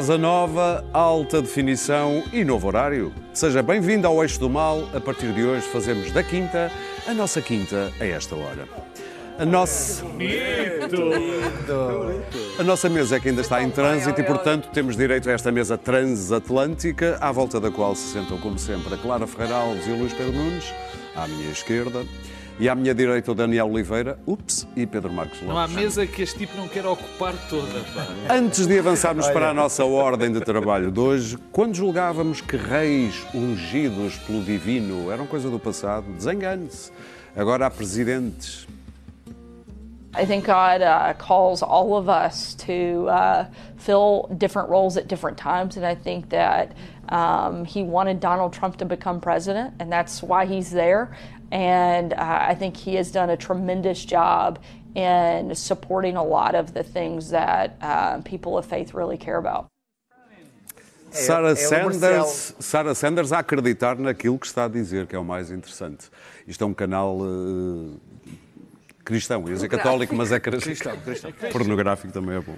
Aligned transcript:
Casa 0.00 0.16
nova, 0.16 0.82
alta 0.94 1.42
definição 1.42 2.24
e 2.32 2.42
novo 2.42 2.66
horário. 2.66 3.12
Seja 3.34 3.62
bem-vindo 3.62 4.06
ao 4.06 4.22
Eixo 4.22 4.40
do 4.40 4.48
Mal. 4.48 4.88
A 4.94 4.98
partir 4.98 5.30
de 5.34 5.44
hoje 5.44 5.66
fazemos 5.66 6.10
da 6.10 6.22
quinta 6.22 6.72
a 7.06 7.12
nossa 7.12 7.42
quinta 7.42 7.92
a 8.00 8.06
esta 8.06 8.34
hora. 8.34 8.66
A 9.38 9.44
nossa... 9.44 10.02
A 12.58 12.62
nossa 12.64 12.88
mesa 12.88 13.16
é 13.16 13.20
que 13.20 13.28
ainda 13.28 13.42
está 13.42 13.62
em 13.62 13.68
trânsito 13.68 14.18
e, 14.18 14.24
portanto, 14.24 14.70
temos 14.72 14.96
direito 14.96 15.28
a 15.28 15.32
esta 15.34 15.52
mesa 15.52 15.76
transatlântica, 15.76 17.18
à 17.20 17.30
volta 17.30 17.60
da 17.60 17.70
qual 17.70 17.94
se 17.94 18.14
sentam, 18.14 18.38
como 18.38 18.58
sempre, 18.58 18.94
a 18.94 18.96
Clara 18.96 19.26
Ferreira 19.26 19.56
Alves 19.56 19.86
e 19.86 19.90
o 19.90 19.98
Luís 19.98 20.14
Pedro 20.14 20.32
Nunes, 20.32 20.72
à 21.14 21.28
minha 21.28 21.50
esquerda. 21.50 22.06
E 22.60 22.68
à 22.68 22.74
minha 22.74 22.94
direita 22.94 23.32
o 23.32 23.34
Daniel 23.34 23.70
Oliveira, 23.70 24.18
ups, 24.26 24.68
e 24.76 24.86
Pedro 24.86 25.10
Marcos 25.10 25.40
Lopes. 25.40 25.48
Não 25.48 25.58
há 25.58 25.66
mesa 25.66 26.06
que 26.06 26.20
este 26.20 26.40
tipo 26.40 26.54
não 26.58 26.68
queira 26.68 26.90
ocupar 26.90 27.32
toda. 27.48 27.80
Pá. 27.94 28.34
Antes 28.34 28.66
de 28.66 28.78
avançarmos 28.78 29.30
para 29.30 29.48
a 29.48 29.54
nossa 29.54 29.82
ordem 29.82 30.30
de 30.30 30.42
trabalho 30.42 30.90
de 30.90 31.00
hoje, 31.00 31.38
quando 31.50 31.74
julgávamos 31.74 32.42
que 32.42 32.58
reis 32.58 33.26
ungidos 33.34 34.18
pelo 34.18 34.42
divino 34.42 35.10
eram 35.10 35.26
coisa 35.26 35.48
do 35.48 35.58
passado, 35.58 36.12
desengane-se. 36.12 36.92
Agora 37.34 37.64
há 37.64 37.70
presidentes. 37.70 38.68
I 40.14 40.26
think 40.26 40.44
God 40.44 40.82
uh, 40.82 41.14
calls 41.14 41.62
all 41.62 41.94
of 41.94 42.10
us 42.10 42.54
to 42.66 43.06
uh, 43.08 43.46
fill 43.78 44.28
different 44.36 44.68
roles 44.68 44.98
at 44.98 45.06
different 45.06 45.38
times, 45.38 45.78
and 45.78 45.86
I 45.86 45.94
think 45.94 46.28
that 46.30 46.72
um, 47.08 47.64
He 47.64 47.82
wanted 47.82 48.20
Donald 48.20 48.52
Trump 48.52 48.76
to 48.78 48.84
become 48.84 49.20
president, 49.20 49.72
and 49.78 49.90
that's 49.90 50.20
why 50.20 50.46
he's 50.46 50.70
there. 50.70 51.16
And 51.50 52.12
uh, 52.12 52.16
I 52.18 52.54
think 52.54 52.76
he 52.76 52.94
has 52.94 53.10
done 53.10 53.30
a 53.30 53.36
tremendous 53.36 54.04
job 54.04 54.60
in 54.94 55.54
supporting 55.54 56.16
a 56.16 56.24
lot 56.24 56.54
of 56.54 56.74
the 56.74 56.82
things 56.82 57.30
that 57.30 57.76
uh, 57.80 58.20
people 58.22 58.56
of 58.56 58.66
faith 58.66 58.94
really 58.94 59.16
care 59.16 59.38
about. 59.38 59.66
Sarah, 61.10 61.56
Sanders, 61.56 62.54
Sarah 62.60 62.94
Sanders 62.94 63.32
a 63.32 63.40
acreditar 63.40 63.98
naquilo 63.98 64.38
que 64.38 64.46
está 64.46 64.66
a 64.66 64.68
dizer, 64.68 65.08
que 65.08 65.16
é 65.16 65.18
o 65.18 65.24
mais 65.24 65.50
interessante. 65.50 66.08
Isto 66.46 66.62
é 66.62 66.66
um 66.68 66.74
canal 66.74 67.18
eh, 67.20 67.98
cristão, 69.10 69.48
ia 69.48 69.54
dizer 69.54 69.68
católico, 69.68 70.14
mas 70.14 70.30
é 70.30 70.38
cristão. 70.38 70.92
Pornográfico 71.50 72.12
também 72.12 72.36
é 72.36 72.40
bom. 72.40 72.54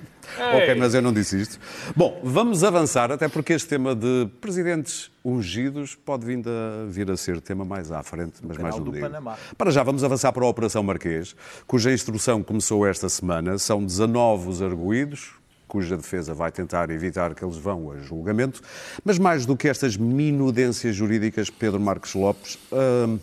Ok, 0.55 0.75
mas 0.75 0.95
eu 0.95 1.01
não 1.01 1.13
disse 1.13 1.41
isto. 1.41 1.59
Bom, 1.97 2.21
vamos 2.23 2.63
avançar, 2.63 3.11
até 3.11 3.27
porque 3.27 3.55
este 3.55 3.69
tema 3.69 3.95
de 3.95 4.29
presidentes 4.39 5.11
ungidos 5.25 5.95
pode 5.95 6.27
vir 6.27 6.45
a, 6.47 6.87
vir 6.91 7.11
a 7.11 7.17
ser 7.17 7.41
tema 7.41 7.65
mais 7.65 7.91
à 7.91 8.03
frente, 8.03 8.35
mas 8.43 8.59
mais 8.59 8.75
digo. 8.75 9.01
Panamá. 9.01 9.39
Para 9.57 9.71
já, 9.71 9.83
vamos 9.83 10.05
avançar 10.05 10.31
para 10.31 10.45
a 10.45 10.49
Operação 10.49 10.83
Marquês, 10.83 11.35
cuja 11.67 11.91
instrução 11.91 12.43
começou 12.43 12.87
esta 12.87 13.09
semana. 13.09 13.57
São 13.57 13.83
19 13.83 14.51
os 14.51 14.61
arguídos, 14.61 15.33
cuja 15.67 15.97
defesa 15.97 16.35
vai 16.35 16.53
tentar 16.53 16.91
evitar 16.91 17.35
que 17.35 17.43
eles 17.43 17.57
vão 17.57 17.91
a 17.93 17.97
julgamento. 17.97 18.61
Mas 19.03 19.19
mais 19.19 19.47
do 19.47 19.57
que 19.57 19.69
estas 19.69 19.97
minudências 19.97 20.95
jurídicas, 20.95 21.49
Pedro 21.49 21.81
Marcos 21.81 22.15
Lopes, 22.15 22.59
hum, 22.71 23.19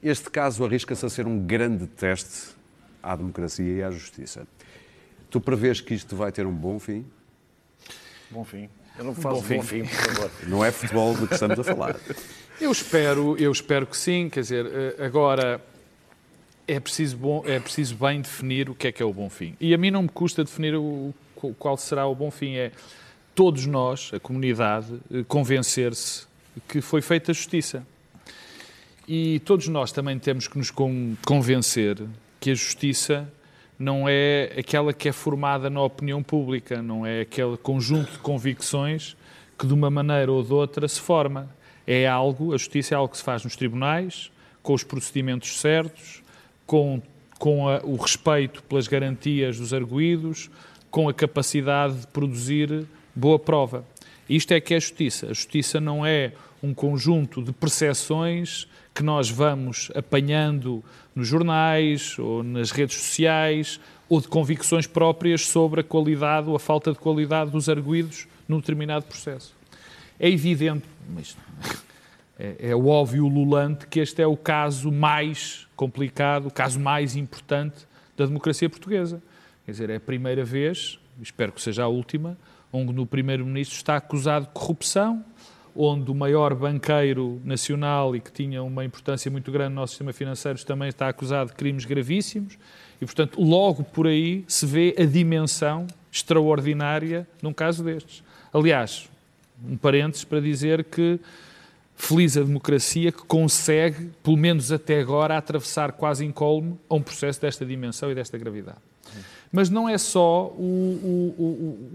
este 0.00 0.30
caso 0.30 0.64
arrisca-se 0.64 1.04
a 1.04 1.08
ser 1.08 1.26
um 1.26 1.40
grande 1.40 1.88
teste 1.88 2.57
à 3.02 3.14
democracia 3.16 3.72
e 3.72 3.82
à 3.82 3.90
justiça. 3.90 4.46
Tu 5.30 5.40
prevês 5.40 5.80
que 5.80 5.94
isto 5.94 6.16
vai 6.16 6.32
ter 6.32 6.46
um 6.46 6.52
bom 6.54 6.78
fim? 6.78 7.04
Bom 8.30 8.44
fim. 8.44 8.68
Eu 8.98 9.04
não 9.04 9.14
faço 9.14 9.42
bom 9.42 9.62
fim, 9.62 9.84
por 9.84 9.88
favor. 9.94 10.30
Não 10.48 10.64
é 10.64 10.72
futebol 10.72 11.14
do 11.14 11.28
que 11.28 11.34
estamos 11.34 11.58
a 11.58 11.64
falar. 11.64 11.96
Eu 12.60 12.72
espero, 12.72 13.36
eu 13.38 13.52
espero 13.52 13.86
que 13.86 13.96
sim. 13.96 14.28
Quer 14.28 14.40
dizer, 14.40 14.66
eh, 14.66 15.06
agora 15.06 15.64
é 16.66 16.80
preciso, 16.80 17.16
bom, 17.16 17.44
é 17.46 17.60
preciso 17.60 17.94
bem 17.94 18.20
definir 18.20 18.68
o 18.68 18.74
que 18.74 18.88
é 18.88 18.92
que 18.92 19.00
é 19.00 19.06
o 19.06 19.12
bom 19.12 19.30
fim. 19.30 19.54
E 19.60 19.72
a 19.72 19.78
mim 19.78 19.92
não 19.92 20.02
me 20.02 20.08
custa 20.08 20.42
definir 20.42 20.74
o, 20.74 21.14
qual 21.56 21.76
será 21.76 22.04
o 22.08 22.16
bom 22.16 22.32
fim. 22.32 22.56
É 22.56 22.72
todos 23.32 23.64
nós, 23.64 24.10
a 24.12 24.18
comunidade, 24.18 24.92
eh, 25.14 25.22
convencer-se 25.28 26.26
que 26.66 26.80
foi 26.80 27.00
feita 27.00 27.32
justiça. 27.32 27.86
E 29.06 29.38
todos 29.44 29.68
nós 29.68 29.92
também 29.92 30.18
temos 30.18 30.48
que 30.48 30.58
nos 30.58 30.72
con- 30.72 31.14
convencer 31.24 32.02
que 32.40 32.50
a 32.50 32.54
justiça 32.54 33.30
não 33.78 34.06
é 34.08 34.52
aquela 34.58 34.92
que 34.92 35.08
é 35.08 35.12
formada 35.12 35.70
na 35.70 35.80
opinião 35.82 36.22
pública, 36.22 36.82
não 36.82 37.06
é 37.06 37.20
aquele 37.20 37.56
conjunto 37.56 38.12
de 38.12 38.18
convicções 38.18 39.16
que 39.58 39.66
de 39.66 39.72
uma 39.74 39.90
maneira 39.90 40.30
ou 40.32 40.42
de 40.42 40.52
outra 40.52 40.86
se 40.88 41.00
forma. 41.00 41.48
É 41.86 42.06
algo, 42.06 42.52
a 42.54 42.56
justiça 42.58 42.94
é 42.94 42.96
algo 42.96 43.10
que 43.10 43.18
se 43.18 43.24
faz 43.24 43.44
nos 43.44 43.56
tribunais, 43.56 44.30
com 44.62 44.74
os 44.74 44.84
procedimentos 44.84 45.58
certos, 45.60 46.22
com, 46.66 47.00
com 47.38 47.68
a- 47.68 47.80
o 47.82 47.96
respeito 47.96 48.62
pelas 48.64 48.86
garantias 48.86 49.58
dos 49.58 49.72
arguídos, 49.72 50.50
com 50.90 51.08
a 51.08 51.14
capacidade 51.14 52.00
de 52.00 52.06
produzir 52.08 52.84
boa 53.14 53.38
prova. 53.38 53.84
Isto 54.28 54.52
é 54.52 54.60
que 54.60 54.74
é 54.74 54.80
justiça. 54.80 55.26
A 55.26 55.32
justiça 55.32 55.80
não 55.80 56.04
é 56.04 56.32
um 56.62 56.74
conjunto 56.74 57.42
de 57.42 57.52
percepções 57.52 58.66
que 58.94 59.02
nós 59.02 59.30
vamos 59.30 59.90
apanhando 59.94 60.82
nos 61.18 61.26
jornais 61.26 62.16
ou 62.16 62.44
nas 62.44 62.70
redes 62.70 62.96
sociais 62.96 63.80
ou 64.08 64.20
de 64.20 64.28
convicções 64.28 64.86
próprias 64.86 65.46
sobre 65.46 65.80
a 65.80 65.84
qualidade 65.84 66.48
ou 66.48 66.54
a 66.54 66.60
falta 66.60 66.92
de 66.92 66.98
qualidade 66.98 67.50
dos 67.50 67.68
arguídos 67.68 68.28
num 68.46 68.60
determinado 68.60 69.04
processo. 69.04 69.52
É 70.18 70.30
evidente, 70.30 70.84
mas 71.08 71.36
é, 72.38 72.70
é 72.70 72.76
o 72.76 72.86
óbvio 72.86 73.26
lulante 73.26 73.88
que 73.88 73.98
este 73.98 74.22
é 74.22 74.26
o 74.28 74.36
caso 74.36 74.92
mais 74.92 75.66
complicado, 75.74 76.46
o 76.46 76.50
caso 76.52 76.78
mais 76.78 77.16
importante 77.16 77.78
da 78.16 78.24
democracia 78.24 78.70
portuguesa. 78.70 79.20
Quer 79.66 79.72
dizer, 79.72 79.90
é 79.90 79.96
a 79.96 80.00
primeira 80.00 80.44
vez, 80.44 81.00
espero 81.20 81.50
que 81.50 81.60
seja 81.60 81.82
a 81.82 81.88
última, 81.88 82.38
onde 82.72 83.00
o 83.00 83.06
Primeiro-Ministro 83.06 83.76
está 83.76 83.96
acusado 83.96 84.46
de 84.46 84.52
corrupção, 84.52 85.24
onde 85.74 86.10
o 86.10 86.14
maior 86.14 86.54
banqueiro 86.54 87.40
nacional 87.44 88.14
e 88.14 88.20
que 88.20 88.30
tinha 88.32 88.62
uma 88.62 88.84
importância 88.84 89.30
muito 89.30 89.50
grande 89.50 89.70
no 89.70 89.76
nosso 89.76 89.92
sistema 89.92 90.12
financeiro 90.12 90.62
também 90.64 90.88
está 90.88 91.08
acusado 91.08 91.50
de 91.50 91.56
crimes 91.56 91.84
gravíssimos. 91.84 92.58
E, 93.00 93.04
portanto, 93.04 93.40
logo 93.40 93.84
por 93.84 94.06
aí 94.06 94.44
se 94.48 94.66
vê 94.66 94.94
a 94.98 95.04
dimensão 95.04 95.86
extraordinária 96.10 97.26
num 97.42 97.52
caso 97.52 97.84
destes. 97.84 98.22
Aliás, 98.52 99.08
um 99.66 99.76
parênteses 99.76 100.24
para 100.24 100.40
dizer 100.40 100.84
que 100.84 101.20
feliz 101.96 102.36
a 102.36 102.42
democracia 102.42 103.10
que 103.10 103.22
consegue, 103.22 104.10
pelo 104.22 104.36
menos 104.36 104.70
até 104.70 105.00
agora, 105.00 105.36
atravessar 105.36 105.92
quase 105.92 106.24
incólume 106.24 106.78
a 106.88 106.94
um 106.94 107.02
processo 107.02 107.40
desta 107.40 107.66
dimensão 107.66 108.10
e 108.10 108.14
desta 108.14 108.38
gravidade. 108.38 108.78
Mas 109.50 109.70
não 109.70 109.88
é 109.88 109.96
só 109.98 110.46
o, 110.46 111.34
o, 111.38 111.42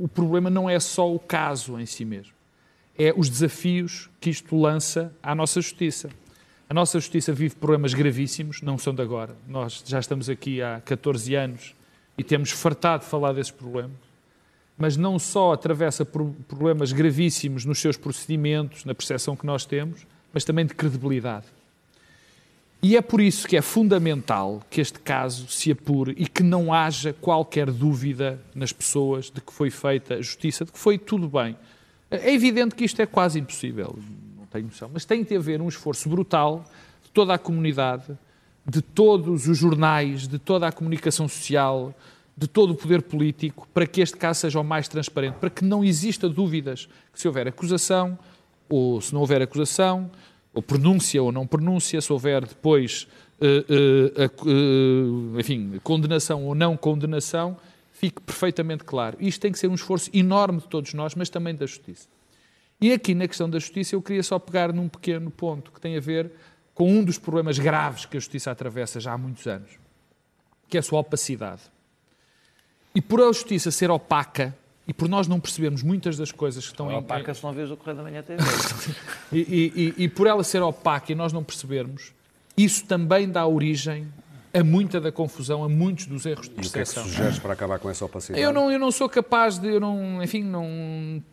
o, 0.02 0.04
o 0.06 0.08
problema 0.08 0.50
não 0.50 0.70
é 0.70 0.80
só 0.80 1.14
o 1.14 1.20
caso 1.20 1.80
em 1.80 1.86
si 1.86 2.04
mesmo. 2.04 2.34
É 2.98 3.14
os 3.16 3.30
desafios 3.30 4.10
que 4.20 4.30
isto 4.30 4.56
lança 4.60 5.14
à 5.22 5.34
nossa 5.34 5.62
justiça. 5.62 6.10
A 6.70 6.74
nossa 6.74 7.00
justiça 7.00 7.34
vive 7.34 7.56
problemas 7.56 7.94
gravíssimos, 7.94 8.62
não 8.62 8.78
são 8.78 8.94
de 8.94 9.02
agora. 9.02 9.36
Nós 9.48 9.84
já 9.86 10.00
estamos 10.00 10.30
aqui 10.30 10.62
há 10.62 10.82
14 10.86 11.36
anos 11.36 11.76
e 12.18 12.24
temos 12.24 12.52
fartado 12.52 13.04
de 13.04 13.10
falar 13.10 13.34
desses 13.34 13.52
problemas 13.52 14.14
mas 14.78 14.98
não 14.98 15.20
só 15.20 15.54
atravessa 15.54 16.06
problemas 16.06 16.92
gravíssimos 16.92 17.66
nos 17.66 17.80
seus 17.80 17.98
procedimentos, 17.98 18.86
na 18.86 18.96
percepção 18.96 19.36
que 19.36 19.46
nós 19.46 19.66
temos, 19.66 20.06
mas 20.34 20.44
também 20.44 20.66
de 20.66 20.74
credibilidade. 20.74 21.46
E 22.82 22.98
é 22.98 23.02
por 23.02 23.22
isso 23.22 23.48
que 23.48 23.56
é 23.56 23.62
fundamental 23.62 24.62
que 24.70 24.82
este 24.82 25.00
caso 25.00 25.48
se 25.48 25.72
apure 25.72 26.14
e 26.18 26.28
que 26.28 26.44
não 26.44 26.74
haja 26.74 27.14
qualquer 27.14 27.72
dúvida 27.72 28.42
nas 28.54 28.74
pessoas 28.74 29.30
de 29.30 29.40
que 29.40 29.54
foi 29.54 29.70
feita 29.70 30.16
a 30.16 30.22
justiça, 30.22 30.66
de 30.66 30.72
que 30.72 30.80
foi 30.80 30.98
tudo 30.98 31.30
bem. 31.30 31.56
É 32.22 32.34
evidente 32.34 32.76
que 32.76 32.84
isto 32.86 33.02
é 33.02 33.06
quase 33.06 33.40
impossível, 33.40 33.98
não 34.38 34.46
tenho 34.46 34.66
noção, 34.66 34.90
mas 34.94 35.04
tem 35.06 35.24
de 35.24 35.36
haver 35.36 35.62
um 35.62 35.68
esforço 35.68 36.08
brutal 36.10 36.64
de 37.04 37.10
toda 37.12 37.34
a 37.34 37.38
comunidade, 37.38 38.06
de 38.66 38.82
todos 38.82 39.48
os 39.48 39.58
jornais, 39.58 40.28
de 40.28 40.38
toda 40.40 40.68
a 40.68 40.72
comunicação 40.72 41.28
social, 41.28 41.94
de 42.36 42.48
todo 42.48 42.72
o 42.72 42.76
poder 42.76 43.02
político, 43.02 43.68
para 43.74 43.86
que 43.86 44.02
este 44.02 44.18
caso 44.18 44.42
seja 44.42 44.60
o 44.60 44.64
mais 44.64 44.88
transparente, 44.88 45.36
para 45.36 45.50
que 45.50 45.64
não 45.66 45.84
exista 45.84 46.28
dúvidas 46.30 46.88
que 47.14 47.20
se 47.20 47.28
houver 47.28 47.48
acusação, 47.48 48.18
ou 48.70 49.00
se 49.02 49.14
não 49.14 49.22
houver 49.22 49.42
acusação, 49.42 50.10
ou 50.54 50.62
pronúncia 50.62 51.22
ou 51.22 51.32
não 51.32 51.46
pronúncia, 51.46 52.00
se 52.00 52.12
houver 52.14 52.46
depois, 52.46 53.08
eh, 53.42 54.24
ac- 54.26 54.48
eh, 54.48 55.40
enfim, 55.40 55.80
condenação 55.84 56.44
ou 56.46 56.56
não 56.56 56.78
condenação, 56.78 57.58
fique 58.04 58.20
perfeitamente 58.22 58.84
claro. 58.84 59.16
Isto 59.22 59.40
tem 59.40 59.52
que 59.54 59.58
ser 59.58 59.70
um 59.70 59.76
esforço 59.76 60.10
enorme 60.14 60.60
de 60.60 60.68
todos 60.68 60.94
nós, 60.94 61.16
mas 61.16 61.30
também 61.30 61.56
da 61.56 61.66
justiça. 61.66 62.06
E 62.82 62.92
aqui 62.92 63.16
na 63.16 63.30
questão 63.30 63.50
da 63.50 63.58
justiça 63.60 63.96
eu 63.96 64.02
queria 64.02 64.22
só 64.22 64.38
pegar 64.38 64.74
num 64.74 64.90
pequeno 64.90 65.32
ponto 65.32 65.72
que 65.72 65.80
tem 65.80 65.96
a 65.96 66.02
ver 66.02 66.30
com 66.74 66.92
um 66.92 67.02
dos 67.02 67.18
problemas 67.18 67.58
graves 67.58 68.06
que 68.06 68.18
a 68.18 68.20
justiça 68.20 68.52
atravessa 68.52 69.00
já 69.00 69.14
há 69.14 69.18
muitos 69.18 69.48
anos, 69.48 69.70
que 70.68 70.76
é 70.76 70.82
a 70.82 70.84
sua 70.84 71.00
opacidade. 71.00 71.62
E 72.94 73.02
por 73.02 73.22
a 73.22 73.28
justiça 73.28 73.72
ser 73.72 73.90
opaca, 73.90 74.54
e 74.86 74.94
por 74.94 75.08
nós 75.08 75.26
não 75.26 75.40
percebermos 75.40 75.82
muitas 75.82 76.18
das 76.18 76.30
coisas 76.34 76.66
que 76.66 76.72
estão 76.74 76.92
em, 76.92 76.96
Opaca 76.98 77.34
se 77.34 77.42
não 77.42 77.54
vês 77.54 77.72
o 77.72 77.78
Correio 77.78 77.96
da 77.96 78.04
Manhã 78.04 78.22
TV. 78.22 78.44
e, 79.32 79.40
e- 79.40 79.74
e- 79.98 80.04
e 80.04 80.10
por 80.10 80.28
ela 80.28 80.44
ser 80.44 80.62
opaca 80.62 81.10
e 81.10 81.16
nós 81.16 81.32
não 81.32 81.42
percebermos, 81.42 82.12
isso 82.58 82.84
também 82.86 83.30
dá 83.30 83.48
origem 83.48 84.12
a 84.54 84.64
muita 84.64 85.02
da 85.02 85.12
confusão, 85.12 85.64
a 85.64 85.70
muitos 85.70 86.06
dos 86.06 86.26
erros 86.26 86.48
de 86.48 86.54
percepção. 86.54 87.04
E 87.04 87.08
o 87.08 87.10
que 87.10 87.10
é 87.10 87.14
que 87.14 87.18
sugeres 87.18 87.40
para 87.40 87.54
acabar 87.54 87.80
com 87.80 87.90
essa 87.90 88.06
opacidade? 88.06 88.40
Eu 88.40 88.54
não, 88.54 88.72
eu 88.72 88.78
não 88.78 88.92
sou 88.92 89.10
capaz 89.10 89.58
de, 89.58 89.68
eu 89.68 89.80
não, 89.80 90.22
enfim, 90.22 90.44
não, 90.44 91.24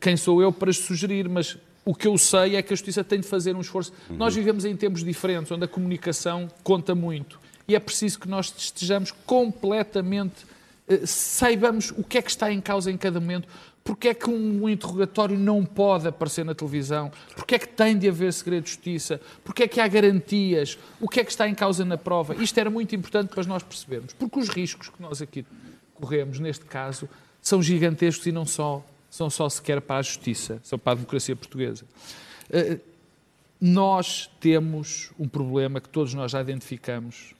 quem 0.00 0.16
sou 0.16 0.40
eu 0.40 0.50
para 0.50 0.72
sugerir, 0.72 1.28
mas 1.28 1.58
o 1.84 1.94
que 1.94 2.06
eu 2.06 2.16
sei 2.16 2.56
é 2.56 2.62
que 2.62 2.72
a 2.72 2.76
justiça 2.76 3.04
tem 3.04 3.20
de 3.20 3.26
fazer 3.26 3.54
um 3.54 3.60
esforço. 3.60 3.92
Uhum. 4.08 4.16
Nós 4.16 4.34
vivemos 4.34 4.64
em 4.64 4.74
tempos 4.74 5.04
diferentes, 5.04 5.52
onde 5.52 5.64
a 5.64 5.68
comunicação 5.68 6.48
conta 6.62 6.94
muito. 6.94 7.38
E 7.68 7.74
é 7.74 7.78
preciso 7.78 8.18
que 8.18 8.28
nós 8.28 8.52
estejamos 8.56 9.12
completamente, 9.26 10.46
eh, 10.88 11.00
saibamos 11.04 11.92
o 11.96 12.02
que 12.02 12.16
é 12.18 12.22
que 12.22 12.30
está 12.30 12.50
em 12.50 12.60
causa 12.60 12.90
em 12.90 12.96
cada 12.96 13.20
momento, 13.20 13.46
porque 13.90 14.06
é 14.06 14.14
que 14.14 14.30
um 14.30 14.68
interrogatório 14.68 15.36
não 15.36 15.64
pode 15.64 16.06
aparecer 16.06 16.44
na 16.44 16.54
televisão, 16.54 17.10
porque 17.34 17.56
é 17.56 17.58
que 17.58 17.66
tem 17.66 17.98
de 17.98 18.08
haver 18.08 18.32
segredo 18.32 18.62
de 18.62 18.70
justiça, 18.70 19.20
porque 19.42 19.64
é 19.64 19.68
que 19.68 19.80
há 19.80 19.88
garantias, 19.88 20.78
o 21.00 21.08
que 21.08 21.18
é 21.18 21.24
que 21.24 21.30
está 21.32 21.48
em 21.48 21.56
causa 21.56 21.84
na 21.84 21.98
prova. 21.98 22.36
Isto 22.36 22.56
era 22.60 22.70
muito 22.70 22.94
importante 22.94 23.34
para 23.34 23.42
nós 23.42 23.64
percebermos, 23.64 24.12
porque 24.12 24.38
os 24.38 24.48
riscos 24.48 24.88
que 24.90 25.02
nós 25.02 25.20
aqui 25.20 25.44
corremos 25.94 26.38
neste 26.38 26.66
caso 26.66 27.08
são 27.42 27.60
gigantescos 27.60 28.24
e 28.28 28.30
não 28.30 28.46
só 28.46 28.80
são 29.10 29.28
só 29.28 29.48
sequer 29.48 29.80
para 29.80 29.96
a 29.96 30.02
justiça, 30.02 30.60
são 30.62 30.78
para 30.78 30.92
a 30.92 30.94
democracia 30.94 31.34
portuguesa. 31.34 31.84
Eh, 32.48 32.78
nós 33.60 34.30
temos 34.38 35.10
um 35.18 35.26
problema 35.26 35.80
que 35.80 35.88
todos 35.88 36.14
nós 36.14 36.30
já 36.30 36.40
identificamos 36.40 37.34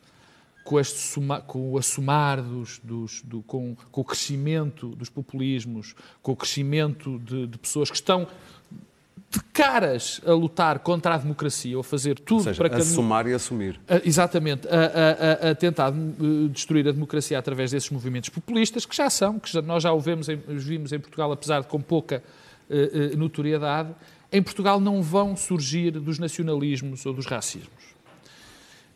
com, 0.70 0.78
este 0.78 1.00
suma, 1.00 1.40
com 1.40 1.72
o 1.72 1.78
assumar 1.78 2.40
dos, 2.40 2.78
dos, 2.78 3.22
do, 3.22 3.42
com, 3.42 3.74
com, 3.90 4.02
o 4.02 4.04
crescimento 4.04 4.90
dos 4.90 5.08
populismos, 5.08 5.96
com 6.22 6.30
o 6.30 6.36
crescimento 6.36 7.18
de, 7.18 7.48
de, 7.48 7.58
pessoas 7.58 7.90
que 7.90 7.96
estão 7.96 8.28
de 9.28 9.40
caras 9.52 10.20
a 10.24 10.30
lutar 10.30 10.78
contra 10.78 11.16
a 11.16 11.18
democracia, 11.18 11.76
ou 11.76 11.80
a 11.80 11.84
fazer 11.84 12.20
tudo 12.20 12.44
seja, 12.44 12.56
para 12.56 12.70
que. 12.70 12.76
Assumar 12.76 13.26
e 13.26 13.34
assumir. 13.34 13.80
A, 13.88 13.96
exatamente, 14.06 14.68
a, 14.68 15.48
a, 15.48 15.50
a, 15.50 15.54
tentar 15.56 15.92
eh, 15.92 16.48
destruir 16.52 16.86
a 16.86 16.92
democracia 16.92 17.36
através 17.36 17.72
desses 17.72 17.90
movimentos 17.90 18.28
populistas, 18.28 18.86
que 18.86 18.94
já 18.94 19.10
são, 19.10 19.40
que 19.40 19.52
já, 19.52 19.60
nós 19.60 19.82
já 19.82 19.92
o 19.92 19.98
vemos 19.98 20.28
em, 20.28 20.40
os 20.46 20.62
vimos 20.62 20.92
em 20.92 21.00
Portugal, 21.00 21.32
apesar 21.32 21.62
de 21.62 21.66
com 21.66 21.80
pouca 21.80 22.22
uh, 22.68 23.16
notoriedade. 23.16 23.92
Em 24.32 24.40
Portugal 24.40 24.78
não 24.78 25.02
vão 25.02 25.36
surgir 25.36 25.90
dos 25.90 26.20
nacionalismos 26.20 27.04
ou 27.04 27.12
dos 27.12 27.26
racismos 27.26 27.89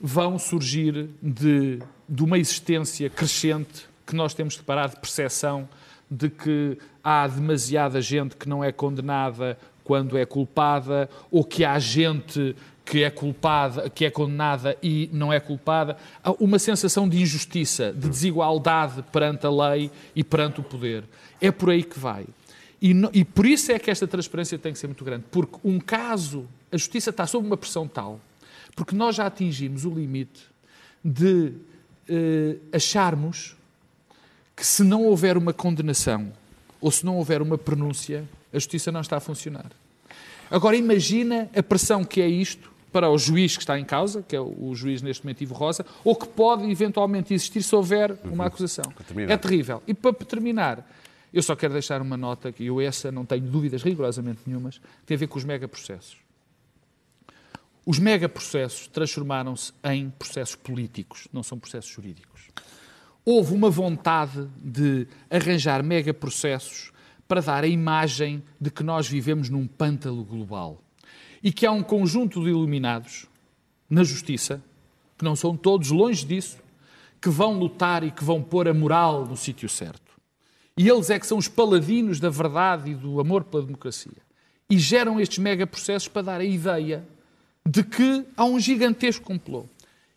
vão 0.01 0.39
surgir 0.39 1.09
de, 1.23 1.81
de 2.09 2.23
uma 2.23 2.39
existência 2.39 3.09
crescente 3.09 3.87
que 4.07 4.15
nós 4.15 4.35
temos 4.35 4.55
de 4.55 4.63
parar 4.63 4.89
de 4.89 4.97
percepção 4.97 5.69
de 6.11 6.29
que 6.29 6.79
há 7.03 7.27
demasiada 7.27 8.01
gente 8.01 8.37
que 8.37 8.49
não 8.49 8.63
é 8.63 8.71
condenada 8.71 9.59
quando 9.83 10.17
é 10.17 10.25
culpada, 10.25 11.11
ou 11.31 11.45
que 11.45 11.65
há 11.65 11.79
gente 11.79 12.57
que 12.85 13.03
é 13.03 13.11
culpada, 13.11 13.89
que 13.89 14.05
é 14.05 14.11
condenada 14.11 14.77
e 14.83 15.09
não 15.13 15.33
é 15.33 15.41
culpada, 15.41 15.97
há 16.23 16.33
uma 16.33 16.59
sensação 16.59 17.09
de 17.09 17.21
injustiça, 17.21 17.93
de 17.93 18.09
desigualdade 18.09 19.03
perante 19.11 19.47
a 19.47 19.51
lei 19.51 19.91
e 20.15 20.23
perante 20.23 20.61
o 20.61 20.63
poder. 20.63 21.05
É 21.41 21.51
por 21.51 21.71
aí 21.71 21.83
que 21.83 21.99
vai. 21.99 22.27
E, 22.81 22.93
no, 22.93 23.11
e 23.13 23.25
por 23.25 23.47
isso 23.47 23.73
é 23.73 23.79
que 23.79 23.91
esta 23.91 24.07
transparência 24.07 24.59
tem 24.59 24.73
que 24.73 24.79
ser 24.79 24.87
muito 24.87 25.05
grande, 25.05 25.25
porque 25.31 25.57
um 25.65 25.79
caso, 25.79 26.47
a 26.71 26.77
justiça 26.77 27.11
está 27.11 27.27
sob 27.27 27.47
uma 27.47 27.57
pressão 27.57 27.89
tal 27.89 28.21
porque 28.75 28.95
nós 28.95 29.17
já 29.17 29.27
atingimos 29.27 29.85
o 29.85 29.91
limite 29.91 30.43
de 31.05 31.53
uh, 32.09 32.61
acharmos 32.73 33.57
que 34.57 34.67
se 34.67 34.83
não 34.83 35.05
houver 35.05 35.37
uma 35.37 35.53
condenação 35.53 36.33
ou 36.81 36.91
se 36.91 37.05
não 37.05 37.17
houver 37.17 37.41
uma 37.43 37.57
pronúncia, 37.57 38.29
a 38.53 38.59
justiça 38.59 38.93
não 38.93 39.01
está 39.01 39.17
a 39.17 39.21
funcionar. 39.21 39.71
Agora 40.51 40.77
imagina 40.77 41.49
a 41.57 41.63
pressão 41.63 42.05
que 42.05 42.21
é 42.21 42.29
isto 42.29 42.73
para 42.93 43.11
o 43.11 43.19
juiz 43.19 43.57
que 43.57 43.63
está 43.63 43.79
em 43.79 43.85
causa, 43.85 44.23
que 44.23 44.37
é 44.37 44.41
o 44.41 44.73
juiz 44.75 45.03
neste 45.03 45.25
momento 45.25 45.41
Ivo 45.41 45.55
Rosa, 45.55 45.85
ou 46.05 46.15
que 46.15 46.29
pode 46.29 46.71
eventualmente 46.71 47.35
existir 47.35 47.63
se 47.63 47.75
houver 47.75 48.17
uma 48.25 48.31
uhum. 48.31 48.43
acusação. 48.43 48.85
É 49.35 49.37
terrível. 49.37 49.83
E 49.87 49.93
para 49.93 50.13
terminar, 50.13 50.89
eu 51.33 51.43
só 51.43 51.57
quero 51.57 51.73
deixar 51.73 52.01
uma 52.01 52.17
nota, 52.17 52.53
que 52.53 52.67
eu 52.67 52.81
essa 52.81 53.11
não 53.11 53.25
tenho 53.25 53.43
dúvidas 53.43 53.83
rigorosamente 53.83 54.43
nenhumas, 54.47 54.79
que 54.79 55.07
tem 55.07 55.17
a 55.17 55.19
ver 55.19 55.27
com 55.27 55.37
os 55.37 55.45
megaprocessos. 55.45 56.24
Os 57.87 57.99
megaprocessos 57.99 58.87
transformaram-se 58.87 59.73
em 59.85 60.09
processos 60.11 60.57
políticos, 60.57 61.29
não 61.31 61.43
são 61.43 61.59
processos 61.59 61.91
jurídicos. 61.91 62.49
Houve 63.25 63.53
uma 63.53 63.69
vontade 63.69 64.49
de 64.57 65.07
arranjar 65.31 65.83
megaprocessos 65.83 66.93
para 67.29 67.43
dar 67.43 67.65
a 67.65 67.69
imagem 67.69 68.43
de 68.59 68.71
que 68.71 68.83
nós 68.83 69.07
vivemos 69.07 69.51
num 69.51 69.67
pântano 69.67 70.25
global 70.25 70.83
e 71.43 71.53
que 71.53 71.67
há 71.67 71.73
um 71.73 71.83
conjunto 71.83 72.43
de 72.43 72.49
iluminados 72.49 73.27
na 73.89 74.03
justiça, 74.03 74.63
que 75.19 75.25
não 75.25 75.37
são 75.37 75.55
todos 75.55 75.91
longe 75.91 76.25
disso, 76.25 76.59
que 77.21 77.29
vão 77.29 77.59
lutar 77.59 78.03
e 78.03 78.11
que 78.11 78.25
vão 78.25 78.43
pôr 78.43 78.67
a 78.67 78.75
moral 78.75 79.27
no 79.27 79.37
sítio 79.37 79.69
certo. 79.69 80.13
E 80.77 80.89
eles 80.89 81.11
é 81.11 81.19
que 81.19 81.27
são 81.27 81.39
os 81.39 81.49
paladinos 81.49 82.19
da 82.19 82.31
verdade 82.31 82.91
e 82.91 82.95
do 82.95 83.21
amor 83.21 83.45
pela 83.45 83.63
democracia. 83.63 84.25
E 84.69 84.79
geram 84.79 85.21
estes 85.21 85.39
megaprocessos 85.39 86.09
para 86.09 86.23
dar 86.23 86.41
a 86.41 86.45
ideia 86.45 87.07
de 87.67 87.83
que 87.83 88.27
há 88.37 88.45
um 88.45 88.59
gigantesco 88.59 89.25
complô. 89.25 89.67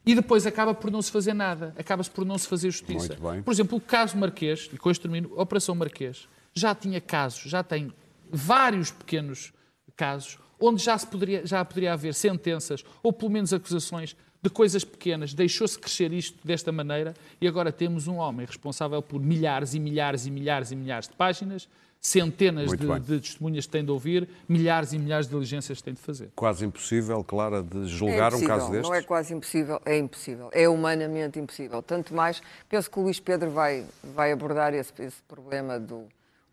E 0.06 0.16
depois 0.16 0.46
acaba 0.46 0.74
por 0.74 0.90
não 0.90 1.02
se 1.02 1.12
fazer 1.12 1.34
nada, 1.34 1.74
acaba-se 1.78 2.10
por 2.10 2.26
não 2.26 2.38
se 2.38 2.48
fazer 2.48 2.72
justiça. 2.72 3.18
Por 3.44 3.52
exemplo, 3.52 3.78
o 3.78 3.82
caso 3.82 4.18
Marquês, 4.18 4.70
e 4.72 4.78
com 4.78 4.90
isto 4.90 5.02
termino, 5.02 5.32
a 5.38 5.42
Operação 5.42 5.76
Marquês, 5.76 6.28
já 6.54 6.74
tinha 6.74 7.02
casos, 7.02 7.42
já 7.42 7.62
tem 7.62 7.92
vários 8.32 8.90
pequenos 8.90 9.52
casos, 9.96 10.38
onde 10.60 10.82
já, 10.82 10.98
se 10.98 11.06
poderia, 11.08 11.46
já 11.46 11.64
poderia 11.64 11.94
haver 11.94 12.14
sentenças, 12.14 12.86
ou 13.04 13.12
pelo 13.12 13.32
menos 13.32 13.52
acusações, 13.52 14.16
de 14.42 14.50
coisas 14.50 14.84
pequenas. 14.84 15.34
Deixou-se 15.34 15.78
crescer 15.78 16.14
isto 16.14 16.38
desta 16.46 16.72
maneira 16.72 17.14
e 17.42 17.48
agora 17.48 17.72
temos 17.72 18.08
um 18.08 18.16
homem 18.16 18.46
responsável 18.46 19.02
por 19.02 19.20
milhares 19.22 19.74
e 19.74 19.80
milhares 19.80 20.26
e 20.26 20.32
milhares 20.32 20.72
e 20.72 20.76
milhares 20.76 21.08
de 21.08 21.16
páginas 21.16 21.68
centenas 22.02 22.72
de, 22.72 23.00
de, 23.00 23.20
testemunhas 23.20 23.66
que 23.66 23.72
têm 23.72 23.84
de 23.84 23.92
ouvir, 23.92 24.30
milhares 24.48 24.94
e 24.94 25.00
milhares 25.00 25.28
de 25.28 25.34
diligências 25.34 25.80
que 25.80 25.84
têm 25.84 25.94
de 25.94 26.02
fazer. 26.02 26.32
Quase 26.36 26.66
impossível, 26.66 27.24
Clara, 27.24 27.62
de 27.62 27.86
julgar 27.88 28.32
é 28.34 28.36
um 28.36 28.42
caso 28.42 28.72
deste? 28.72 28.88
Não 28.88 28.96
é 28.96 29.02
quase 29.02 29.34
impossível, 29.34 29.82
é 29.86 29.98
impossível. 29.98 30.50
É 30.54 30.70
humanamente 30.70 31.40
impossível. 31.40 31.82
Tanto 31.82 32.14
mais, 32.14 32.42
penso 32.70 32.90
que 32.90 33.00
o 33.00 33.04
Luís 33.04 33.20
Pedro 33.20 33.50
vai, 33.50 33.84
vai 34.04 34.32
abordar 34.32 34.74
esse, 34.74 34.92
esse 35.00 35.22
problema 35.28 35.80
do 35.80 36.06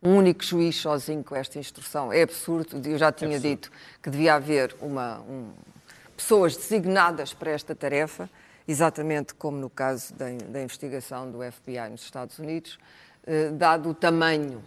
um 0.02 0.18
único 0.18 0.44
juiz 0.44 0.76
sozinho 0.76 1.24
com 1.24 1.34
esta 1.34 1.58
instrução. 1.58 2.12
É 2.12 2.22
absurdo. 2.22 2.86
Eu 2.86 2.98
já 2.98 3.10
tinha 3.10 3.36
é 3.36 3.40
dito 3.40 3.72
que 4.02 4.10
devia 4.10 4.34
haver 4.34 4.76
uma, 4.82 5.20
um, 5.20 5.50
pessoas 6.14 6.54
designadas 6.54 7.32
para 7.32 7.52
esta 7.52 7.74
tarefa, 7.74 8.28
exatamente 8.68 9.32
como 9.34 9.56
no 9.56 9.70
caso 9.70 10.12
da, 10.14 10.26
da 10.50 10.62
investigação 10.62 11.30
do 11.30 11.38
FBI 11.50 11.88
nos 11.90 12.02
Estados 12.02 12.38
Unidos, 12.38 12.78
eh, 13.26 13.50
dado 13.50 13.88
o 13.88 13.94
tamanho 13.94 14.62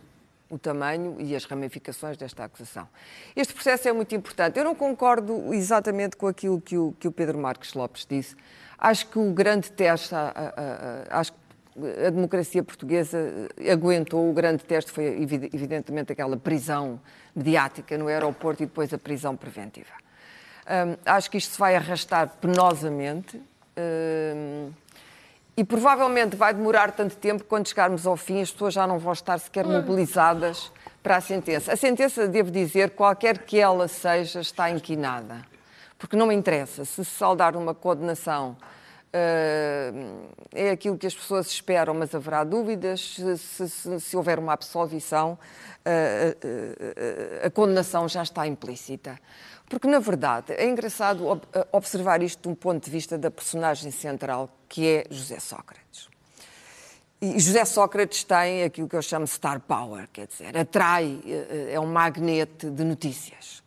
o 0.50 0.58
tamanho 0.58 1.18
e 1.20 1.36
as 1.36 1.46
ramificações 1.46 2.18
desta 2.18 2.44
acusação. 2.44 2.88
Este 3.36 3.54
processo 3.54 3.88
é 3.88 3.94
muito 3.94 4.16
importante. 4.16 4.58
Eu 4.58 4.63
não 4.63 4.75
concordo 4.75 5.54
exatamente 5.54 6.16
com 6.16 6.27
aquilo 6.27 6.62
que 6.62 6.77
o, 6.77 6.94
que 7.00 7.08
o 7.08 7.12
Pedro 7.12 7.38
Marques 7.38 7.74
Lopes 7.74 8.06
disse. 8.10 8.36
Acho 8.77 9.08
que 9.08 9.20
o 9.20 9.32
grande 9.32 9.72
teste, 9.72 10.13
a, 10.16 10.32
a, 10.36 11.16
a, 11.16 11.20
acho 11.20 11.34
que 11.34 11.39
a 12.06 12.10
democracia 12.10 12.63
portuguesa 12.63 13.18
aguentou, 13.72 14.30
o 14.30 14.34
grande 14.34 14.63
teste 14.63 14.92
foi 14.92 15.06
evidentemente 15.54 16.12
aquela 16.12 16.36
prisão 16.36 17.00
mediática 17.36 17.98
no 17.98 18.08
aeroporto 18.08 18.63
e 18.63 18.66
depois 18.66 18.92
a 18.94 18.98
prisão 18.98 19.36
preventiva. 19.36 19.94
Um, 20.68 20.98
acho 21.06 21.30
que 21.30 21.38
isto 21.38 21.54
se 21.54 21.60
vai 21.60 21.75
arrastar 21.75 22.30
penosamente. 22.42 23.42
Um, 23.77 24.72
e 25.58 25.64
provavelmente 25.64 26.36
vai 26.36 26.54
demorar 26.54 26.92
tanto 26.92 27.18
tempo 27.18 27.42
que 27.44 27.50
quando 27.50 27.68
chegarmos 27.68 28.06
ao 28.06 28.16
fim 28.16 28.42
as 28.42 28.52
pessoas 28.52 28.76
já 28.76 28.86
não 28.86 29.00
vão 29.00 29.12
estar 29.12 29.40
sequer 29.40 29.66
mobilizadas 29.66 30.72
para 31.02 31.18
a 31.18 31.22
sentença. 31.22 31.74
A 31.74 31.76
sentença, 31.76 32.28
devo 32.28 32.52
dizer, 32.52 32.92
qualquer 32.92 33.40
que 33.40 33.60
ela 33.60 33.88
seja, 33.88 34.40
está 34.40 34.70
inquinada. 34.70 35.42
Porque 35.98 36.16
não 36.16 36.28
me 36.28 36.36
interessa 36.36 36.86
se 36.86 37.04
saldar 37.04 37.58
uma 37.58 37.74
condenação 37.74 38.56
Uh, 39.08 40.28
é 40.54 40.70
aquilo 40.70 40.98
que 40.98 41.08
as 41.08 41.16
pessoas 41.16 41.48
esperam, 41.48 41.94
mas 41.94 42.14
haverá 42.14 42.44
dúvidas. 42.44 43.16
Se, 43.16 43.68
se, 43.70 44.00
se 44.00 44.18
houver 44.18 44.38
uma 44.38 44.54
absolvição, 44.54 45.32
uh, 45.86 46.48
uh, 47.44 47.46
a 47.46 47.50
condenação 47.50 48.08
já 48.08 48.22
está 48.22 48.46
implícita. 48.46 49.18
Porque, 49.70 49.88
na 49.88 50.00
verdade, 50.00 50.54
é 50.54 50.68
engraçado 50.68 51.42
eh, 51.54 51.68
observar 51.72 52.22
isto 52.22 52.42
de 52.42 52.48
um 52.48 52.56
ponto 52.56 52.84
de 52.84 52.90
vista 52.90 53.18
da 53.18 53.30
personagem 53.30 53.92
central, 53.92 54.50
que 54.70 54.88
é 54.88 55.04
José 55.10 55.40
Sócrates. 55.40 56.08
E 57.22 57.40
José 57.40 57.66
Sócrates 57.66 58.24
tem 58.24 58.64
aquilo 58.64 58.88
que 58.88 58.96
eu 58.96 59.02
chamo 59.02 59.26
star 59.28 59.60
power, 59.60 60.08
quer 60.14 60.28
dizer, 60.28 60.56
atrai, 60.56 61.20
eh, 61.26 61.48
eh, 61.50 61.74
é 61.74 61.80
um 61.80 61.88
magnete 61.88 62.70
de 62.70 62.84
notícias. 62.84 63.64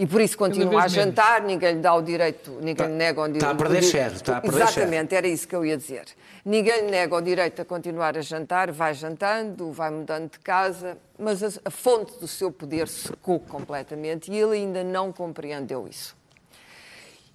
E 0.00 0.06
por 0.06 0.18
isso 0.22 0.38
continua 0.38 0.84
a 0.84 0.88
jantar, 0.88 1.42
ninguém 1.42 1.74
lhe 1.74 1.80
dá 1.80 1.92
o 1.94 2.00
direito, 2.00 2.52
ninguém 2.52 2.74
tá, 2.74 2.86
lhe 2.86 2.94
nega 2.94 3.20
o 3.20 3.26
direito. 3.26 3.44
Está 3.44 3.50
a 3.50 3.54
perder 3.54 3.82
share, 3.82 4.14
está 4.14 4.36
a 4.38 4.40
perder 4.40 4.62
Exatamente, 4.62 5.14
era 5.14 5.28
isso 5.28 5.46
que 5.46 5.54
eu 5.54 5.62
ia 5.62 5.76
dizer. 5.76 6.06
Ninguém 6.42 6.86
lhe 6.86 6.90
nega 6.90 7.14
o 7.14 7.20
direito 7.20 7.60
a 7.60 7.66
continuar 7.66 8.16
a 8.16 8.22
jantar, 8.22 8.72
vai 8.72 8.94
jantando, 8.94 9.70
vai 9.70 9.90
mudando 9.90 10.30
de 10.30 10.38
casa, 10.38 10.96
mas 11.18 11.42
a, 11.42 11.48
a 11.66 11.70
fonte 11.70 12.18
do 12.18 12.26
seu 12.26 12.50
poder 12.50 12.88
secou 12.88 13.38
completamente 13.40 14.32
e 14.32 14.38
ele 14.38 14.56
ainda 14.56 14.82
não 14.82 15.12
compreendeu 15.12 15.86
isso. 15.86 16.16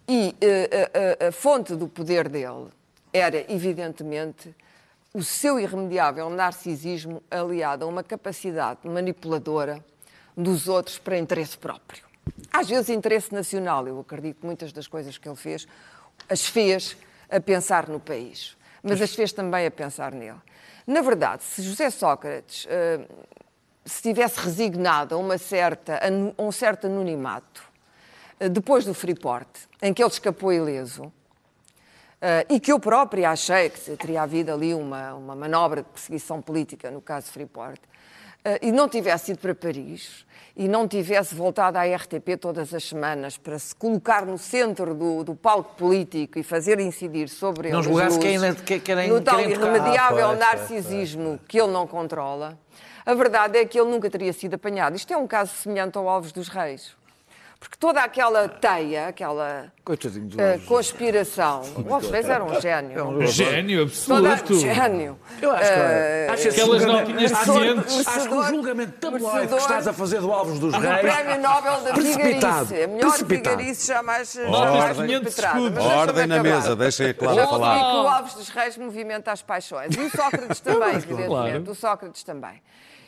E 0.08 0.30
uh, 0.30 1.22
a, 1.22 1.26
a, 1.26 1.30
a 1.30 1.32
fonte 1.32 1.76
do 1.76 1.88
poder 1.88 2.28
dele 2.28 2.70
era, 3.14 3.46
evidentemente, 3.48 4.56
o 5.14 5.22
seu 5.22 5.60
irremediável 5.60 6.32
narcisismo 6.32 7.22
aliado 7.30 7.86
a 7.86 7.88
uma 7.88 8.02
capacidade 8.04 8.80
manipuladora 8.86 9.86
dos 10.36 10.68
outros 10.68 10.98
para 10.98 11.16
interesse 11.16 11.60
próprio. 11.60 12.05
Às 12.52 12.70
vezes, 12.70 12.90
interesse 12.90 13.34
nacional. 13.34 13.88
Eu 13.88 14.00
acredito 14.00 14.40
que 14.40 14.46
muitas 14.46 14.72
das 14.72 14.88
coisas 14.88 15.18
que 15.18 15.28
ele 15.28 15.36
fez 15.36 15.68
as 16.30 16.46
fez 16.46 16.98
a 17.30 17.40
pensar 17.40 17.88
no 17.88 18.00
país, 18.00 18.56
mas 18.82 19.02
as 19.02 19.14
fez 19.14 19.34
também 19.34 19.66
a 19.66 19.72
pensar 19.72 20.12
nele. 20.12 20.40
Na 20.88 21.02
verdade, 21.02 21.44
se 21.44 21.62
José 21.62 21.90
Sócrates 21.90 22.66
uh, 22.66 23.06
se 23.84 24.02
tivesse 24.02 24.40
resignado 24.40 25.16
a, 25.16 25.18
uma 25.18 25.38
certa, 25.38 26.00
a 26.00 26.42
um 26.42 26.52
certo 26.52 26.88
anonimato 26.88 27.64
uh, 28.40 28.50
depois 28.50 28.86
do 28.86 28.94
Freeport, 28.94 29.48
em 29.82 29.94
que 29.94 30.04
ele 30.04 30.12
escapou 30.12 30.54
ileso, 30.54 31.12
Uh, 32.16 32.56
e 32.56 32.60
que 32.60 32.72
eu 32.72 32.80
própria 32.80 33.30
achei 33.30 33.70
que 33.70 33.98
teria 33.98 34.24
havido 34.24 34.52
ali 34.52 34.74
uma, 34.74 35.14
uma 35.14 35.36
manobra 35.36 35.84
de 35.84 35.90
perseguição 35.90 36.42
política, 36.42 36.90
no 36.90 37.02
caso 37.02 37.30
Freeport, 37.30 37.80
e 38.62 38.72
não 38.72 38.88
tivesse 38.88 39.32
ido 39.32 39.40
para 39.40 39.56
Paris, 39.56 40.26
e 40.56 40.68
não 40.68 40.88
tivesse 40.88 41.36
voltado 41.36 41.78
à 41.78 41.84
RTP 41.84 42.38
todas 42.40 42.74
as 42.74 42.84
semanas 42.84 43.38
para 43.38 43.60
se 43.60 43.76
colocar 43.76 44.26
no 44.26 44.38
centro 44.38 44.94
do, 44.94 45.24
do 45.24 45.36
palco 45.36 45.76
político 45.76 46.40
e 46.40 46.44
fazer 46.44 46.80
incidir 46.80 47.28
sobre 47.28 47.70
não 47.72 47.80
ele 47.80 47.90
julgasse 47.90 48.18
no 49.08 49.22
tal 49.22 49.42
irremediável 49.42 50.30
ah, 50.30 50.36
narcisismo 50.36 51.40
que 51.48 51.60
ele 51.60 51.72
não 51.72 51.86
controla, 51.86 52.58
a 53.06 53.14
verdade 53.14 53.58
é 53.58 53.66
que 53.66 53.80
ele 53.80 53.90
nunca 53.90 54.10
teria 54.10 54.32
sido 54.32 54.54
apanhado. 54.54 54.96
Isto 54.96 55.14
é 55.14 55.18
um 55.18 55.28
caso 55.28 55.52
semelhante 55.54 55.98
ao 55.98 56.08
Alves 56.08 56.32
dos 56.32 56.48
Reis. 56.48 56.96
Porque 57.60 57.78
toda 57.80 58.02
aquela 58.02 58.48
teia, 58.48 59.08
aquela 59.08 59.72
uh, 59.88 60.66
conspiração. 60.66 61.62
O 61.88 61.94
Alves 61.94 62.12
era 62.12 62.44
um 62.44 62.62
gênio. 62.62 63.00
É 63.00 63.04
um 63.04 63.28
gênio, 63.28 63.84
absoluto. 63.84 64.44
Toda, 64.48 64.60
gênio. 64.60 65.20
Eu 65.42 65.52
acho 65.52 65.72
que, 65.72 65.80
uh, 65.80 66.34
acho 66.34 66.50
aquelas 66.50 66.86
notinhas 66.86 67.32
recentes. 67.32 68.08
Acho 68.08 68.28
que 68.28 68.34
o 68.34 68.44
julgamento 68.44 68.92
tabloide 69.00 69.48
que 69.48 69.56
estás 69.56 69.88
a 69.88 69.94
fazer 69.94 70.22
do 70.22 70.32
Alves 70.32 70.60
dos 70.60 70.74
Reis. 70.74 70.98
O 70.98 71.02
Prémio 71.02 71.42
Nobel 71.42 71.82
da 71.82 71.94
Vigarice. 71.94 72.84
A 72.84 72.88
melhor 72.88 73.24
vigarice 73.24 73.88
jamais, 73.88 74.34
jamais 74.34 74.98
perpetrada. 74.98 75.82
Ordem 75.82 76.28
na 76.28 76.44
mesa, 76.44 76.76
deixem 76.76 77.10
a 77.10 77.14
Clara 77.14 77.48
falar. 77.48 77.78
que 77.78 77.96
o 77.96 78.08
Alves 78.08 78.34
dos 78.34 78.50
Reis 78.50 78.78
movimenta 78.78 79.32
as 79.32 79.42
paixões. 79.42 79.96
E 79.96 80.00
o 80.00 80.10
Sócrates 80.10 80.60
também, 80.62 80.96
evidentemente. 80.96 81.70
O 81.70 81.76
Sócrates 81.76 82.24
também. 82.24 82.62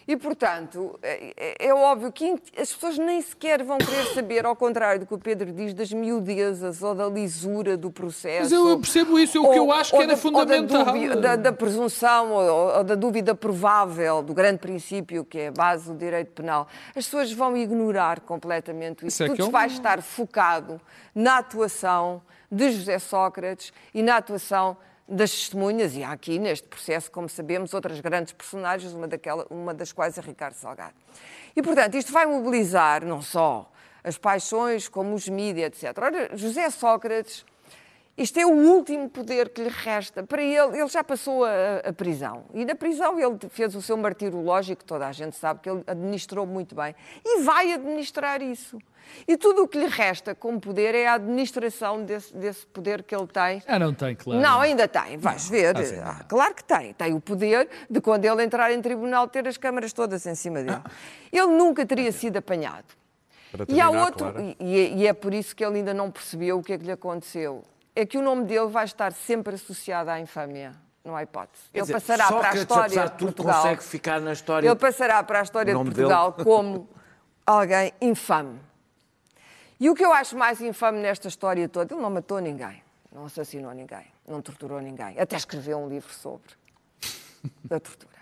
E, 0.07 0.15
portanto, 0.15 0.97
é, 1.03 1.33
é, 1.35 1.67
é, 1.67 1.73
óbvio 1.73 2.09
que 2.13 2.33
as 2.57 2.71
pessoas 2.71 2.97
nem 2.97 3.21
sequer 3.21 3.61
vão 3.61 3.77
querer 3.77 4.13
saber, 4.13 4.45
ao 4.45 4.55
contrário 4.55 5.01
do 5.01 5.05
que 5.05 5.13
o 5.13 5.17
Pedro 5.17 5.51
diz, 5.51 5.73
das 5.73 5.91
miudezas 5.91 6.81
ou 6.81 6.95
da 6.95 7.07
lisura 7.07 7.75
do 7.75 7.91
processo. 7.91 8.43
Mas 8.43 8.51
eu 8.53 8.79
percebo 8.79 9.19
isso, 9.19 9.37
é 9.37 9.41
o 9.41 9.51
que 9.51 9.59
eu 9.59 9.69
acho 9.69 9.91
que 9.91 9.97
era 9.97 10.07
da, 10.07 10.17
fundamental. 10.17 10.85
Da, 10.85 10.91
dúvida, 10.93 11.15
da, 11.17 11.35
da, 11.35 11.51
presunção 11.51 12.31
ou, 12.31 12.77
ou, 12.77 12.83
da 12.85 12.95
dúvida 12.95 13.35
provável, 13.35 14.23
do 14.23 14.33
grande 14.33 14.59
princípio 14.59 15.25
que 15.25 15.39
é 15.39 15.47
a 15.49 15.51
base 15.51 15.91
do 15.91 15.97
direito 15.97 16.31
penal. 16.31 16.69
As 16.89 17.03
pessoas 17.03 17.33
vão 17.33 17.57
ignorar 17.57 18.21
completamente 18.21 19.05
isso. 19.05 19.23
isso 19.23 19.33
é 19.33 19.35
Tudo 19.35 19.51
vai 19.51 19.67
estar 19.67 20.01
focado 20.01 20.79
na 21.13 21.39
atuação 21.39 22.21
de 22.49 22.71
José 22.71 22.97
Sócrates 22.97 23.73
e 23.93 24.01
na 24.01 24.15
atuação 24.15 24.77
das 25.07 25.31
testemunhas, 25.31 25.95
e 25.95 26.03
há 26.03 26.11
aqui 26.11 26.37
neste 26.37 26.67
processo, 26.67 27.09
como 27.09 27.29
sabemos, 27.29 27.73
outras 27.73 27.99
grandes 27.99 28.33
personagens, 28.33 28.93
uma, 28.93 29.07
daquela, 29.07 29.45
uma 29.49 29.73
das 29.73 29.91
quais 29.93 30.17
é 30.17 30.21
Ricardo 30.21 30.55
Salgado. 30.55 30.95
E, 31.55 31.61
portanto, 31.61 31.95
isto 31.95 32.11
vai 32.11 32.25
mobilizar 32.25 33.05
não 33.05 33.21
só 33.21 33.71
as 34.03 34.17
paixões, 34.17 34.87
como 34.87 35.13
os 35.15 35.27
mídias, 35.27 35.83
etc. 35.83 35.97
Ora, 35.97 36.37
José 36.37 36.69
Sócrates, 36.69 37.45
isto 38.17 38.39
é 38.39 38.45
o 38.45 38.51
último 38.51 39.07
poder 39.09 39.49
que 39.49 39.61
lhe 39.61 39.69
resta. 39.69 40.23
Para 40.23 40.41
ele, 40.41 40.79
ele 40.79 40.87
já 40.87 41.03
passou 41.03 41.45
a, 41.45 41.77
a 41.85 41.93
prisão. 41.93 42.45
E 42.51 42.65
na 42.65 42.73
prisão 42.73 43.19
ele 43.19 43.37
fez 43.49 43.75
o 43.75 43.81
seu 43.81 43.95
martírio 43.95 44.41
lógico, 44.41 44.83
toda 44.83 45.07
a 45.07 45.11
gente 45.11 45.35
sabe 45.35 45.59
que 45.61 45.69
ele 45.69 45.83
administrou 45.85 46.45
muito 46.47 46.73
bem. 46.73 46.95
E 47.23 47.41
vai 47.43 47.73
administrar 47.73 48.41
isso. 48.41 48.79
E 49.27 49.37
tudo 49.37 49.63
o 49.63 49.67
que 49.67 49.77
lhe 49.77 49.85
resta 49.85 50.33
como 50.33 50.59
poder 50.59 50.95
é 50.95 51.07
a 51.07 51.13
administração 51.13 52.03
desse, 52.03 52.35
desse 52.35 52.65
poder 52.65 53.03
que 53.03 53.15
ele 53.15 53.27
tem. 53.27 53.61
Ah, 53.67 53.77
não 53.77 53.93
tem, 53.93 54.15
claro. 54.15 54.41
Não, 54.41 54.61
ainda 54.61 54.87
tem, 54.87 55.17
vais 55.17 55.47
ver. 55.47 55.75
Ah, 56.03 56.25
claro 56.27 56.55
que 56.55 56.63
tem. 56.63 56.93
Tem 56.93 57.13
o 57.13 57.21
poder 57.21 57.69
de, 57.87 58.01
quando 58.01 58.25
ele 58.25 58.43
entrar 58.43 58.71
em 58.71 58.81
tribunal, 58.81 59.27
ter 59.27 59.47
as 59.47 59.57
câmaras 59.57 59.93
todas 59.93 60.25
em 60.25 60.35
cima 60.35 60.63
dele. 60.63 60.81
Ah. 60.83 60.91
Ele 61.31 61.47
nunca 61.47 61.85
teria 61.85 62.11
sido 62.11 62.37
apanhado. 62.37 62.87
e 63.69 63.79
há 63.79 63.89
outro, 63.91 64.31
claro. 64.31 64.55
e, 64.59 65.01
e 65.01 65.07
é 65.07 65.13
por 65.13 65.35
isso 65.35 65.55
que 65.55 65.63
ele 65.63 65.77
ainda 65.77 65.93
não 65.93 66.09
percebeu 66.09 66.57
o 66.57 66.63
que 66.63 66.73
é 66.73 66.77
que 66.77 66.85
lhe 66.85 66.91
aconteceu. 66.91 67.63
É 67.99 68.05
que 68.05 68.15
o 68.15 68.21
nome 68.21 68.45
dele 68.45 68.67
vai 68.67 68.85
estar 68.85 69.11
sempre 69.11 69.55
associado 69.55 70.11
à 70.11 70.19
infâmia 70.19 70.71
não 71.03 71.15
há 71.15 71.23
hipótese. 71.23 71.63
Ele 71.73 71.81
dizer, 71.81 71.93
passará 71.93 72.27
para 72.27 72.51
a 72.51 72.55
história 72.55 73.05
de 73.05 73.11
Portugal. 73.13 73.55
consegue 73.55 73.83
ficar 73.83 74.21
na 74.21 74.33
história. 74.33 74.67
Ele 74.67 74.75
passará 74.75 75.23
para 75.23 75.39
a 75.39 75.41
história 75.41 75.73
de 75.73 75.83
Portugal 75.83 76.31
dele. 76.33 76.43
como 76.43 76.87
alguém 77.43 77.91
infame. 77.99 78.59
E 79.79 79.89
o 79.89 79.95
que 79.95 80.05
eu 80.05 80.13
acho 80.13 80.37
mais 80.37 80.61
infame 80.61 80.99
nesta 80.99 81.27
história 81.27 81.67
toda, 81.67 81.95
ele 81.95 82.01
não 82.01 82.11
matou 82.11 82.39
ninguém, 82.39 82.83
não 83.11 83.25
assassinou 83.25 83.71
ninguém, 83.73 84.05
não 84.27 84.41
torturou 84.43 84.79
ninguém, 84.79 85.19
até 85.19 85.35
escreveu 85.35 85.79
um 85.79 85.89
livro 85.89 86.13
sobre 86.13 86.49
a 87.71 87.79
tortura. 87.79 88.17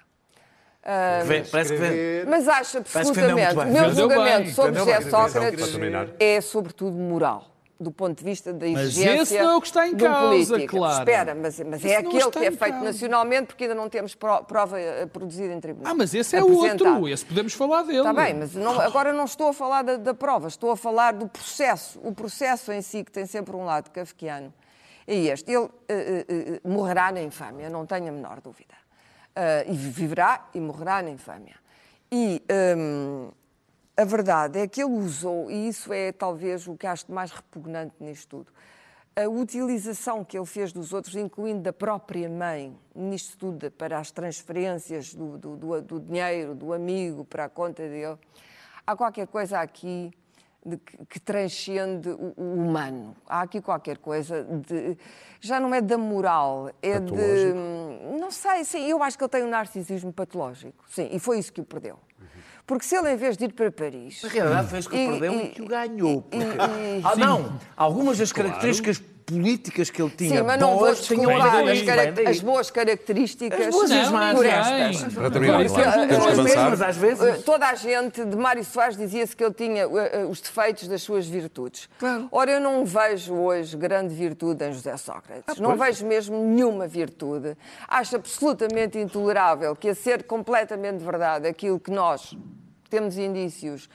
Uh, 0.83 1.27
mas, 1.27 1.49
parece 1.49 1.75
que 1.75 2.25
mas 2.29 2.47
acho 2.47 2.77
absolutamente, 2.77 3.57
o 3.57 3.65
meu 3.65 3.93
julgamento 3.93 4.51
sobre 4.51 4.79
José 4.79 5.01
Sócrates 5.01 5.75
é 6.19 6.39
sobretudo 6.39 6.95
moral 6.95 7.54
do 7.79 7.91
ponto 7.91 8.17
de 8.17 8.23
vista 8.23 8.53
da 8.53 8.65
exigência 8.65 9.15
mas 9.17 9.31
esse 9.31 9.41
não 9.41 9.51
é 9.51 9.55
o 9.57 9.61
que 9.61 9.67
está 9.67 9.87
em 9.87 9.95
causa, 9.95 10.53
político. 10.53 10.77
Claro. 10.77 10.99
Espera, 10.99 11.35
mas, 11.35 11.59
mas 11.59 11.85
é 11.85 11.97
aquele 11.97 12.31
que 12.31 12.39
é 12.39 12.51
feito 12.51 12.57
causa. 12.57 12.83
nacionalmente 12.83 13.47
porque 13.47 13.63
ainda 13.65 13.75
não 13.75 13.89
temos 13.89 14.15
prova 14.15 14.79
eh, 14.79 15.05
produzida 15.07 15.53
em 15.53 15.59
tribunal. 15.59 15.91
Ah, 15.91 15.95
mas 15.95 16.13
esse 16.13 16.35
é 16.35 16.43
o 16.43 16.53
outro, 16.53 17.07
esse 17.09 17.25
podemos 17.25 17.53
falar 17.53 17.83
dele. 17.83 17.99
Está 17.99 18.13
bem, 18.13 18.33
mas 18.33 18.55
não, 18.55 18.79
agora 18.79 19.11
não 19.11 19.25
estou 19.25 19.49
a 19.49 19.53
falar 19.53 19.81
da, 19.81 19.97
da, 19.97 20.13
prova, 20.13 20.47
estou 20.47 20.71
a 20.71 20.77
falar 20.77 21.13
do 21.13 21.27
processo. 21.27 21.99
O 22.01 22.13
processo 22.13 22.71
em 22.71 22.81
si, 22.81 23.03
que 23.03 23.11
tem 23.11 23.25
sempre 23.25 23.55
um 23.55 23.65
lado 23.65 23.91
kafkiano, 23.91 24.53
é 25.05 25.15
este. 25.15 25.51
Ele 25.51 25.59
uh, 25.59 25.67
uh, 25.67 25.69
uh, 25.69 26.69
morrerá 26.69 27.11
na 27.11 27.21
infâmia, 27.21 27.69
não 27.69 27.85
tenho 27.85 28.07
a 28.07 28.11
menor 28.11 28.39
dúvida. 28.41 28.73
e 29.67 29.73
viverá 29.73 30.47
e 30.53 30.59
morrerá 30.61 31.01
na 31.01 31.09
infâmia. 31.09 31.55
E... 32.09 32.41
Um, 32.77 33.29
a 33.97 34.03
verdade 34.03 34.59
é 34.59 34.67
que 34.67 34.81
ele 34.83 34.91
usou, 34.91 35.49
e 35.49 35.67
isso 35.67 35.93
é 35.93 36.11
talvez 36.11 36.67
o 36.67 36.75
que 36.75 36.85
acho 36.85 37.09
mais 37.11 37.31
repugnante 37.31 37.95
nisto 37.99 38.29
tudo, 38.29 38.51
a 39.15 39.29
utilização 39.29 40.25
que 40.25 40.37
ele 40.37 40.45
fez 40.45 40.73
dos 40.73 40.91
outros, 40.91 41.15
incluindo 41.15 41.61
da 41.61 41.71
própria 41.71 42.27
mãe, 42.27 42.77
nisto 42.93 43.37
tudo, 43.37 43.71
para 43.71 43.97
as 43.97 44.11
transferências 44.11 45.13
do, 45.13 45.37
do, 45.37 45.55
do, 45.55 45.81
do 45.81 45.99
dinheiro, 46.01 46.53
do 46.53 46.73
amigo 46.73 47.23
para 47.23 47.45
a 47.45 47.49
conta 47.49 47.83
dele. 47.83 48.17
Há 48.85 48.95
qualquer 48.95 49.27
coisa 49.27 49.59
aqui 49.59 50.11
de, 50.65 50.77
que, 50.77 51.19
transcende 51.19 52.09
o, 52.09 52.33
o, 52.35 52.53
humano. 52.55 53.15
Há 53.25 53.43
aqui 53.43 53.61
qualquer 53.61 53.97
coisa 53.99 54.43
de. 54.43 54.97
Já 55.39 55.61
não 55.61 55.73
é 55.73 55.79
da 55.79 55.97
moral, 55.97 56.69
é 56.81 56.99
de. 56.99 57.53
Não 58.19 58.29
sei, 58.31 58.65
sim, 58.65 58.85
eu 58.85 59.01
acho 59.01 59.17
que 59.17 59.23
ele 59.23 59.29
tem 59.29 59.43
um 59.43 59.49
narcisismo 59.49 60.11
patológico. 60.11 60.83
Sim, 60.89 61.07
e 61.11 61.19
foi 61.19 61.39
isso 61.39 61.53
que 61.53 61.61
o 61.61 61.65
perdeu. 61.65 61.97
Porque 62.65 62.85
se 62.85 62.95
ele, 62.95 63.11
em 63.11 63.15
vez 63.15 63.37
de 63.37 63.45
ir 63.45 63.53
para 63.53 63.71
Paris. 63.71 64.23
Na 64.23 64.29
realidade, 64.29 64.69
foi 64.69 64.79
isso 64.79 64.89
que 64.89 64.95
o 64.95 65.09
perdeu 65.11 65.33
e, 65.33 65.43
e, 65.43 65.49
que 65.49 65.61
o 65.61 65.67
ganhou. 65.67 66.21
Porque... 66.23 66.45
E, 66.45 67.01
ah, 67.03 67.15
não! 67.15 67.59
Algumas 67.77 68.17
das 68.17 68.31
características 68.31 68.97
claro 68.97 69.14
políticas 69.25 69.89
que 69.89 70.01
ele 70.01 70.11
tinha 70.11 70.37
Sim, 70.37 70.43
mas 70.43 70.59
não 70.59 70.77
boas, 70.77 71.07
vou 71.07 71.17
desculpar 71.17 71.67
as, 71.67 72.27
as, 72.27 72.39
boas 72.41 72.71
características 72.71 73.59
as 73.59 73.73
boas 73.73 73.89
não, 73.89 74.35
por 74.35 74.45
estas. 74.45 75.13
Para 75.13 75.31
terminar, 75.31 75.65
claro. 75.65 76.07
Temos 76.07 76.25
que 76.25 76.31
avançar. 76.31 76.69
Mas 76.69 76.81
às 76.81 76.97
vezes... 76.97 77.23
Eh, 77.23 77.33
toda 77.43 77.67
a 77.67 77.73
gente, 77.73 78.23
de 78.23 78.35
Mário 78.37 78.63
Soares, 78.63 78.95
dizia-se 78.95 79.35
que 79.35 79.43
ele 79.43 79.53
tinha 79.53 79.87
uh, 79.87 80.29
os 80.29 80.39
defeitos 80.39 80.87
das 80.87 81.01
suas 81.01 81.25
virtudes. 81.25 81.89
Claro. 81.97 82.27
Ora, 82.31 82.51
eu 82.51 82.59
não 82.59 82.85
vejo 82.85 83.33
hoje 83.33 83.75
grande 83.75 84.13
virtude 84.13 84.63
em 84.63 84.71
José 84.71 84.95
Sócrates. 84.97 85.43
Ah, 85.47 85.55
não 85.59 85.75
vejo 85.75 86.05
mesmo 86.05 86.37
nenhuma 86.37 86.87
virtude. 86.87 87.57
Acho 87.87 88.17
absolutamente 88.17 88.99
intolerável 88.99 89.75
que, 89.75 89.89
a 89.89 89.95
ser 89.95 90.23
completamente 90.23 91.03
verdade 91.03 91.47
aquilo 91.47 91.79
que 91.79 91.89
nós 91.89 92.37
temos 92.89 93.17
indícios, 93.17 93.89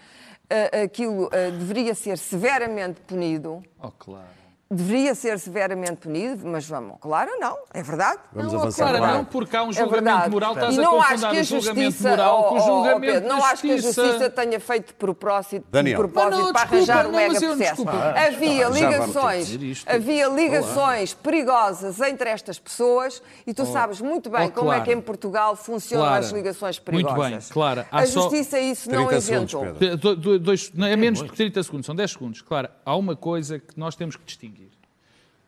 aquilo 0.84 1.30
deveria 1.58 1.94
ser 1.94 2.18
severamente 2.18 3.00
punido. 3.02 3.62
Oh, 3.80 3.92
claro 3.92 4.39
deveria 4.72 5.16
ser 5.16 5.36
severamente 5.40 5.96
punido, 5.96 6.46
mas 6.46 6.64
vamos, 6.64 6.96
claro, 7.00 7.32
não, 7.40 7.58
é 7.74 7.82
verdade. 7.82 8.20
Vamos 8.32 8.52
não, 8.52 8.60
avançar. 8.60 8.84
Claro, 8.84 8.98
claro. 8.98 9.14
não, 9.18 9.24
porque 9.24 9.56
há 9.56 9.64
um 9.64 9.70
é 9.70 9.72
julgamento 9.72 10.26
é 10.26 10.28
moral, 10.28 10.54
estás 10.54 10.74
e 10.76 10.78
não 10.78 11.00
a 11.00 11.06
acho 11.06 11.30
que 11.30 11.38
a 11.38 11.42
justiça, 11.42 12.10
moral 12.10 12.44
com 12.44 12.54
o 12.54 12.60
julgamento 12.60 12.96
oh, 12.96 13.00
Pedro, 13.00 13.28
Não 13.28 13.44
acho 13.44 13.62
que 13.62 13.72
a 13.72 13.76
justiça 13.78 14.30
tenha 14.30 14.60
feito 14.60 14.94
propósito, 14.94 15.66
Daniel. 15.72 15.98
propósito 15.98 16.36
não, 16.36 16.52
para 16.52 16.66
desculpa, 16.66 16.76
arranjar 16.76 17.06
um 17.08 17.10
mega 17.10 17.40
processo. 17.40 17.84
Ah, 17.88 18.26
havia 18.26 18.68
ligações, 18.68 19.84
havia 19.86 20.28
ligações 20.28 21.12
Olá. 21.12 21.20
perigosas 21.20 22.00
entre 22.00 22.30
estas 22.30 22.60
pessoas 22.60 23.20
e 23.44 23.52
tu 23.52 23.62
oh. 23.62 23.66
sabes 23.66 24.00
muito 24.00 24.30
bem 24.30 24.46
oh, 24.46 24.52
como 24.52 24.66
claro. 24.66 24.82
é 24.82 24.84
que 24.84 24.92
em 24.92 25.00
Portugal 25.00 25.56
funcionam 25.56 26.06
claro. 26.06 26.24
as 26.24 26.30
ligações 26.30 26.78
perigosas. 26.78 27.18
Muito 27.18 27.30
bem, 27.30 27.48
claro. 27.50 27.84
Há 27.90 27.98
a 27.98 28.06
justiça 28.06 28.56
só... 28.56 28.62
isso 28.62 28.88
não 28.88 29.12
inventou. 29.12 29.64
Segundos, 29.76 30.40
dois, 30.40 30.72
não, 30.72 30.86
é 30.86 30.94
menos 30.94 31.20
de 31.20 31.28
30 31.28 31.60
segundos, 31.64 31.86
são 31.86 31.94
10 31.94 32.12
segundos. 32.12 32.40
Claro, 32.40 32.68
há 32.84 32.94
uma 32.94 33.16
coisa 33.16 33.58
que 33.58 33.76
nós 33.76 33.96
temos 33.96 34.14
que 34.14 34.24
distinguir 34.24 34.59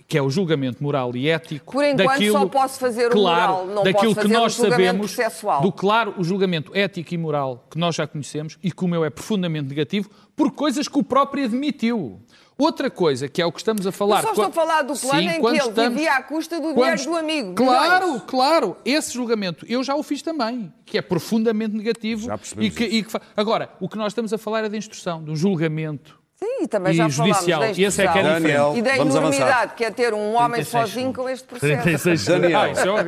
que 0.08 0.18
é 0.18 0.22
o 0.22 0.28
julgamento 0.30 0.82
moral 0.82 1.14
e 1.16 1.28
ético 1.28 1.72
Por 1.72 1.84
enquanto, 1.84 2.06
daquilo, 2.08 2.38
só 2.38 2.46
posso 2.46 2.78
fazer 2.78 3.06
o 3.08 3.10
claro, 3.12 3.52
moral, 3.52 3.66
não 3.66 3.82
daquilo 3.84 4.14
que 4.14 4.28
nós 4.28 4.54
sabemos, 4.54 5.14
processual. 5.14 5.62
do 5.62 5.72
claro 5.72 6.14
o 6.18 6.24
julgamento 6.24 6.70
ético 6.74 7.14
e 7.14 7.18
moral 7.18 7.66
que 7.70 7.78
nós 7.78 7.94
já 7.94 8.06
conhecemos 8.06 8.58
e 8.62 8.70
que 8.70 8.84
o 8.84 8.88
meu 8.88 9.04
é 9.04 9.10
profundamente 9.10 9.68
negativo 9.68 10.10
por 10.36 10.50
coisas 10.52 10.86
que 10.88 10.98
o 10.98 11.02
próprio 11.02 11.44
admitiu. 11.44 12.20
Outra 12.58 12.90
coisa, 12.90 13.28
que 13.28 13.40
é 13.42 13.46
o 13.46 13.50
que 13.50 13.58
estamos 13.58 13.86
a 13.86 13.90
falar... 13.90 14.18
Eu 14.18 14.22
só 14.24 14.28
estou 14.30 14.44
a 14.44 14.50
falar 14.52 14.82
do 14.82 14.94
plano 14.94 15.20
Sim, 15.20 15.26
em 15.28 15.32
que 15.32 15.38
quando 15.40 15.56
ele 15.56 15.68
estamos- 15.68 15.94
vivia 15.94 16.12
à 16.14 16.22
custa 16.22 16.56
do 16.60 16.74
quando- 16.74 16.76
dinheiro 16.96 17.04
do 17.04 17.16
amigo. 17.16 17.54
Claro, 17.54 18.04
milhões. 18.06 18.22
claro. 18.26 18.76
Esse 18.84 19.14
julgamento 19.14 19.64
eu 19.68 19.82
já 19.82 19.96
o 19.96 20.02
fiz 20.02 20.22
também, 20.22 20.72
que 20.84 20.96
é 20.98 21.02
profundamente 21.02 21.74
negativo. 21.74 22.26
Já 22.26 22.38
e 22.58 22.70
que, 22.70 22.84
e 22.84 23.02
que 23.02 23.18
Agora, 23.36 23.70
o 23.80 23.88
que 23.88 23.96
nós 23.96 24.12
estamos 24.12 24.32
a 24.32 24.38
falar 24.38 24.64
é 24.64 24.68
da 24.68 24.76
instrução, 24.76 25.22
do 25.24 25.34
julgamento. 25.34 26.20
Sim, 26.42 26.62
e 26.64 26.68
também 26.68 26.92
E 26.92 26.96
já 26.96 27.08
judicial. 27.08 27.60
falámos 27.60 27.76
da 27.76 27.82
E 27.82 27.84
esse 27.86 28.02
é 28.02 28.08
que 28.12 28.18
é. 28.18 28.22
Daniel, 28.22 28.72
E 28.76 28.82
da 28.82 28.96
enormidade 28.98 29.74
que 29.74 29.84
é 29.84 29.90
ter 29.90 30.12
um 30.12 30.34
homem 30.34 30.62
36 30.64 30.70
sozinho 30.90 31.12
com 31.12 31.28
este 31.28 31.46
processo. 31.46 31.82
36 31.82 32.24
Daniel, 32.24 32.60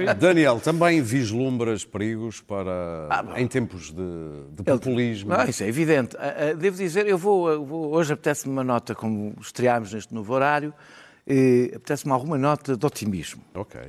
Ah. 0.08 0.12
Daniel, 0.14 0.60
também 0.60 1.02
vislumbras 1.02 1.84
perigos 1.84 2.40
para 2.40 3.08
em 3.36 3.46
tempos 3.48 3.90
de, 3.92 4.02
de 4.52 4.62
populismo? 4.62 5.32
Ah, 5.34 5.46
isso 5.48 5.64
é 5.64 5.68
evidente. 5.68 6.16
Ah, 6.18 6.50
ah, 6.50 6.54
Devo 6.54 6.76
dizer, 6.76 7.06
eu 7.08 7.18
vou, 7.18 7.50
eu 7.50 7.64
vou- 7.64 7.92
hoje 7.94 8.12
apetece-me 8.12 8.52
uma 8.52 8.62
nota, 8.64 8.94
como 8.94 9.34
estreámos 9.40 9.92
neste 9.92 10.14
novo 10.14 10.32
horário, 10.32 10.72
apetece-me 11.74 12.12
alguma 12.12 12.38
nota 12.38 12.76
de 12.76 12.86
otimismo. 12.86 13.42
Ok. 13.54 13.80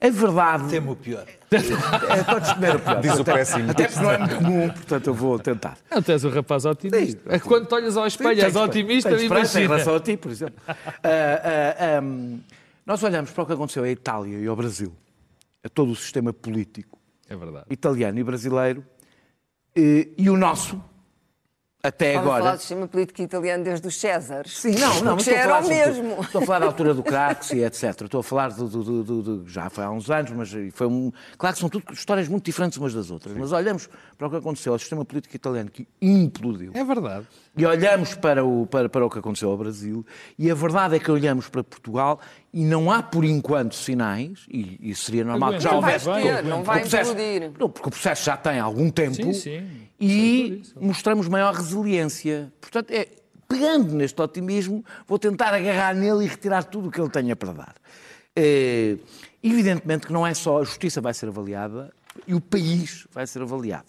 A 0.00 0.10
verdade. 0.10 0.68
Temo 0.70 0.92
o 0.92 0.96
pior. 0.96 1.26
É, 1.50 2.22
podes 2.22 2.52
comer 2.52 2.76
o 2.76 2.78
pior. 2.80 3.00
Diz 3.00 3.18
o 3.18 3.22
Até- 3.22 3.32
péssimo. 3.34 3.70
Até 3.70 3.88
porque 3.88 4.00
não 4.00 4.10
é 4.12 4.18
muito 4.18 4.36
comum, 4.36 4.68
portanto 4.70 5.06
eu 5.08 5.14
vou 5.14 5.38
tentar. 5.40 5.76
Não, 5.90 6.00
tu 6.00 6.12
és 6.12 6.24
um 6.24 6.30
rapaz 6.30 6.64
otimista. 6.64 7.20
É 7.34 7.38
que 7.38 7.44
Quando 7.48 7.66
te 7.66 7.74
olhas 7.74 7.96
ao 7.96 8.06
espelho, 8.06 8.40
és 8.40 8.54
otimista, 8.54 9.10
esperança 9.10 9.60
em 9.60 9.64
imagina. 9.64 9.68
relação 9.68 9.94
a 9.96 10.00
ti, 10.00 10.16
por 10.16 10.30
exemplo. 10.30 10.54
Ah, 10.68 10.78
ah, 11.02 11.98
ahm, 11.98 12.38
nós 12.86 13.02
olhamos 13.02 13.30
para 13.32 13.42
o 13.42 13.46
que 13.46 13.52
aconteceu 13.52 13.82
à 13.84 13.88
Itália 13.90 14.38
e 14.38 14.46
ao 14.46 14.54
Brasil, 14.56 14.92
a 15.64 15.68
todo 15.68 15.90
o 15.90 15.96
sistema 15.96 16.32
político 16.32 16.98
É 17.28 17.34
verdade. 17.36 17.66
italiano 17.70 18.18
e 18.18 18.24
brasileiro, 18.24 18.84
eh, 19.76 20.08
e 20.16 20.30
o 20.30 20.36
nosso, 20.36 20.80
até 21.88 22.12
Vamos 22.14 22.26
falar 22.28 22.38
agora. 22.38 22.56
do 22.56 22.60
sistema 22.60 22.88
político 22.88 23.22
italiano 23.22 23.64
desde 23.64 23.86
os 23.88 23.98
Césares. 24.00 24.58
Sim, 24.58 24.72
não, 24.76 25.00
não, 25.02 25.14
mas 25.16 25.24
Que 25.24 25.30
estou 25.30 25.34
a 25.34 25.38
era 25.38 25.48
falar 25.62 25.64
o 25.64 25.68
mesmo. 25.68 26.20
Estou 26.22 26.42
a 26.42 26.46
falar 26.46 26.58
da 26.60 26.66
altura 26.66 26.94
do 26.94 27.02
Craxi, 27.02 27.58
etc. 27.64 28.00
Estou 28.02 28.20
a 28.20 28.22
falar 28.22 28.48
do, 28.52 28.68
do- 28.68 28.82
do- 28.84 29.04
do- 29.04 29.22
do- 29.22 29.48
já 29.48 29.68
foi 29.68 29.84
há 29.84 29.90
uns 29.90 30.10
anos, 30.10 30.30
mas 30.32 30.50
foi 30.72 30.86
um. 30.86 31.10
Claro 31.36 31.54
que 31.54 31.60
são 31.60 31.68
tudo 31.68 31.84
histórias 31.92 32.28
muito 32.28 32.44
diferentes 32.44 32.78
umas 32.78 32.94
das 32.94 33.10
outras. 33.10 33.36
Mas 33.36 33.52
olhamos 33.52 33.88
para 34.16 34.26
o 34.26 34.30
que 34.30 34.36
aconteceu 34.36 34.72
ao 34.72 34.78
sistema 34.78 35.04
político 35.04 35.34
italiano 35.34 35.70
que 35.70 35.86
implodiu. 36.00 36.72
É 36.74 36.84
verdade. 36.84 37.26
E 37.58 37.66
olhamos 37.66 38.14
para 38.14 38.44
o, 38.44 38.66
para, 38.66 38.88
para 38.88 39.04
o 39.04 39.10
que 39.10 39.18
aconteceu 39.18 39.50
ao 39.50 39.56
Brasil, 39.58 40.06
e 40.38 40.50
a 40.50 40.54
verdade 40.54 40.94
é 40.96 40.98
que 40.98 41.10
olhamos 41.10 41.48
para 41.48 41.64
Portugal 41.64 42.20
e 42.52 42.64
não 42.64 42.90
há 42.90 43.02
por 43.02 43.24
enquanto 43.24 43.74
sinais, 43.74 44.46
e, 44.48 44.78
e 44.80 44.94
seria 44.94 45.24
normal 45.24 45.54
que 45.54 45.60
já 45.60 45.72
houvesse. 45.74 46.04
vai, 46.06 46.22
porque 46.22 46.32
vai, 46.32 46.42
o- 46.42 46.46
não 46.48 46.62
vai 46.62 46.80
processo- 46.80 47.14
não, 47.58 47.68
porque 47.68 47.88
o 47.88 47.90
processo 47.90 48.24
já 48.24 48.36
tem 48.36 48.58
algum 48.60 48.88
tempo 48.90 49.16
Sim, 49.16 49.32
sim. 49.32 49.62
e 50.00 50.62
mostramos 50.80 51.26
maior 51.28 51.52
resiliência. 51.52 52.52
Portanto, 52.60 52.90
é, 52.92 53.08
pegando 53.48 53.92
neste 53.94 54.20
otimismo, 54.22 54.84
vou 55.06 55.18
tentar 55.18 55.52
agarrar 55.52 55.94
nele 55.94 56.24
e 56.24 56.28
retirar 56.28 56.62
tudo 56.64 56.88
o 56.88 56.90
que 56.92 57.00
ele 57.00 57.10
tenha 57.10 57.34
para 57.34 57.52
dar. 57.52 57.74
É, 58.36 58.96
evidentemente 59.42 60.06
que 60.06 60.12
não 60.12 60.24
é 60.24 60.32
só 60.32 60.60
a 60.60 60.64
justiça 60.64 61.00
vai 61.00 61.12
ser 61.12 61.26
avaliada 61.28 61.92
e 62.26 62.34
o 62.34 62.40
país 62.40 63.06
vai 63.12 63.26
ser 63.26 63.42
avaliado 63.42 63.86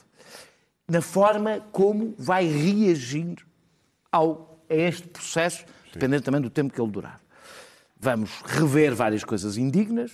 na 0.88 1.02
forma 1.02 1.60
como 1.72 2.16
vai 2.18 2.46
reagir 2.48 3.36
ao, 4.12 4.64
a 4.70 4.76
este 4.76 5.08
processo, 5.08 5.66
dependendo 5.94 6.24
também 6.24 6.42
do 6.42 6.50
tempo 6.50 6.74
que 6.74 6.82
ele 6.82 6.92
durar. 6.92 7.20
Vamos 8.00 8.30
rever 8.46 8.96
várias 8.96 9.24
coisas 9.24 9.58
indignas 9.58 10.12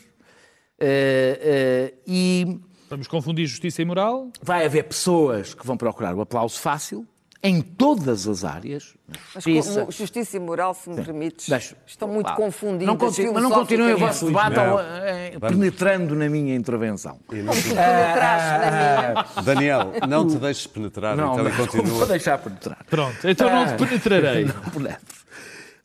eh, 0.80 1.40
eh, 1.42 1.94
e 2.08 2.60
Vamos 2.90 3.08
confundir 3.08 3.48
justiça 3.48 3.82
e 3.82 3.86
moral. 3.86 4.32
vai 4.42 4.66
haver 4.66 4.84
pessoas 4.84 5.54
que 5.54 5.66
vão 5.66 5.76
procurar 5.78 6.14
o 6.16 6.22
aplauso 6.22 6.60
fácil 6.60 7.08
em 7.48 7.62
todas 7.62 8.28
as 8.28 8.44
áreas. 8.44 8.96
na 9.08 9.16
Mas 9.36 9.44
Justiça, 9.44 9.80
como 9.82 9.92
justiça 9.92 10.38
e 10.38 10.40
moral, 10.40 10.74
se 10.74 10.90
me 10.90 11.04
permites, 11.04 11.48
estão 11.86 12.08
muito 12.08 12.26
Claro. 12.26 12.42
confundidas. 12.42 12.88
Não 12.88 12.98
continu- 12.98 13.34
mas 13.34 13.44
não 13.44 13.52
continuem 13.52 13.94
o 13.94 13.98
vosso 14.00 14.26
debate 14.26 14.56
Não. 14.56 14.80
eh, 14.80 15.38
penetrando 15.40 16.16
na 16.16 16.28
minha 16.28 16.56
intervenção. 16.56 17.20
Penetraste 17.30 17.70
na 17.70 18.72
minha. 18.72 19.44
Daniel, 19.44 19.92
não 20.08 20.28
te 20.28 20.38
deixes 20.38 20.66
penetrar, 20.68 21.16
Não, 21.16 21.34
então 21.34 21.44
não, 21.44 21.52
e 21.52 21.54
vou 21.54 21.68
continua. 21.68 22.06
deixar 22.08 22.38
penetrar. 22.40 22.84
Pronto, 22.90 23.28
então 23.28 23.50
não 23.50 23.68
te 23.78 23.86
penetrarei. 23.86 24.46
Podemos. 24.74 25.26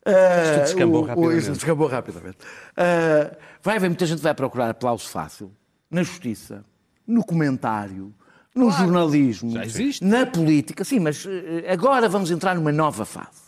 Ah, 0.05 0.61
descambou 0.63 1.01
o- 1.01 1.03
o- 1.03 1.07
rapidamente. 1.07 1.39
Isto 1.41 1.51
descambou 1.53 1.87
rapidamente. 1.87 2.37
Ah, 2.75 3.35
vai 3.61 3.75
haver 3.77 3.87
muita 3.89 4.05
gente 4.05 4.17
que 4.17 4.23
vai 4.23 4.33
procurar 4.33 4.69
aplauso 4.71 5.07
fácil 5.07 5.51
na 5.91 6.01
justiça, 6.01 6.65
no 7.05 7.23
comentário, 7.23 8.11
no 8.55 8.69
jornalismo, 8.71 9.51
Já 9.51 9.65
existe. 9.65 10.03
na 10.03 10.25
política. 10.25 10.83
Sim, 10.83 10.99
mas 10.99 11.25
eh, 11.25 11.71
agora 11.71 12.07
vamos 12.09 12.31
entrar 12.31 12.55
numa 12.55 12.71
nova 12.71 13.05
fase. 13.05 13.41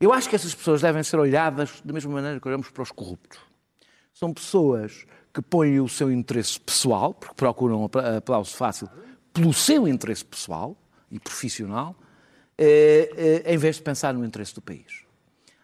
Eu 0.00 0.12
acho 0.12 0.28
que 0.28 0.36
essas 0.36 0.54
pessoas 0.54 0.80
devem 0.82 1.02
ser 1.02 1.18
olhadas 1.18 1.80
da 1.84 1.92
mesma 1.92 2.12
maneira 2.12 2.40
que 2.40 2.48
olhamos 2.48 2.68
para 2.70 2.82
os 2.82 2.90
corruptos. 2.90 3.38
São 4.12 4.32
pessoas 4.32 5.04
que 5.32 5.40
põem 5.42 5.80
o 5.80 5.88
seu 5.88 6.10
interesse 6.12 6.58
pessoal, 6.60 7.12
porque 7.14 7.34
procuram 7.34 7.84
apla- 7.84 8.18
aplauso 8.18 8.54
fácil, 8.56 8.88
pelo 9.32 9.52
seu 9.52 9.88
interesse 9.88 10.24
pessoal 10.24 10.76
e 11.10 11.18
profissional, 11.18 11.94
eh, 12.56 13.42
eh, 13.44 13.54
em 13.54 13.58
vez 13.58 13.76
de 13.76 13.82
pensar 13.82 14.14
no 14.14 14.24
interesse 14.24 14.54
do 14.54 14.60
país. 14.62 15.04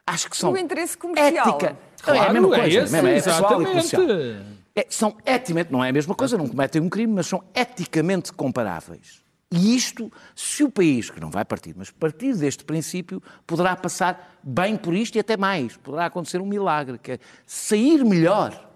Acho 0.07 0.29
que 0.29 0.37
são 0.37 0.51
No 0.51 0.59
interesse 0.59 0.99
comercial. 0.99 1.49
ética. 1.51 1.77
Claro, 2.03 2.19
é 2.19 2.27
a 2.29 2.33
mesma 2.33 2.57
é 2.57 2.61
coisa, 2.61 2.79
esse, 2.81 2.93
mesmo, 2.93 3.09
é 3.09 3.15
pessoal 3.15 3.37
e 3.37 3.65
exatamente. 3.65 3.97
comercial. 3.97 4.47
É, 4.81 4.87
são 4.89 5.17
eticamente, 5.27 5.71
não 5.71 5.85
é 5.85 5.91
a 5.91 5.93
mesma 5.93 6.15
coisa, 6.15 6.39
não 6.39 6.49
cometem 6.49 6.81
um 6.81 6.89
crime, 6.89 7.13
mas 7.13 7.27
são 7.27 7.43
eticamente 7.55 8.33
comparáveis. 8.33 9.23
E 9.53 9.75
isto, 9.77 10.11
se 10.35 10.63
o 10.63 10.71
país, 10.71 11.11
que 11.11 11.21
não 11.21 11.29
vai 11.31 11.45
partir, 11.45 11.75
mas 11.77 11.91
partir 11.91 12.35
deste 12.37 12.65
princípio, 12.65 13.21
poderá 13.47 13.75
passar 13.77 14.39
bem 14.43 14.77
por 14.77 14.95
isto 14.95 15.17
e 15.17 15.19
até 15.19 15.37
mais. 15.37 15.77
Poderá 15.77 16.07
acontecer 16.07 16.41
um 16.41 16.47
milagre, 16.47 16.99
que 16.99 17.13
é 17.13 17.19
sair 17.45 18.05
melhor 18.05 18.71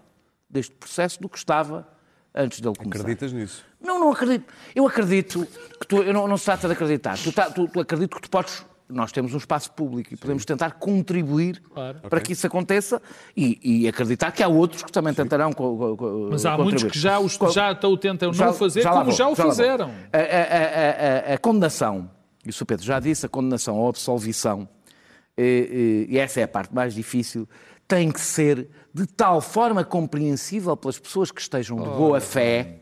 deste 0.51 0.75
processo 0.75 1.21
do 1.23 1.29
que 1.29 1.38
estava 1.38 1.87
antes 2.35 2.61
dele 2.61 2.75
começar. 2.77 3.03
Acreditas 3.03 3.33
nisso? 3.33 3.64
Não, 3.81 4.01
não 4.01 4.11
acredito. 4.11 4.53
Eu 4.75 4.87
acredito 4.87 5.47
que 5.81 5.87
tu, 5.87 6.03
eu 6.03 6.12
não, 6.12 6.27
não 6.27 6.37
se 6.37 6.45
trata 6.45 6.67
de 6.67 6.75
acreditar. 6.75 7.17
Tu, 7.19 7.33
tá- 7.33 7.51
tu- 7.51 7.69
tu 7.69 7.81
acredito 7.81 8.17
que 8.17 8.23
tu 8.23 8.29
podes. 8.29 8.64
Nós 8.88 9.11
temos 9.12 9.33
um 9.33 9.38
espaço 9.38 9.73
público 9.73 10.12
e 10.12 10.16
podemos 10.16 10.44
tentar 10.44 10.73
contribuir 10.73 11.61
Claro. 11.73 12.01
para 12.09 12.20
que 12.20 12.33
isso 12.35 12.47
aconteça 12.47 13.01
e, 13.37 13.59
e 13.85 13.88
acreditar 13.88 14.31
que 14.31 14.42
há 14.42 14.49
outros 14.49 14.83
que 14.83 14.92
também 14.92 15.14
tentarão 15.14 15.53
co- 15.53 15.97
co- 15.97 16.29
Mas 16.31 16.44
há 16.44 16.51
contribuir. 16.51 16.64
muitos 16.81 16.92
que 16.92 16.99
já, 16.99 17.18
os, 17.18 17.38
já 17.53 17.70
o 17.83 17.97
tentam 17.97 18.31
não 18.31 18.53
fazer, 18.53 18.85
lá 18.85 18.90
como 18.92 19.05
vou, 19.05 19.12
já 19.14 19.27
o 19.29 19.35
fizeram. 19.35 19.90
A, 20.12 20.18
a- 20.18 20.20
a- 20.20 21.31
a- 21.31 21.35
a 21.35 21.38
condenação, 21.38 22.11
e 22.44 22.51
o 22.51 22.53
Sr. 22.53 22.66
Pedro 22.66 22.85
já 22.85 23.01
disse, 23.01 23.25
a 23.25 23.29
condenação 23.29 23.77
ou 23.79 23.87
a 23.87 23.88
absolvição, 23.90 24.68
e, 25.37 26.07
e- 26.11 26.14
e 26.14 26.18
essa 26.18 26.40
é 26.40 26.42
a 26.42 26.49
parte 26.49 26.75
mais 26.75 26.94
difícil, 26.94 27.49
tem 27.88 28.12
que 28.12 28.20
ser 28.20 28.68
de 28.92 29.07
tal 29.07 29.40
forma 29.40 29.83
compreensível 29.83 30.77
pelas 30.77 30.99
pessoas 30.99 31.31
que 31.31 31.40
estejam 31.40 31.79
de 31.79 31.88
boa 31.88 32.20
fé, 32.20 32.81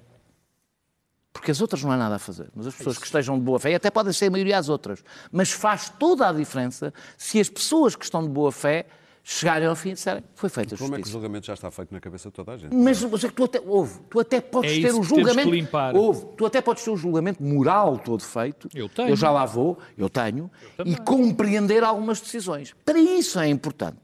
porque 1.33 1.51
as 1.51 1.61
outras 1.61 1.83
não 1.83 1.91
há 1.91 1.97
nada 1.97 2.17
a 2.17 2.19
fazer, 2.19 2.49
mas 2.55 2.67
as 2.67 2.75
pessoas 2.75 2.99
que 2.99 3.07
estejam 3.07 3.39
de 3.39 3.45
boa 3.45 3.59
fé, 3.59 3.71
e 3.73 3.75
até 3.75 3.91
podem 3.91 4.13
ser 4.13 4.27
a 4.27 4.31
maioria 4.31 4.59
as 4.59 4.69
outras, 4.69 5.03
mas 5.31 5.51
faz 5.51 5.89
toda 5.99 6.29
a 6.29 6.33
diferença 6.33 6.93
se 7.17 7.41
as 7.41 7.49
pessoas 7.49 7.97
que 7.97 8.05
estão 8.05 8.23
de 8.23 8.29
boa 8.29 8.53
fé 8.53 8.87
chegarem 9.25 9.69
ao 9.69 9.77
fim 9.77 9.91
e 9.91 9.93
disserem 9.93 10.25
foi 10.35 10.49
feita 10.51 10.75
a 10.75 10.79
Como 10.79 10.95
é 10.95 10.97
que 10.97 11.03
o 11.03 11.05
justiça. 11.05 11.13
julgamento 11.13 11.47
já 11.47 11.55
está 11.55 11.71
feito 11.71 11.95
na 11.95 12.01
cabeça 12.01 12.29
de 12.29 12.35
toda 12.35 12.53
a 12.53 12.57
gente? 12.57 12.75
Mas, 12.75 13.03
mas 13.05 13.23
é 13.25 13.29
que 13.29 13.35
tu 13.35 13.45
até, 13.45 13.61
ouve, 13.65 14.01
tu 14.11 14.19
até 14.19 14.41
podes 14.41 14.73
É 14.73 14.81
ter 14.81 14.93
o 14.95 15.03
julgamento. 15.03 15.49
que 15.49 15.57
limpar. 15.57 15.95
Ouve, 15.95 16.27
tu 16.37 16.45
até 16.45 16.61
podes 16.61 16.83
ter 16.85 16.91
o 16.91 16.97
julgamento 16.97 17.41
moral 17.43 17.99
todo 17.99 18.23
feito. 18.23 18.69
Eu 18.75 18.89
tenho. 18.89 19.11
Eu 19.11 19.17
já 19.17 19.31
lá 19.31 19.45
vou, 19.47 19.79
eu 19.97 20.11
tenho. 20.11 20.51
e 20.85 20.97
compreender 20.97 21.85
algumas 21.85 22.21
decisões. 22.21 22.75
Para 22.85 22.99
isso 22.99 23.39
é 23.39 23.49
importante 23.49 24.01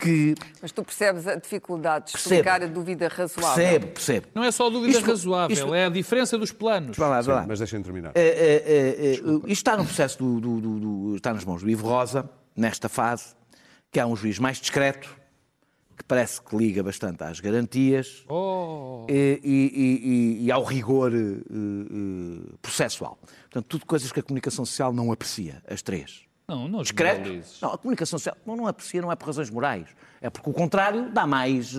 que. 0.00 0.34
Mas 0.62 0.72
tu 0.72 0.82
percebes 0.82 1.26
a 1.26 1.34
dificuldade 1.36 2.10
de 2.12 2.16
explicar 2.18 2.62
a 2.62 2.66
dúvida 2.66 3.06
razoável. 3.08 3.54
Percebe, 3.54 3.86
percebe. 3.86 4.26
Não 4.34 4.42
é 4.42 4.50
só 4.50 4.66
a 4.66 4.70
dúvida 4.70 4.96
Isto- 4.98 5.06
razoável, 5.10 5.54
isto- 5.56 5.74
é 5.74 5.84
a 5.86 5.88
diferença 5.90 6.36
dos 6.38 6.50
planos. 6.52 6.96
Vai 6.96 7.08
lá, 7.10 7.20
vai 7.20 7.34
lá. 7.36 7.44
Mas 7.46 7.58
deixem 7.60 7.82
terminar. 7.82 8.12
É, 8.14 8.20
é, 8.20 8.24
é, 8.24 9.10
é, 9.10 9.12
isto 9.14 9.48
está 9.50 9.76
no 9.76 9.84
processo 9.84 10.18
do, 10.18 10.40
do- 10.40 10.60
do- 10.60 10.80
do- 10.80 11.16
está 11.16 11.32
nas 11.34 11.44
mãos 11.44 11.62
do 11.62 11.68
Ivo 11.70 11.86
Rosa, 11.86 12.28
nesta 12.56 12.88
fase, 12.88 13.34
que 13.92 14.00
é 14.00 14.06
um 14.06 14.16
juiz 14.16 14.38
mais 14.38 14.58
discreto, 14.58 15.16
que 15.96 16.04
parece 16.04 16.40
que 16.40 16.56
liga 16.56 16.82
bastante 16.82 17.22
às 17.22 17.40
garantias 17.40 18.24
Oh. 18.26 19.04
e, 19.08 19.38
e- 19.44 20.40
e- 20.42 20.44
e 20.46 20.50
ao 20.50 20.64
rigor 20.64 21.12
eh, 21.14 21.18
eh, 21.18 22.54
processual. 22.62 23.18
Portanto, 23.42 23.66
tudo 23.68 23.84
coisas 23.84 24.10
que 24.10 24.20
a 24.20 24.22
comunicação 24.22 24.64
social 24.64 24.92
não 24.94 25.12
aprecia, 25.12 25.62
as 25.68 25.82
três. 25.82 26.22
Não, 26.50 26.66
não 26.66 26.82
Discreto? 26.82 27.30
Não, 27.62 27.72
a 27.72 27.78
comunicação 27.78 28.18
social 28.18 28.36
não, 28.44 28.56
não 28.56 28.66
aprecia, 28.66 29.00
não 29.00 29.12
é 29.12 29.14
por 29.14 29.26
razões 29.26 29.48
morais. 29.48 29.86
É 30.20 30.28
porque 30.28 30.50
o 30.50 30.52
contrário 30.52 31.10
dá 31.12 31.24
mais. 31.26 31.74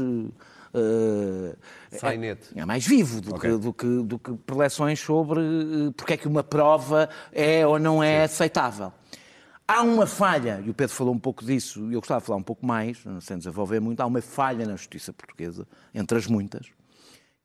eh, 0.73 1.55
eh, 1.91 1.97
Sainete. 1.97 2.47
é 2.55 2.63
mais 2.63 2.87
vivo 2.87 3.19
do, 3.19 3.35
Ok. 3.35 3.51
que, 3.51 3.57
do, 3.57 3.73
que, 3.73 4.03
do 4.03 4.17
que 4.17 4.33
preleções 4.45 4.97
sobre 4.99 5.41
eh, 5.41 5.91
porque 5.97 6.13
é 6.13 6.17
que 6.17 6.27
uma 6.27 6.41
prova 6.43 7.09
é 7.33 7.67
ou 7.67 7.77
não 7.77 8.01
é 8.01 8.23
aceitável. 8.23 8.93
Há 9.67 9.81
uma 9.83 10.05
falha, 10.07 10.61
e 10.65 10.69
o 10.69 10.73
Pedro 10.73 10.93
falou 10.95 11.13
um 11.13 11.19
pouco 11.19 11.45
disso, 11.45 11.89
e 11.89 11.93
eu 11.93 11.99
gostava 12.01 12.19
de 12.21 12.27
falar 12.27 12.39
um 12.39 12.43
pouco 12.43 12.65
mais, 12.65 13.03
sem 13.21 13.37
desenvolver 13.37 13.79
muito, 13.79 14.01
há 14.01 14.05
uma 14.05 14.21
falha 14.21 14.65
na 14.65 14.75
justiça 14.75 15.13
portuguesa, 15.13 15.65
entre 15.93 16.17
as 16.17 16.27
muitas, 16.27 16.67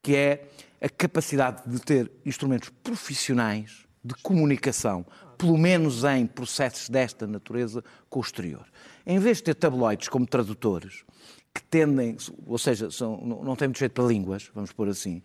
que 0.02 0.16
é 0.16 0.48
a 0.80 0.88
capacidade 0.88 1.62
de 1.66 1.80
ter 1.80 2.10
instrumentos 2.24 2.68
profissionais 2.82 3.86
de 4.04 4.14
comunicação, 4.22 5.06
pelo 5.37 5.57
menos 5.59 6.05
em 6.05 6.27
processos 6.27 6.88
desta 6.88 7.27
natureza, 7.27 7.83
com 8.09 8.18
o 8.18 8.22
exterior. 8.22 8.64
Em 9.07 9.18
vez 9.18 9.38
de 9.38 9.44
ter 9.44 9.55
tabloides 9.55 10.09
como 10.09 10.27
tradutores, 10.27 11.05
que 11.57 11.62
tendem, 11.62 12.16
ou 12.46 12.59
seja, 12.59 12.90
são, 12.90 13.16
não 13.16 13.57
têm 13.57 13.68
muito 13.68 13.79
jeito 13.79 13.92
para 13.92 14.05
línguas, 14.05 14.51
vamos 14.55 14.72
pôr 14.72 14.88
assim, 14.90 15.22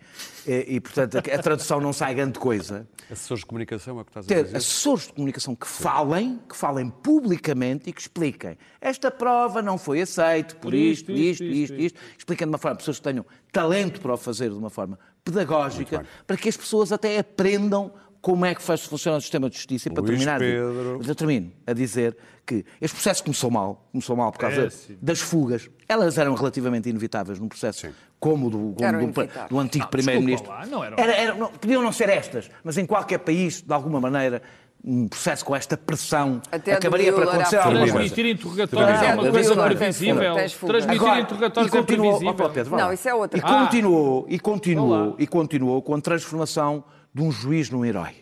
e, 0.47 0.75
e, 0.75 0.79
portanto 0.79 1.17
a 1.17 1.21
tradução 1.21 1.81
não 1.81 1.91
sai 1.91 2.15
grande 2.15 2.39
coisa. 2.39 2.87
Assessores 3.11 3.41
de 3.41 3.47
comunicação 3.47 3.97
é 3.97 4.01
o 4.01 4.05
que 4.05 4.11
estás 4.11 4.25
a 4.25 4.29
Ter 4.29 4.43
dizer? 4.45 4.57
assessores 4.57 5.07
de 5.07 5.13
comunicação 5.13 5.53
que 5.53 5.67
falem, 5.67 6.39
que 6.47 6.55
falem 6.55 6.89
publicamente 6.89 7.89
e 7.89 7.93
que 7.93 7.99
expliquem. 7.99 8.57
Esta 8.79 9.11
prova 9.11 9.61
não 9.61 9.77
foi 9.77 10.01
aceita 10.01 10.55
por 10.55 10.73
isto, 10.73 11.11
isto, 11.11 11.43
isto, 11.43 11.75
isto. 11.75 11.99
Expliquem 12.17 12.47
de 12.47 12.51
uma 12.53 12.57
forma, 12.57 12.77
pessoas 12.77 12.97
que 12.97 13.03
tenham 13.03 13.25
talento 13.51 13.99
para 13.99 14.13
o 14.13 14.17
fazer 14.17 14.49
de 14.51 14.55
uma 14.55 14.69
forma 14.69 14.97
pedagógica, 15.25 16.05
para 16.25 16.37
que 16.37 16.47
as 16.47 16.55
pessoas 16.55 16.93
até 16.93 17.19
aprendam 17.19 17.91
como 18.21 18.45
é 18.45 18.53
que 18.53 18.61
faz 18.61 18.85
funciona 18.85 19.17
o 19.17 19.21
sistema 19.21 19.49
de 19.49 19.55
justiça. 19.55 19.89
E 19.89 19.91
para 19.91 20.01
Luís 20.03 20.11
terminar, 20.19 20.39
Pedro. 20.39 20.97
mas 20.99 21.07
eu 21.09 21.15
termino 21.15 21.51
a 21.65 21.73
dizer 21.73 22.15
que 22.45 22.63
este 22.79 22.93
processo 22.95 23.23
começou 23.23 23.49
mal, 23.49 23.87
começou 23.91 24.15
mal 24.15 24.31
por 24.31 24.37
causa 24.39 24.63
Péssimo. 24.63 24.97
das 25.01 25.19
fugas. 25.19 25.69
Elas 25.87 26.17
eram 26.17 26.33
relativamente 26.35 26.87
inevitáveis 26.89 27.39
num 27.39 27.47
processo 27.47 27.87
como 28.19 28.47
o 28.47 28.49
do, 28.49 28.57
como 28.77 29.11
do, 29.11 29.29
do 29.49 29.59
antigo 29.59 29.87
primeiro-ministro. 29.87 30.51
Era- 30.97 31.11
era- 31.15 31.33
não, 31.33 31.47
podiam 31.51 31.81
não 31.81 31.91
ser 31.91 32.09
estas, 32.09 32.49
mas 32.63 32.77
em 32.77 32.85
qualquer 32.85 33.17
país, 33.19 33.61
de 33.61 33.73
alguma 33.73 33.99
maneira, 33.99 34.41
um 34.83 35.07
processo 35.07 35.45
com 35.45 35.55
esta 35.55 35.77
pressão 35.77 36.41
Até 36.51 36.73
acabaria 36.73 37.11
por 37.13 37.19
Müller 37.19 37.35
acontecer 37.35 37.57
alguma 37.57 37.79
coisa. 37.79 37.93
Transmitir 37.93 38.25
interrogatórios 38.27 39.01
é 39.01 39.13
uma 39.13 39.31
coisa 39.31 39.55
previsível. 39.55 40.33
Transmitir 40.35 41.01
Agora, 41.01 41.19
interrogatórios 41.21 41.73
é 41.73 41.81
previsível. 41.83 42.35
Ó, 42.39 42.49
Pedro, 42.49 42.77
Não, 42.77 42.93
isso 42.93 43.07
é 43.09 43.13
outra 43.13 43.39
E 43.39 43.41
continuou, 43.41 44.25
e 44.29 44.39
continuou, 44.39 44.89
Olá. 45.07 45.15
e 45.19 45.27
continuou 45.27 45.81
com 45.81 45.95
a 45.95 46.01
transformação 46.01 46.83
de 47.13 47.21
um 47.21 47.31
juiz 47.31 47.69
num 47.69 47.85
herói. 47.85 48.15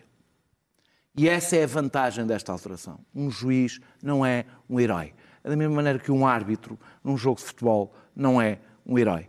E 1.15 1.27
essa 1.27 1.55
é 1.55 1.63
a 1.63 1.67
vantagem 1.67 2.25
desta 2.25 2.51
alteração. 2.51 2.99
Um 3.13 3.29
juiz 3.29 3.79
não 4.01 4.25
é 4.25 4.45
um 4.69 4.79
herói. 4.79 5.13
Da 5.43 5.55
mesma 5.55 5.75
maneira 5.75 5.99
que 5.99 6.11
um 6.11 6.25
árbitro 6.25 6.79
num 7.03 7.17
jogo 7.17 7.39
de 7.39 7.45
futebol 7.45 7.93
não 8.15 8.41
é 8.41 8.59
um 8.85 8.97
herói. 8.97 9.27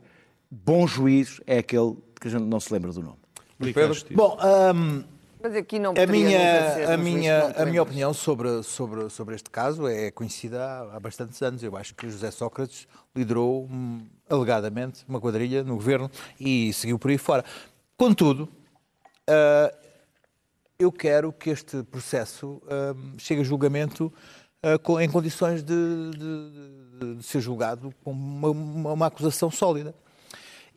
Bom 0.51 0.87
juiz 0.87 1.40
é 1.46 1.59
aquele 1.59 1.96
que 2.20 2.29
a 2.29 2.31
gente 2.31 2.44
não 2.44 2.61
se 2.61 2.73
lembra 2.73 2.92
do 2.92 3.03
nome. 3.03 3.18
Justiça. 3.61 4.14
Bom, 4.14 4.38
hum, 4.75 5.05
Mas 5.42 5.55
aqui 5.55 5.79
não 5.79 5.94
a 5.96 6.07
minha, 6.07 6.38
um 6.88 6.92
a 6.92 6.96
minha, 6.96 7.49
não 7.49 7.62
a 7.62 7.66
minha 7.66 7.83
opinião 7.83 8.14
sobre, 8.14 8.62
sobre, 8.62 9.09
sobre 9.11 9.35
este 9.35 9.51
caso 9.51 9.87
é 9.87 10.11
conhecida 10.11 10.62
há, 10.64 10.96
há 10.96 11.01
bastantes 11.01 11.40
anos. 11.42 11.62
Eu 11.62 11.77
acho 11.77 11.94
que 11.94 12.09
José 12.09 12.31
Sócrates 12.31 12.88
liderou, 13.14 13.68
hum, 13.70 14.07
alegadamente, 14.29 15.05
uma 15.09 15.20
quadrilha 15.20 15.62
no 15.62 15.75
governo 15.75 16.11
e 16.38 16.73
seguiu 16.73 16.99
por 16.99 17.11
aí 17.11 17.18
fora. 17.18 17.44
Contudo, 17.96 18.49
ah, 19.28 19.74
eu 20.78 20.90
quero 20.90 21.33
que 21.33 21.50
este 21.50 21.83
processo 21.83 22.62
hum, 22.96 23.14
chegue 23.18 23.40
a 23.42 23.44
julgamento 23.44 24.12
ah, 24.62 24.78
com- 24.78 25.00
em 25.00 25.09
condições 25.09 25.62
de, 25.62 25.74
de- 26.12 27.16
de- 27.16 27.22
ser 27.22 27.40
julgado 27.40 27.92
com 28.02 28.11
uma, 28.12 28.50
uma- 28.50 28.92
uma 28.92 29.06
acusação 29.06 29.50
sólida. 29.50 29.94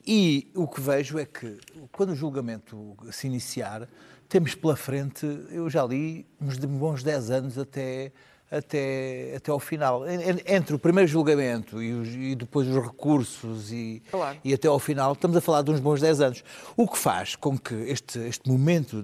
E 0.05 0.51
o 0.53 0.67
que 0.67 0.81
vejo 0.81 1.17
é 1.17 1.25
que, 1.25 1.57
quando 1.91 2.09
o 2.11 2.15
julgamento 2.15 2.97
se 3.11 3.25
iniciar, 3.27 3.87
temos 4.27 4.53
pela 4.55 4.75
frente, 4.75 5.25
eu 5.49 5.69
já 5.69 5.85
li, 5.85 6.25
uns 6.41 6.57
bons 6.57 7.03
10 7.03 7.29
anos 7.31 7.57
até, 7.57 8.11
até, 8.51 9.33
até 9.35 9.51
ao 9.51 9.59
final. 9.59 10.07
En- 10.07 10.21
en- 10.31 10.55
Entre 10.55 10.75
o 10.75 10.79
primeiro 10.79 11.09
julgamento 11.09 11.81
e, 11.81 11.91
os- 11.93 12.09
e 12.09 12.35
depois 12.35 12.67
os 12.67 12.75
recursos 12.83 13.71
e, 13.71 14.01
Claro. 14.11 14.37
e 14.43 14.53
até 14.53 14.67
ao 14.67 14.79
final, 14.79 15.13
estamos 15.13 15.35
a 15.37 15.41
falar 15.41 15.61
de 15.63 15.71
uns 15.71 15.79
bons 15.79 15.99
10 16.01 16.21
anos. 16.21 16.43
O 16.77 16.87
que 16.87 16.97
faz 16.97 17.35
com 17.35 17.57
que 17.57 17.73
este, 17.73 18.19
este 18.19 18.49
momento 18.49 19.01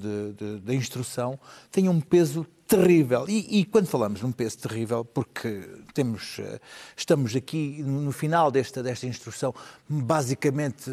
da 0.63 0.73
instrução 0.73 1.39
tenha 1.71 1.89
um 1.89 1.99
peso 1.99 2.45
terrível. 2.69 3.25
E, 3.27 3.60
e 3.60 3.65
quando 3.65 3.88
falamos 3.88 4.21
num 4.21 4.32
peso 4.32 4.60
terrível, 4.60 5.03
porque 5.03 5.67
temos, 5.91 6.38
eh, 6.38 6.60
estamos 6.95 7.36
aqui 7.36 7.82
no 7.84 8.12
final 8.12 8.51
desta, 8.51 8.84
desta 8.84 9.08
instrução, 9.08 9.53
basicamente 9.89 10.91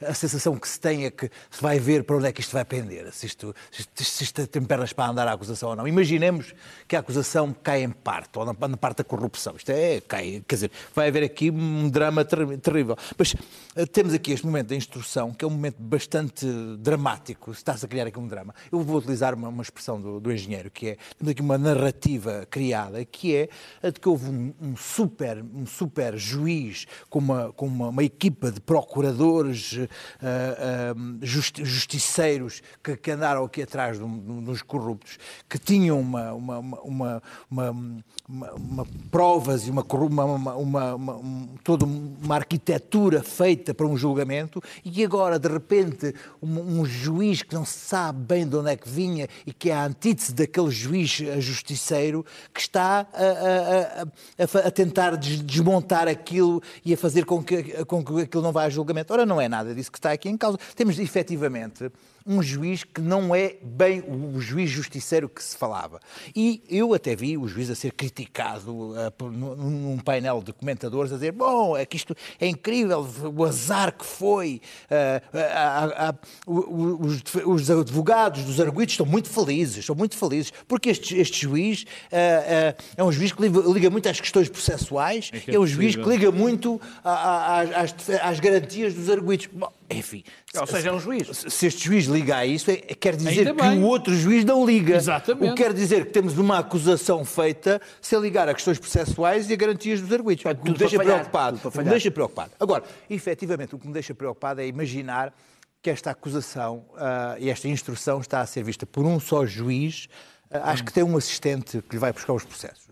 a 0.00 0.14
sensação 0.14 0.56
que 0.56 0.68
se 0.68 0.78
tem 0.78 1.04
é 1.04 1.10
que 1.10 1.28
se 1.50 1.60
vai 1.60 1.80
ver 1.80 2.04
para 2.04 2.16
onde 2.16 2.28
é 2.28 2.32
que 2.32 2.40
isto 2.40 2.52
vai 2.52 2.64
pender, 2.64 3.12
se 3.12 3.26
isto, 3.26 3.52
se 3.72 3.80
isto, 3.80 4.04
se 4.04 4.24
isto 4.24 4.46
tem 4.46 4.62
pernas 4.62 4.92
para 4.92 5.10
andar 5.10 5.26
a 5.26 5.32
acusação 5.32 5.70
ou 5.70 5.76
não. 5.76 5.88
Imaginemos 5.88 6.54
que 6.86 6.94
a 6.94 7.00
acusação 7.00 7.52
cai 7.52 7.82
em 7.82 7.90
parte, 7.90 8.38
ou 8.38 8.44
na, 8.44 8.68
na 8.68 8.76
parte 8.76 8.98
da 8.98 9.04
corrupção. 9.04 9.56
Isto 9.56 9.70
é, 9.70 10.00
cai, 10.00 10.44
quer 10.46 10.54
dizer, 10.54 10.70
vai 10.94 11.08
haver 11.08 11.24
aqui 11.24 11.50
um 11.50 11.90
drama 11.90 12.24
terri- 12.24 12.56
terrível. 12.58 12.96
Mas 13.18 13.34
eh, 13.74 13.84
temos 13.84 14.14
aqui 14.14 14.30
este 14.30 14.46
momento 14.46 14.68
da 14.68 14.76
instrução, 14.76 15.34
que 15.34 15.44
é 15.44 15.48
um 15.48 15.50
momento 15.50 15.76
bastante 15.80 16.46
dramático, 16.78 17.50
está-se 17.50 17.84
a 17.84 17.88
criar 17.88 18.06
aqui 18.06 18.18
um 18.20 18.28
drama. 18.28 18.54
Eu 18.70 18.80
vou 18.80 18.98
utilizar 18.98 19.34
uma, 19.34 19.48
uma 19.48 19.62
expressão 19.62 20.00
do, 20.00 20.20
do 20.20 20.32
engenheiro, 20.32 20.70
que 20.70 20.83
é, 20.88 20.96
temos 21.18 21.30
aqui 21.32 21.40
uma 21.42 21.58
narrativa 21.58 22.46
criada, 22.50 23.04
que 23.04 23.34
é 23.34 23.48
a 23.82 23.90
de 23.90 24.00
que 24.00 24.08
houve 24.08 24.28
um, 24.28 24.52
um 24.60 24.76
super, 24.76 25.42
um 25.42 25.66
super 25.66 26.16
juiz 26.16 26.86
com 27.08 27.18
uma, 27.18 27.52
com 27.52 27.66
uma, 27.66 27.88
uma 27.88 28.04
equipa 28.04 28.50
de 28.50 28.60
procuradores, 28.60 29.78
ah, 30.22 30.26
ah, 30.92 30.94
justi- 31.22 31.64
justiceiros 31.64 32.62
que, 32.82 32.96
que 32.96 33.10
andaram 33.10 33.44
aqui 33.44 33.62
atrás 33.62 33.98
de 33.98 34.04
um- 34.04 34.42
de 34.44 34.50
uns 34.50 34.62
corruptos, 34.62 35.18
que 35.48 35.58
tinham 35.58 36.00
uma, 36.00 36.32
uma, 36.32 36.58
uma, 36.58 37.22
uma, 37.50 38.86
provas 39.10 39.66
e 39.66 39.70
uma, 39.70 39.84
um- 40.94 41.48
toda 41.62 41.84
uma 41.84 42.34
arquitetura 42.36 43.22
feita 43.22 43.74
para 43.74 43.86
um 43.86 43.96
julgamento 43.96 44.62
e 44.84 44.90
que 44.90 45.04
agora, 45.04 45.38
de 45.38 45.48
repente, 45.48 46.14
um, 46.42 46.80
um 46.80 46.84
juiz 46.84 47.42
que 47.42 47.54
não 47.54 47.64
se 47.64 47.78
sabe 47.78 48.20
bem 48.24 48.46
de 48.46 48.56
onde 48.56 48.70
é 48.70 48.76
que 48.76 48.88
vinha 48.88 49.28
e 49.46 49.52
que 49.52 49.70
é 49.70 49.74
a 49.74 49.84
antítese 49.84 50.32
daquele 50.32 50.70
juiz 50.74 51.20
eh, 51.20 51.40
justiceiro 51.40 52.24
que 52.52 52.60
está 52.60 53.06
a, 53.12 54.02
a- 54.02 54.02
a- 54.62 54.66
a 54.66 54.70
tentar 54.70 55.16
des- 55.16 55.40
desmontar 55.42 56.08
aquilo 56.08 56.62
e 56.84 56.92
a 56.92 56.96
fazer 56.96 57.24
com 57.24 57.42
que, 57.42 57.62
com 57.84 58.04
que 58.04 58.22
aquilo 58.22 58.42
não 58.42 58.52
vá 58.52 58.64
a 58.64 58.68
julgamento. 58.70 59.12
Ora, 59.12 59.24
não 59.24 59.40
é 59.40 59.48
nada 59.48 59.74
disso 59.74 59.90
que 59.90 59.98
está 59.98 60.12
aqui 60.12 60.28
em 60.28 60.36
causa. 60.36 60.58
Temos, 60.74 60.98
efetivamente, 60.98 61.90
um 62.26 62.42
juiz 62.42 62.84
que 62.84 63.00
não 63.02 63.34
é 63.34 63.56
bem 63.62 64.02
o 64.06 64.40
juiz 64.40 64.70
justiceiro 64.70 65.28
que 65.28 65.42
se 65.44 65.56
falava. 65.56 66.00
E 66.34 66.62
eu 66.70 66.94
até 66.94 67.14
vi 67.14 67.36
o 67.36 67.46
juiz 67.46 67.68
a 67.68 67.74
ser 67.74 67.92
criticado 67.92 68.94
eh, 68.98 69.10
por- 69.10 69.30
num 69.30 69.98
painel 69.98 70.42
de 70.42 70.52
comentadores 70.52 71.12
a 71.12 71.16
dizer 71.16 71.32
bom, 71.32 71.76
é 71.76 71.84
que 71.84 71.96
isto 71.96 72.16
é 72.40 72.46
incrível, 72.46 73.06
o 73.36 73.44
azar 73.44 73.92
que 73.96 74.06
foi. 74.06 74.60
a- 75.32 76.14
o- 76.46 77.04
os, 77.06 77.22
os 77.46 77.70
advogados 77.70 78.42
dos 78.44 78.60
arguidos 78.60 78.94
estão 78.94 79.06
muito 79.06 79.28
felizes, 79.28 79.78
estão 79.78 79.94
muito 79.94 80.16
felizes, 80.16 80.52
porque 80.66 80.90
este, 80.90 81.16
este 81.18 81.42
juiz 81.42 81.84
eh, 82.10 82.74
é 82.96 83.04
um 83.04 83.12
juiz 83.12 83.32
que 83.32 83.42
liga, 83.42 83.90
muito 83.90 84.08
às 84.08 84.20
questões 84.20 84.48
processuais, 84.48 85.30
É 85.32 85.36
é, 85.36 85.40
que 85.40 85.50
é 85.56 85.58
um 85.60 85.66
juiz 85.66 85.94
que 85.96 86.02
possível. 86.02 86.26
liga 86.30 86.32
muito 86.32 86.80
a- 87.04 87.10
a- 87.10 87.60
às, 87.60 87.70
às, 87.92 88.10
às 88.22 88.40
garantias 88.40 88.94
dos 88.94 89.08
arguidos. 89.10 89.48
Bom, 89.52 89.70
enfim. 89.90 90.24
Ou 90.58 90.66
seja, 90.66 90.88
é 90.88 90.92
um 90.92 90.98
juiz. 91.00 91.28
Se 91.48 91.66
este 91.66 91.84
juiz 91.84 92.06
liga 92.06 92.36
a 92.36 92.46
isso, 92.46 92.70
é- 92.70 92.76
quer 92.76 93.16
dizer 93.16 93.54
que 93.54 93.62
o 93.62 93.82
outro 93.82 94.14
juiz 94.14 94.44
não 94.44 94.64
liga. 94.64 94.96
Exatamente. 94.96 95.50
O 95.52 95.54
que 95.54 95.62
quer 95.62 95.72
dizer 95.72 96.06
que 96.06 96.12
temos 96.12 96.36
uma 96.38 96.58
acusação 96.58 97.24
feita 97.24 97.80
sem 98.00 98.18
ligar 98.20 98.48
a 98.48 98.54
questões 98.54 98.78
processuais 98.78 99.48
e 99.50 99.52
a 99.52 99.56
garantias 99.56 100.00
dos 100.00 100.12
arguidos. 100.12 100.44
O 100.44 100.54
que 100.54 100.70
me 100.70 100.76
deixa 100.76 100.96
falhar, 100.96 101.14
preocupado. 101.16 101.60
O 101.64 101.70
que 101.70 101.78
me 101.78 101.84
deixa 101.84 102.10
preocupado. 102.10 102.52
Agora, 102.58 102.82
efetivamente, 103.10 103.74
o 103.74 103.78
que 103.78 103.86
me 103.86 103.92
deixa 103.92 104.14
preocupado 104.14 104.60
é 104.60 104.66
imaginar 104.66 105.32
que 105.82 105.90
esta 105.90 106.10
acusação 106.10 106.86
ah, 106.96 107.36
e 107.38 107.50
esta 107.50 107.68
instrução 107.68 108.20
está 108.20 108.40
a 108.40 108.46
ser 108.46 108.62
vista 108.64 108.86
por 108.86 109.04
um 109.04 109.20
só 109.20 109.44
juiz. 109.44 110.08
ah, 110.50 110.70
Acho 110.70 110.82
que 110.82 110.90
tem 110.92 111.02
um 111.04 111.14
assistente 111.16 111.82
que 111.82 111.96
lhe 111.96 111.98
vai 112.00 112.10
buscar 112.10 112.32
os 112.32 112.42
processos, 112.44 112.88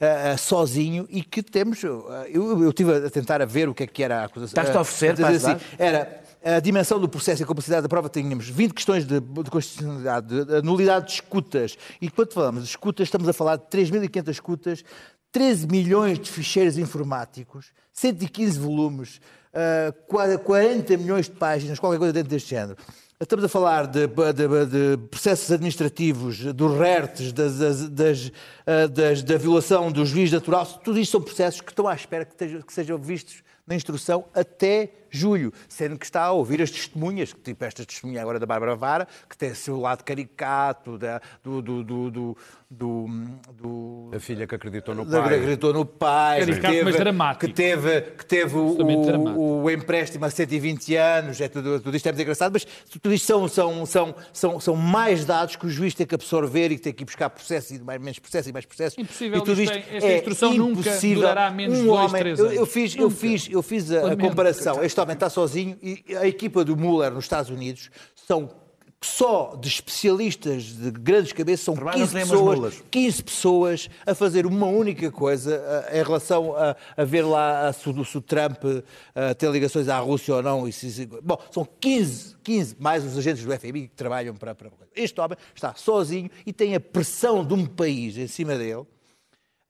ah, 0.00 0.36
sozinho, 0.36 1.06
e 1.08 1.22
que 1.22 1.40
temos. 1.40 1.82
Eu, 1.84 2.04
eu 2.32 2.68
estive 2.70 3.06
a 3.06 3.10
tentar 3.10 3.40
a 3.40 3.44
ver 3.44 3.68
o 3.68 3.74
que 3.74 3.84
é 3.84 3.86
que 3.86 4.02
era 4.02 4.22
a 4.22 4.24
acusação. 4.24 4.46
Estás-te 4.60 4.76
a 4.76 4.80
oferecer 4.80 5.12
dizer 5.14 5.26
ajudar? 5.26 5.60
era 5.78 6.22
a 6.44 6.60
dimensão 6.60 6.98
do 7.00 7.08
processo 7.08 7.42
e 7.42 7.44
a 7.44 7.46
complexidade 7.46 7.82
da 7.82 7.88
prova, 7.88 8.08
tínhamos 8.08 8.48
20 8.48 8.72
questões 8.74 9.04
de, 9.06 9.20
de 9.20 9.50
constitucionalidade, 9.50 10.26
de, 10.26 10.44
de 10.44 10.62
nulidade 10.62 11.06
de 11.06 11.12
escutas. 11.12 11.76
E 12.00 12.10
quando 12.10 12.32
falamos 12.32 12.62
de 12.64 12.68
escutas, 12.70 13.06
estamos 13.08 13.28
a 13.28 13.32
falar 13.32 13.56
de 13.56 13.64
3.500 13.66 14.28
escutas, 14.30 14.84
13 15.30 15.66
milhões 15.68 16.18
de 16.18 16.30
ficheiros 16.30 16.76
informáticos, 16.78 17.66
115 17.92 18.58
volumes, 18.58 19.20
ah, 19.54 19.92
qua- 20.08 20.36
40 20.38 20.96
milhões 20.96 21.26
de 21.26 21.32
páginas, 21.32 21.78
qualquer 21.78 21.98
coisa 21.98 22.12
dentro 22.12 22.28
deste 22.30 22.50
género. 22.50 22.76
Estamos 23.20 23.44
a 23.44 23.48
falar 23.48 23.86
de, 23.86 24.08
de- 24.08 24.66
de 24.66 24.96
processos 25.08 25.52
administrativos, 25.52 26.38
dos 26.54 26.76
RERTs, 26.76 27.32
das, 27.32 27.56
das- 27.58 27.88
das, 27.88 28.32
ah, 28.66 28.88
da 29.24 29.38
violação 29.38 29.92
do 29.92 30.04
juiz 30.04 30.32
natural. 30.32 30.66
Tudo 30.82 30.98
isto 30.98 31.12
são 31.12 31.22
processos 31.22 31.60
que 31.60 31.70
estão 31.70 31.86
à 31.86 31.94
espera 31.94 32.24
que, 32.24 32.32
estejam- 32.32 32.60
que 32.62 32.72
sejam 32.72 32.98
vistos 32.98 33.42
na 33.66 33.74
instrução 33.74 34.24
até 34.34 34.90
julho, 35.14 35.52
sendo 35.68 35.98
que 35.98 36.06
está 36.06 36.22
a 36.24 36.32
ouvir 36.32 36.62
as 36.62 36.70
testemunhas, 36.70 37.34
tipo 37.44 37.62
esta 37.64 37.84
testemunha 37.84 38.22
agora 38.22 38.38
da 38.40 38.46
Bárbara 38.46 38.74
Vara, 38.74 39.06
que 39.28 39.36
tem 39.36 39.50
o 39.50 39.54
seu 39.54 39.78
lado 39.78 40.02
caricato, 40.02 40.96
da, 40.96 41.20
do, 41.44 41.60
do, 41.60 41.84
do, 41.84 42.10
do, 42.10 42.36
do, 42.70 43.06
do 43.52 44.10
A 44.16 44.18
filha 44.18 44.46
que 44.46 44.54
acreditou 44.54 44.94
no 44.94 45.04
da- 45.04 45.22
pai. 45.22 45.34
acreditou 45.36 45.72
no 45.74 45.84
pai, 45.84 46.40
Caricato, 46.40 46.84
mas 46.84 46.96
dramático. 46.96 47.46
que 47.46 47.52
teve, 47.52 48.00
que 48.00 48.24
teve 48.24 48.56
o, 48.56 49.70
empréstimo 49.70 50.24
a 50.24 50.30
120 50.30 50.96
anos, 50.96 51.40
é 51.42 51.48
tudo, 51.48 51.78
tudo 51.78 51.94
isto 51.94 52.06
é 52.06 52.12
muito 52.12 52.22
engraçado, 52.22 52.52
mas 52.54 52.64
tudo 52.98 53.12
isto 53.12 53.26
são, 53.26 53.46
são, 53.48 53.84
são, 53.84 54.14
são, 54.32 54.58
são 54.60 54.74
mais 54.74 55.26
dados 55.26 55.56
que 55.56 55.66
o 55.66 55.68
juiz 55.68 55.94
tem 55.94 56.06
que 56.06 56.14
absorver 56.14 56.72
e 56.72 56.76
que 56.76 56.82
tem 56.82 56.92
que 56.94 57.02
ir 57.02 57.06
buscar 57.06 57.28
processos 57.28 57.70
e 57.70 57.78
mais, 57.80 58.00
menos 58.00 58.18
processos 58.18 58.48
e 58.48 58.52
mais 58.52 58.64
processos. 58.64 58.98
Impossível, 58.98 59.38
e 59.38 59.44
tudo 59.44 59.60
isto 59.60 59.76
esta 59.76 60.06
é 60.08 60.16
instrução 60.16 60.54
nunca 60.54 60.80
impossível. 60.80 61.20
durará 61.20 61.50
menos 61.50 61.76
de 61.78 61.84
dois, 61.84 62.00
homem, 62.10 62.22
três 62.22 62.38
eu, 62.38 62.46
anos. 62.46 62.56
eu 62.58 62.66
fiz, 62.66 62.96
eu 62.96 63.10
fiz, 63.10 63.48
eu 63.52 63.62
fiz 63.62 63.90
a, 63.92 64.12
a 64.12 64.16
comparação. 64.16 64.82
Este 64.82 65.00
homem 65.00 65.14
está 65.14 65.28
sozinho 65.30 65.78
e 65.82 66.04
a 66.16 66.26
equipa 66.26 66.64
do 66.64 66.76
Mueller 66.76 67.12
nos 67.12 67.24
Estados 67.24 67.50
Unidos 67.50 67.90
são 68.26 68.50
só 69.04 69.56
de 69.60 69.66
especialistas 69.66 70.62
de 70.62 70.90
grandes 70.92 71.32
cabeças, 71.32 71.64
são 71.64 71.74
Trabalham 71.74 71.98
15 72.06 72.14
nem 72.14 72.22
umas 72.22 72.30
pessoas, 72.38 72.56
mulas. 72.58 72.82
15 72.88 73.22
pessoas 73.24 73.90
a 74.06 74.14
fazer 74.14 74.46
uma 74.46 74.66
única 74.66 75.10
coisa 75.10 75.60
ah, 75.90 75.98
em 75.98 76.02
relação 76.04 76.54
a, 76.56 76.76
a 76.96 77.04
ver 77.04 77.22
lá 77.22 77.66
a, 77.66 77.72
se, 77.72 77.88
o- 77.90 78.04
se 78.04 78.16
o 78.16 78.20
Trump 78.20 78.62
ah, 79.12 79.34
tem 79.34 79.50
ligações 79.50 79.88
à 79.88 79.98
Rússia 79.98 80.36
ou 80.36 80.40
não. 80.42 80.68
e 80.68 80.72
se- 80.72 80.92
se- 80.92 81.06
bom, 81.06 81.36
são 81.50 81.66
15, 81.80 82.36
15, 82.44 82.76
mais 82.78 83.04
os 83.04 83.18
agentes 83.18 83.44
do 83.44 83.50
FBI 83.52 83.88
que 83.88 83.94
trabalham 83.96 84.36
para, 84.36 84.54
para. 84.54 84.70
Este 84.94 85.20
homem 85.20 85.36
está 85.52 85.74
sozinho 85.74 86.30
e 86.46 86.52
tem 86.52 86.76
a 86.76 86.80
pressão 86.80 87.44
de 87.44 87.54
um 87.54 87.66
país 87.66 88.16
em 88.16 88.28
cima 88.28 88.54
dele 88.56 88.84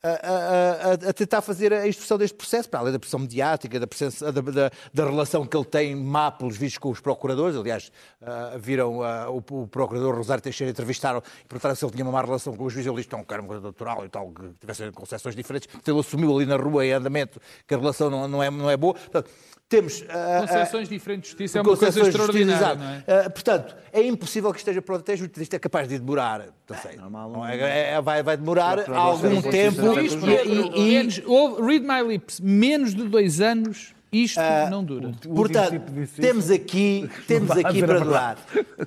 a, 0.04 0.08
a- 0.08 0.92
a- 1.10 1.12
tentar 1.12 1.40
fazer 1.42 1.72
a 1.72 1.86
instrução 1.86 2.18
deste 2.18 2.36
processo, 2.36 2.68
para 2.68 2.80
além 2.80 2.92
da 2.92 2.98
pressão 2.98 3.20
mediática, 3.20 3.78
da, 3.78 3.86
presença- 3.86 4.32
da- 4.32 4.40
da- 4.40 4.70
da 4.92 5.04
relação 5.04 5.46
que 5.46 5.56
ele 5.56 5.64
tem 5.64 5.94
má 5.94 6.30
pelos 6.30 6.56
vistos 6.56 6.78
com 6.78 6.90
os 6.90 6.98
procuradores. 7.00 7.56
Aliás, 7.56 7.92
ah, 8.20 8.56
viram 8.58 9.02
ah, 9.02 9.30
o, 9.30 9.36
o 9.62 9.66
procurador 9.68 10.14
Rosário 10.16 10.42
Teixeira 10.42 10.70
entrevistaram 10.72 11.22
e 11.44 11.48
perguntaram 11.48 11.76
se 11.76 11.84
ele 11.84 11.92
tinha 11.92 12.04
uma 12.04 12.12
má 12.12 12.22
relação 12.22 12.56
com 12.56 12.64
os 12.64 12.72
juízes. 12.72 12.88
Ele 12.88 12.96
disse 12.96 13.08
que 13.08 13.16
não, 13.16 13.22
que 13.24 13.32
era 13.32 13.42
coisa 13.44 13.62
natural 13.62 14.04
e 14.04 14.08
tal, 14.08 14.30
que 14.32 14.42
tivessem 14.60 14.90
concepções 14.90 15.36
diferentes. 15.36 15.68
Então 15.74 15.94
ele 15.94 16.00
assumiu 16.00 16.36
ali 16.36 16.46
na 16.46 16.56
rua, 16.56 16.84
em 16.84 16.92
andamento, 16.92 17.40
que 17.66 17.74
a 17.74 17.78
relação 17.78 18.10
não, 18.10 18.26
não, 18.26 18.42
é, 18.42 18.50
não 18.50 18.68
é 18.68 18.76
boa. 18.76 18.94
Portanto, 18.94 19.30
temos. 19.72 20.04
ah, 20.08 20.36
ah, 20.36 20.40
Concepções 20.42 20.88
diferentes 20.88 21.30
de 21.30 21.38
justiça 21.38 21.58
é 21.58 21.62
uma 21.62 21.76
coisa 21.76 22.00
extraordinária, 22.00 23.04
é? 23.06 23.26
Uh, 23.26 23.30
portanto, 23.30 23.74
é 23.92 24.02
impossível 24.02 24.52
que 24.52 24.58
esteja 24.58 24.80
pronto. 24.82 25.00
Até 25.00 25.14
a 25.14 25.16
justiça 25.16 25.56
é 25.56 25.58
capaz 25.58 25.88
de 25.88 25.98
demorar. 25.98 26.46
Não 26.68 26.76
sei. 26.78 26.96
normal, 26.96 27.30
Não 27.30 27.38
não- 27.40 27.46
é- 27.48 27.92
é- 27.94 28.00
vai, 28.00 28.22
vai 28.22 28.36
demorar 28.36 28.76
Procurador 28.76 29.04
algum 29.04 29.42
tempo. 29.42 29.98
Isto, 30.00 30.26
E, 30.26 30.78
e- 30.78 30.98
e- 31.00 31.66
read 31.66 31.86
my 31.86 32.02
lips, 32.06 32.38
menos 32.40 32.94
de 32.94 33.02
dois 33.08 33.40
anos, 33.40 33.94
isto 34.12 34.38
Ah, 34.40 34.68
não 34.70 34.84
dura. 34.84 35.10
Portanto, 35.34 35.70
tipo 35.70 36.20
temos 36.20 36.50
aqui, 36.50 37.08
temos 37.26 37.50
aqui 37.50 37.80
para. 37.80 38.36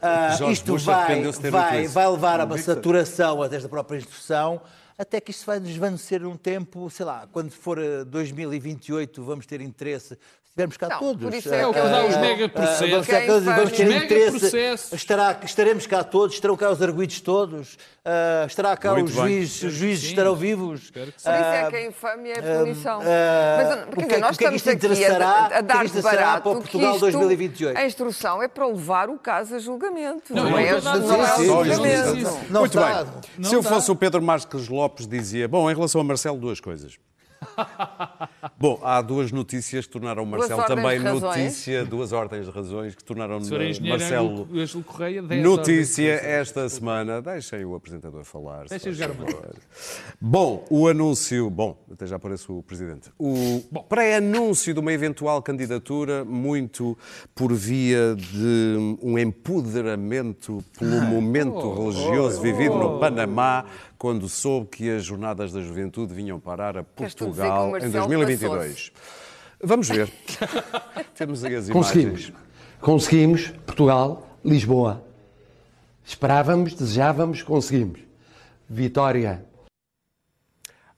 Ah, 0.01 0.35
Jorge 0.37 0.53
isto 0.53 0.77
vai, 0.77 1.21
vai, 1.49 1.87
vai 1.87 2.07
levar 2.09 2.39
a 2.39 2.45
uma 2.45 2.57
saturação 2.59 3.41
até 3.41 3.59
da 3.59 3.67
própria 3.67 3.97
instrução, 3.97 4.61
até 4.97 5.19
que 5.19 5.31
isto 5.31 5.45
vai 5.45 5.59
desvanecer 5.59 6.21
num 6.21 6.37
tempo, 6.37 6.89
sei 6.89 7.05
lá, 7.05 7.27
quando 7.31 7.51
for 7.51 7.77
eh, 7.79 8.03
2028 8.05 9.23
vamos 9.23 9.45
ter 9.45 9.59
interesse, 9.61 10.09
se 10.43 10.44
estivermos 10.55 10.77
cá 10.77 10.87
Não, 10.87 10.99
todos. 10.99 11.21
por 11.23 11.33
isso 11.33 11.49
Ah, 11.53 11.55
é 11.57 11.59
É 11.61 11.67
o 11.67 11.73
que 11.73 11.81
dá 11.81 12.05
os 12.05 12.15
ah, 12.15 12.19
megaprocessos. 12.21 12.81
ah, 12.81 12.87
vamos, 12.89 13.05
Quem 13.07 13.19
cá 13.19 13.25
todos, 13.25 13.43
faz 13.45 13.57
vamos 13.57 13.71
ter 13.73 13.83
os 13.87 13.95
interesse. 13.95 14.31
megaprocessos. 14.31 14.93
Estará, 14.93 15.39
estaremos 15.43 15.87
cá 15.87 16.03
todos, 16.03 16.35
estarão 16.35 16.55
cá 16.55 16.71
os 16.71 16.81
arguidos 16.81 17.19
todos, 17.21 17.77
ah, 18.05 18.45
estará 18.47 18.77
cá 18.77 18.93
Muito 18.93 19.09
os 19.09 19.15
bem. 19.15 19.23
juízes, 19.25 19.63
os 19.63 19.73
juízes 19.73 20.03
sim. 20.05 20.09
estarão 20.11 20.33
vivos. 20.35 20.89
Por 20.91 21.01
isso 21.09 21.29
é 21.29 21.61
Ah, 21.65 21.69
que 21.69 21.75
a 21.75 21.85
infâmia 21.87 22.33
é 22.35 22.39
a 22.55 22.59
punição. 22.59 23.01
ah, 23.01 23.57
Mas, 23.57 23.67
o 23.67 23.75
quer 23.75 23.95
que 23.95 24.01
é- 24.01 24.05
dizer, 24.07 24.19
nós 24.21 24.37
que 24.37 24.45
é 24.45 24.49
que 24.49 24.55
estamos 24.55 24.55
isto 24.55 24.69
aqui 24.69 24.77
interessará? 25.03 25.27
a, 25.27 25.47
a 25.47 25.57
é 25.57 25.61
dar 25.61 25.85
de 25.87 26.01
barato 26.01 26.41
para 26.43 26.51
o 26.51 26.55
Portugal 26.55 26.91
isto, 26.93 27.01
2028? 27.01 27.77
a 27.77 27.85
instrução 27.85 28.41
é 28.41 28.47
para 28.47 28.65
levar 28.65 29.09
o 29.09 29.19
caso 29.19 29.55
a 29.55 29.59
julgamento. 29.59 30.33
Não, 30.33 30.43
Não, 30.45 30.51
não 30.51 30.57
é, 30.59 30.71
não 30.81 31.23
é 31.25 31.35
julgamento. 31.45 32.37
Muito 32.49 32.79
bem. 32.79 33.43
Se 33.43 33.53
eu 33.55 33.61
fosse 33.61 33.91
o 33.91 33.95
Pedro 33.95 34.21
Marques 34.21 34.69
Lopes, 34.69 35.05
dizia: 35.05 35.47
Bom, 35.49 35.69
em 35.69 35.75
relação 35.75 35.99
a 35.99 36.03
Marcelo, 36.03 36.37
duas 36.37 36.61
coisas. 36.61 36.97
Bom, 38.57 38.79
há 38.83 39.01
duas 39.01 39.31
notícias 39.31 39.85
que 39.85 39.91
tornaram 39.91 40.25
Marcelo 40.25 40.61
ordens 40.61 40.81
também 40.81 40.99
notícia, 40.99 41.85
duas 41.85 42.11
ordens 42.11 42.45
de 42.45 42.51
razões 42.51 42.95
que 42.95 43.03
tornaram 43.03 43.37
O 43.37 43.41
engenheiro 43.41 43.81
Marcelo 43.81 44.83
Correia, 44.83 45.21
10 45.21 45.43
notícia 45.43 46.11
esta 46.11 46.67
semana. 46.69 47.21
Deixem 47.21 47.65
o 47.65 47.75
apresentador 47.75 48.23
falar. 48.23 48.65
Deixem 48.67 48.93
jogar 48.93 49.11
uma. 49.11 49.25
Bom, 50.19 50.65
o 50.69 50.87
anúncio. 50.87 51.49
Bom, 51.49 51.77
até 51.91 52.05
já 52.05 52.15
aparece 52.15 52.51
o 52.51 52.61
presidente. 52.63 53.11
O 53.19 53.61
pré-anúncio 53.87 54.73
de 54.73 54.79
uma 54.79 54.93
eventual 54.93 55.41
candidatura, 55.41 56.23
muito 56.23 56.97
por 57.33 57.53
via 57.53 58.15
de 58.15 58.97
um 59.01 59.17
empoderamento 59.17 60.63
pelo 60.77 61.01
momento 61.01 61.73
religioso 61.73 62.41
vivido 62.41 62.75
no 62.75 62.99
Panamá, 62.99 63.65
quando 63.97 64.27
soube 64.27 64.67
que 64.67 64.89
as 64.89 65.03
Jornadas 65.05 65.51
da 65.51 65.61
Juventude 65.61 66.13
vinham 66.13 66.39
parar 66.39 66.77
a 66.77 66.83
Portugal 66.83 67.69
em 67.69 67.71
Marcelo 67.71 68.07
2022. 68.07 68.91
Vamos 69.63 69.89
ver. 69.89 70.11
Temos 71.15 71.43
aí 71.43 71.55
as 71.55 71.69
Conseguimos. 71.69 72.27
imagens. 72.27 72.33
Conseguimos. 72.81 73.47
Portugal, 73.65 74.37
Lisboa. 74.43 75.03
Esperávamos, 76.05 76.73
desejávamos, 76.73 77.41
conseguimos. 77.41 77.99
Vitória. 78.69 79.43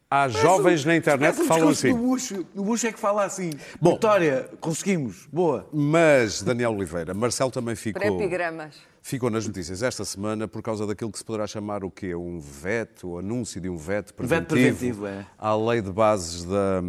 Há 0.10 0.30
jovens 0.30 0.86
na 0.86 0.96
internet 0.96 1.36
que 1.36 1.44
falam 1.44 1.68
assim. 1.68 1.94
do 1.94 2.16
o 2.56 2.64
Bush 2.64 2.84
é 2.86 2.94
que 2.94 3.00
fala 3.00 3.26
assim. 3.26 3.52
Bom. 3.82 3.94
Vitória, 3.94 4.50
conseguimos. 4.62 5.28
Boa. 5.32 5.68
Mas, 5.74 6.42
Daniel 6.42 6.72
Oliveira, 6.72 7.14
Marcelo 7.14 7.52
também 7.52 7.76
ficou, 7.76 8.02
Pré-epigramas. 8.02 8.78
ficou 9.02 9.30
nas 9.30 9.46
notícias 9.46 9.84
esta 9.84 10.06
semana 10.06 10.48
por 10.48 10.62
causa 10.62 10.88
daquilo 10.88 11.12
que 11.12 11.18
se 11.18 11.26
poderá 11.26 11.46
chamar 11.46 11.84
o 11.84 11.92
quê? 11.92 12.16
Um 12.16 12.40
veto, 12.40 13.10
o 13.10 13.18
anúncio 13.20 13.60
de 13.60 13.68
um 13.68 13.76
veto 13.76 13.88
veto 13.88 14.14
preventivo, 14.14 14.48
preventivo, 14.48 15.08
é. 15.08 15.26
à 15.38 15.54
lei 15.56 15.82
de 15.82 15.92
bases 15.92 16.46
da, 16.46 16.82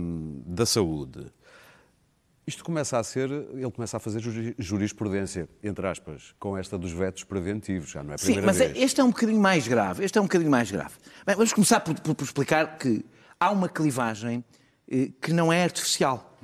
da 0.47 0.65
saúde. 0.65 1.27
Isto 2.49 2.65
começa 2.65 2.99
a 2.99 3.05
ser, 3.05 3.31
ele 3.31 3.71
começa 3.71 3.99
a 3.99 4.01
fazer 4.01 4.21
juri- 4.21 4.55
jurisprudência, 4.59 5.47
entre 5.63 5.87
aspas, 5.87 6.35
com 6.41 6.57
esta 6.57 6.79
dos 6.79 6.93
vetos 6.93 7.23
preventivos, 7.25 7.91
já 7.91 8.03
não 8.03 8.13
é 8.13 8.15
a 8.15 8.19
Sim, 8.19 8.25
primeira 8.33 8.47
mas 8.47 8.57
vez. 8.57 8.73
este 8.77 9.01
é 9.01 9.05
um 9.05 9.09
bocadinho 9.11 9.39
mais 9.41 9.69
grave. 9.69 10.03
Este 10.03 10.17
é 10.17 10.21
um 10.21 10.25
bocadinho 10.25 10.51
mais 10.51 10.71
grave. 10.71 10.95
Bem, 11.27 11.37
vamos 11.37 11.53
começar 11.53 11.81
por, 11.81 11.95
por- 12.01 12.15
por 12.15 12.25
explicar 12.25 12.79
que 12.79 13.05
há 13.39 13.51
uma 13.51 13.69
clivagem 13.69 14.43
eh, 14.91 15.11
que 15.21 15.31
não 15.33 15.53
é 15.53 15.63
artificial. 15.63 16.39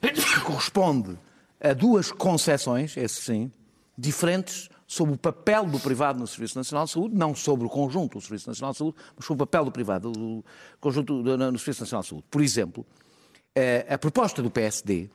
Que 0.00 0.40
corresponde 0.42 1.18
a 1.60 1.72
duas 1.74 2.12
concepções, 2.12 2.96
esse 2.96 3.20
sim, 3.20 3.50
diferentes 3.98 4.68
sobre 4.86 5.14
o 5.14 5.18
papel 5.18 5.66
do 5.66 5.78
privado 5.80 6.18
no 6.20 6.26
Serviço 6.28 6.56
Nacional 6.56 6.84
de 6.86 6.92
Saúde, 6.92 7.14
não 7.16 7.34
sobre 7.34 7.66
o 7.66 7.68
conjunto 7.68 8.18
do 8.18 8.20
Serviço 8.24 8.48
Nacional 8.48 8.72
de 8.72 8.78
Saúde, 8.78 8.96
mas 9.16 9.26
sobre 9.26 9.42
o 9.42 9.46
papel 9.46 9.64
do 9.64 9.72
privado 9.72 10.10
do 10.12 10.44
conjunto 10.80 11.22
do- 11.22 11.36
no 11.36 11.58
Serviço 11.58 11.82
Nacional 11.82 12.02
de 12.02 12.08
Saúde. 12.08 12.24
Por 12.30 12.40
exemplo, 12.40 12.86
eh, 13.54 13.84
a 13.90 13.98
proposta 13.98 14.40
do 14.42 14.50
PSD 14.50 15.10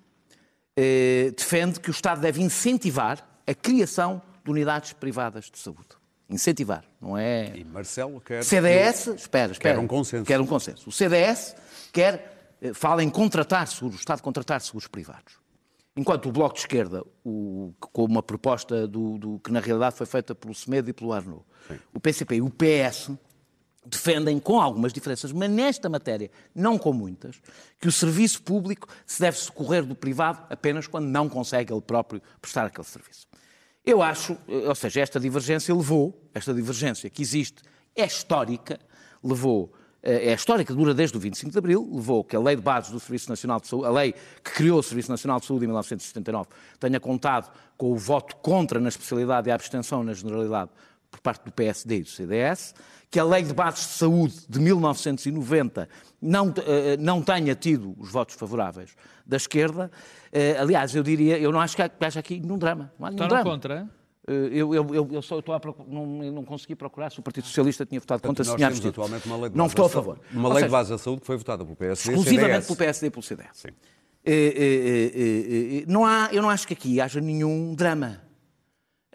eh, 0.77 1.31
defende 1.35 1.79
que 1.79 1.89
o 1.89 1.91
Estado 1.91 2.21
deve 2.21 2.41
incentivar 2.41 3.25
a 3.47 3.53
criação 3.53 4.21
de 4.43 4.51
unidades 4.51 4.93
privadas 4.93 5.45
de 5.51 5.57
saúde. 5.57 5.87
Incentivar, 6.29 6.83
não 6.99 7.17
é. 7.17 7.55
E 7.55 7.63
Marcelo 7.63 8.19
quer. 8.19 8.43
CDS, 8.43 9.07
espera, 9.07 9.51
espera. 9.51 9.75
Quer 9.75 9.79
um 9.79 9.87
consenso. 9.87 10.25
Quer 10.25 10.41
um 10.41 10.45
consenso. 10.45 10.89
O 10.89 10.91
CDS 10.91 11.55
quer, 11.93 12.55
eh, 12.61 12.73
fala 12.73 13.03
em 13.03 13.09
contratar 13.09 13.67
seguros, 13.67 13.97
o 13.97 13.99
Estado 13.99 14.21
contratar 14.23 14.59
seguros 14.61 14.87
privados. 14.87 15.33
Enquanto 15.95 16.27
o 16.27 16.31
Bloco 16.31 16.55
de 16.55 16.61
Esquerda, 16.61 17.03
o, 17.23 17.73
com 17.79 18.03
uma 18.05 18.21
proposta 18.23 18.85
do, 18.87 19.17
do- 19.17 19.39
que 19.39 19.51
na 19.51 19.59
realidade 19.61 19.95
foi 19.95 20.05
feita 20.05 20.35
pelo 20.35 20.53
Semedo 20.53 20.89
e 20.89 20.93
pelo 20.93 21.13
Arnaud, 21.13 21.43
o 21.93 21.99
PCP 21.99 22.35
e 22.35 22.41
o 22.41 22.49
PS 22.49 23.11
defendem, 23.85 24.39
com 24.39 24.59
algumas 24.59 24.91
diferenças, 24.91 25.31
mas 25.31 25.49
nesta 25.49 25.87
matéria, 25.87 26.31
não 26.53 26.77
com 26.77 26.91
muitas, 26.91 27.41
que 27.79 27.87
o 27.87 27.91
serviço 27.91 28.41
público 28.41 28.87
se 29.05 29.21
deve 29.21 29.37
socorrer 29.37 29.85
do 29.85 29.95
privado 29.95 30.43
apenas 30.49 30.87
quando 30.87 31.05
não 31.05 31.29
consegue 31.29 31.71
ele 31.71 31.81
próprio 31.81 32.21
prestar 32.41 32.65
aquele 32.65 32.87
serviço. 32.87 33.27
Eu 33.85 34.01
acho, 34.01 34.33
eh, 34.47 34.67
ou 34.67 34.75
seja, 34.75 35.01
esta 35.01 35.19
divergência 35.19 35.73
levou, 35.73 36.19
esta 36.33 36.53
divergência 36.53 37.09
que 37.09 37.21
existe, 37.21 37.61
é 37.95 38.05
histórica, 38.05 38.79
levou, 39.23 39.71
eh, 40.01 40.31
é 40.31 40.33
histórica, 40.33 40.73
dura 40.73 40.93
desde 40.93 41.15
o 41.15 41.19
25 41.19 41.51
de 41.51 41.57
Abril, 41.57 41.87
levou 41.93 42.23
que 42.23 42.35
a 42.35 42.39
Lei 42.39 42.55
de 42.55 42.63
Bases 42.63 42.91
do 42.91 42.99
Serviço 42.99 43.29
Nacional 43.29 43.59
de 43.59 43.67
Saúde, 43.67 43.87
a 43.87 43.91
lei 43.91 44.13
que 44.43 44.51
criou 44.51 44.79
o 44.79 44.83
Serviço 44.83 45.11
Nacional 45.11 45.39
de 45.39 45.45
Saúde 45.45 45.65
em 45.65 45.67
1979, 45.67 46.49
tenha 46.79 46.99
contado 46.99 47.51
com 47.77 47.91
o 47.91 47.95
voto 47.95 48.35
contra 48.37 48.79
na 48.79 48.89
especialidade 48.89 49.49
e 49.49 49.51
a 49.51 49.55
abstenção 49.55 50.03
na 50.03 50.13
generalidade 50.13 50.71
por 51.15 51.21
parte 51.21 51.45
do 51.45 51.51
PSD 51.51 51.97
e 51.97 52.01
do 52.01 52.09
CDS, 52.09 52.75
que 53.09 53.19
a 53.19 53.23
Lei 53.23 53.43
de 53.43 53.53
Bases 53.53 53.87
de 53.87 53.93
Saúde 53.93 54.35
de 54.49 54.59
1990 54.59 55.87
não, 56.21 56.53
eh, 56.65 56.97
não 56.99 57.21
tenha 57.21 57.55
tido 57.55 57.95
os 57.97 58.11
votos 58.11 58.35
favoráveis 58.35 58.91
da 59.25 59.37
esquerda. 59.37 59.89
Eh, 60.31 60.57
Aliás, 60.59 60.93
eu 60.93 61.01
diria, 61.03 61.37
eu 61.39 61.51
não 61.51 61.59
acho 61.61 61.75
que 61.75 61.81
haja 62.01 62.19
aqui 62.19 62.39
nenhum 62.39 62.57
drama. 62.57 62.91
Não 62.99 63.07
há 63.07 63.09
nenhum 63.11 63.23
Votaram 63.23 63.43
drama. 63.43 63.49
contra? 63.55 63.89
Eh, 64.27 64.49
Eu, 64.51 64.73
eu, 64.75 64.93
eu, 64.95 65.09
eu 65.13 65.21
só 65.21 65.39
estou 65.39 65.55
a 65.55 65.59
procurar, 65.59 65.87
não, 65.87 66.23
eu 66.23 66.31
não 66.33 66.43
consegui 66.43 66.75
procurar 66.75 67.11
se 67.11 67.19
o 67.19 67.23
Partido 67.23 67.45
Socialista 67.47 67.85
tinha 67.85 67.99
votado 67.99 68.21
contra, 68.21 68.43
Portanto, 68.43 68.45
se 68.45 68.51
nós 68.51 68.57
tinha 68.57 68.67
temos 68.69 68.85
abstido. 68.85 69.01
atualmente 69.01 69.25
uma 69.27 69.37
lei 69.37 69.49
de 69.51 69.57
Não 69.57 69.67
votou 69.69 69.85
a 69.85 69.89
favor. 69.89 70.19
Uma 70.33 70.49
lei 70.49 70.55
seja, 70.55 70.65
de 70.65 70.71
base 70.71 70.89
da 70.89 70.97
saúde 70.97 71.21
que 71.21 71.27
foi 71.27 71.37
votada 71.37 71.63
pelo 71.63 71.75
PSD 71.77 72.11
e 72.11 72.13
exclusivamente 72.15 72.51
CDS. 72.53 72.65
pelo 72.67 72.77
PSD 72.77 73.07
e 73.07 73.09
pelo 73.11 73.23
CDS. 73.23 73.49
Sim. 73.53 73.67
eh, 74.25 74.33
eh, 74.33 75.11
eh, 75.15 75.77
eh, 75.81 75.83
não 75.87 76.05
há, 76.05 76.29
eu 76.33 76.41
não 76.41 76.49
acho 76.49 76.67
que 76.67 76.73
aqui 76.73 76.99
haja 76.99 77.21
nenhum 77.21 77.73
drama. 77.75 78.21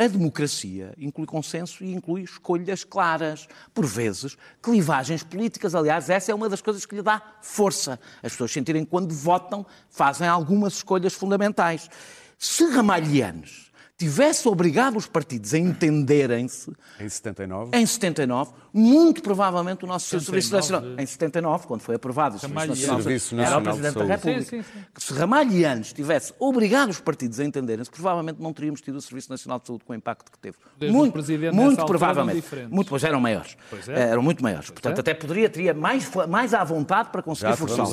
A 0.00 0.08
democracia 0.08 0.94
inclui 0.96 1.26
consenso 1.26 1.84
e 1.84 1.92
inclui 1.92 2.22
escolhas 2.22 2.84
claras. 2.84 3.46
Por 3.74 3.84
vezes, 3.84 4.34
clivagens 4.62 5.22
políticas. 5.22 5.74
Aliás, 5.74 6.08
essa 6.08 6.32
é 6.32 6.34
uma 6.34 6.48
das 6.48 6.62
coisas 6.62 6.86
que 6.86 6.94
lhe 6.94 7.02
dá 7.02 7.20
força. 7.42 8.00
As 8.22 8.32
pessoas 8.32 8.50
sentirem 8.50 8.82
que, 8.82 8.90
quando 8.90 9.12
votam, 9.12 9.66
fazem 9.90 10.26
algumas 10.26 10.76
escolhas 10.76 11.12
fundamentais. 11.12 11.90
Se 12.38 12.64
Ramalhianos 12.64 13.69
tivesse 14.04 14.48
obrigado 14.48 14.96
os 14.96 15.06
partidos 15.06 15.52
a 15.52 15.58
entenderem-se, 15.58 16.72
Em 16.98 17.06
79? 17.08 17.76
em 17.76 17.84
79, 17.84 18.50
muito 18.72 19.22
provavelmente 19.22 19.84
o 19.84 19.86
nosso 19.86 20.06
79 20.06 20.24
Serviço 20.42 20.54
Nacional. 20.72 20.96
de- 20.96 21.02
Em 21.02 21.06
79, 21.06 21.66
quando 21.66 21.82
foi 21.82 21.96
aprovado 21.96 22.36
o 22.36 22.38
Serviço. 22.38 22.66
Nacional, 22.66 22.96
de 22.96 23.02
Serviço 23.02 23.28
Saúde, 23.28 23.44
era 23.46 23.58
o 23.58 23.60
Nacional 23.60 23.74
de 23.74 23.80
Presidente 23.98 24.08
da. 24.08 24.14
República. 24.14 24.50
Sim, 24.50 24.62
sim, 24.62 24.78
sim. 24.80 24.84
Que 24.94 25.02
se 25.02 25.12
Ramalhianos 25.12 25.92
tivesse 25.92 26.32
obrigado 26.38 26.88
os 26.88 26.98
partidos 26.98 27.38
a 27.40 27.44
entenderem-se, 27.44 27.90
provavelmente 27.90 28.40
não 28.40 28.54
teríamos 28.54 28.80
tido 28.80 28.96
o 28.96 29.00
Serviço 29.02 29.28
Nacional 29.30 29.60
de 29.60 29.66
Saúde 29.66 29.84
com 29.84 29.92
o 29.92 29.96
impacto 29.96 30.32
que 30.32 30.38
teve. 30.38 30.56
Desde 30.78 30.96
muito, 30.96 31.18
muito 31.52 31.84
provavelmente. 31.84 32.42
Muito, 32.70 32.88
pois 32.88 33.04
eram 33.04 33.20
maiores. 33.20 33.54
Pois 33.68 33.86
é. 33.86 34.00
Eram 34.10 34.22
muito 34.22 34.42
maiores. 34.42 34.70
Portanto, 34.70 34.96
é. 34.96 35.00
até 35.00 35.12
poderia, 35.12 35.50
teria 35.50 35.74
mais, 35.74 36.10
mais 36.26 36.54
à 36.54 36.64
vontade 36.64 37.10
para 37.10 37.22
conseguir 37.22 37.54
forçá-lo. 37.56 37.90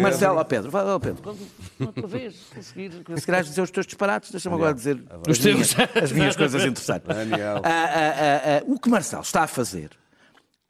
Marcelo, 0.00 0.44
Pedro, 0.44 0.70
vai, 0.70 0.84
Pedro, 1.00 1.36
outra 1.80 2.06
vez, 2.06 2.36
conseguir, 2.54 2.92
se 3.16 3.26
calhar 3.26 3.42
dizer 3.42 3.60
os 3.60 3.70
teus 3.72 3.86
disparates, 3.86 4.30
deixa-me 4.30 4.54
agora 4.54 4.72
dizer 4.72 5.02
minhas, 5.54 5.76
as 6.02 6.12
minhas 6.12 6.36
coisas 6.36 6.64
interessantes. 6.64 7.08
Daniel. 7.08 7.62
Ah, 7.64 7.68
ah, 7.68 7.94
ah, 7.94 8.58
ah, 8.58 8.64
o 8.66 8.78
que 8.78 8.88
Marcelo 8.88 9.22
está 9.22 9.42
a 9.42 9.46
fazer 9.46 9.90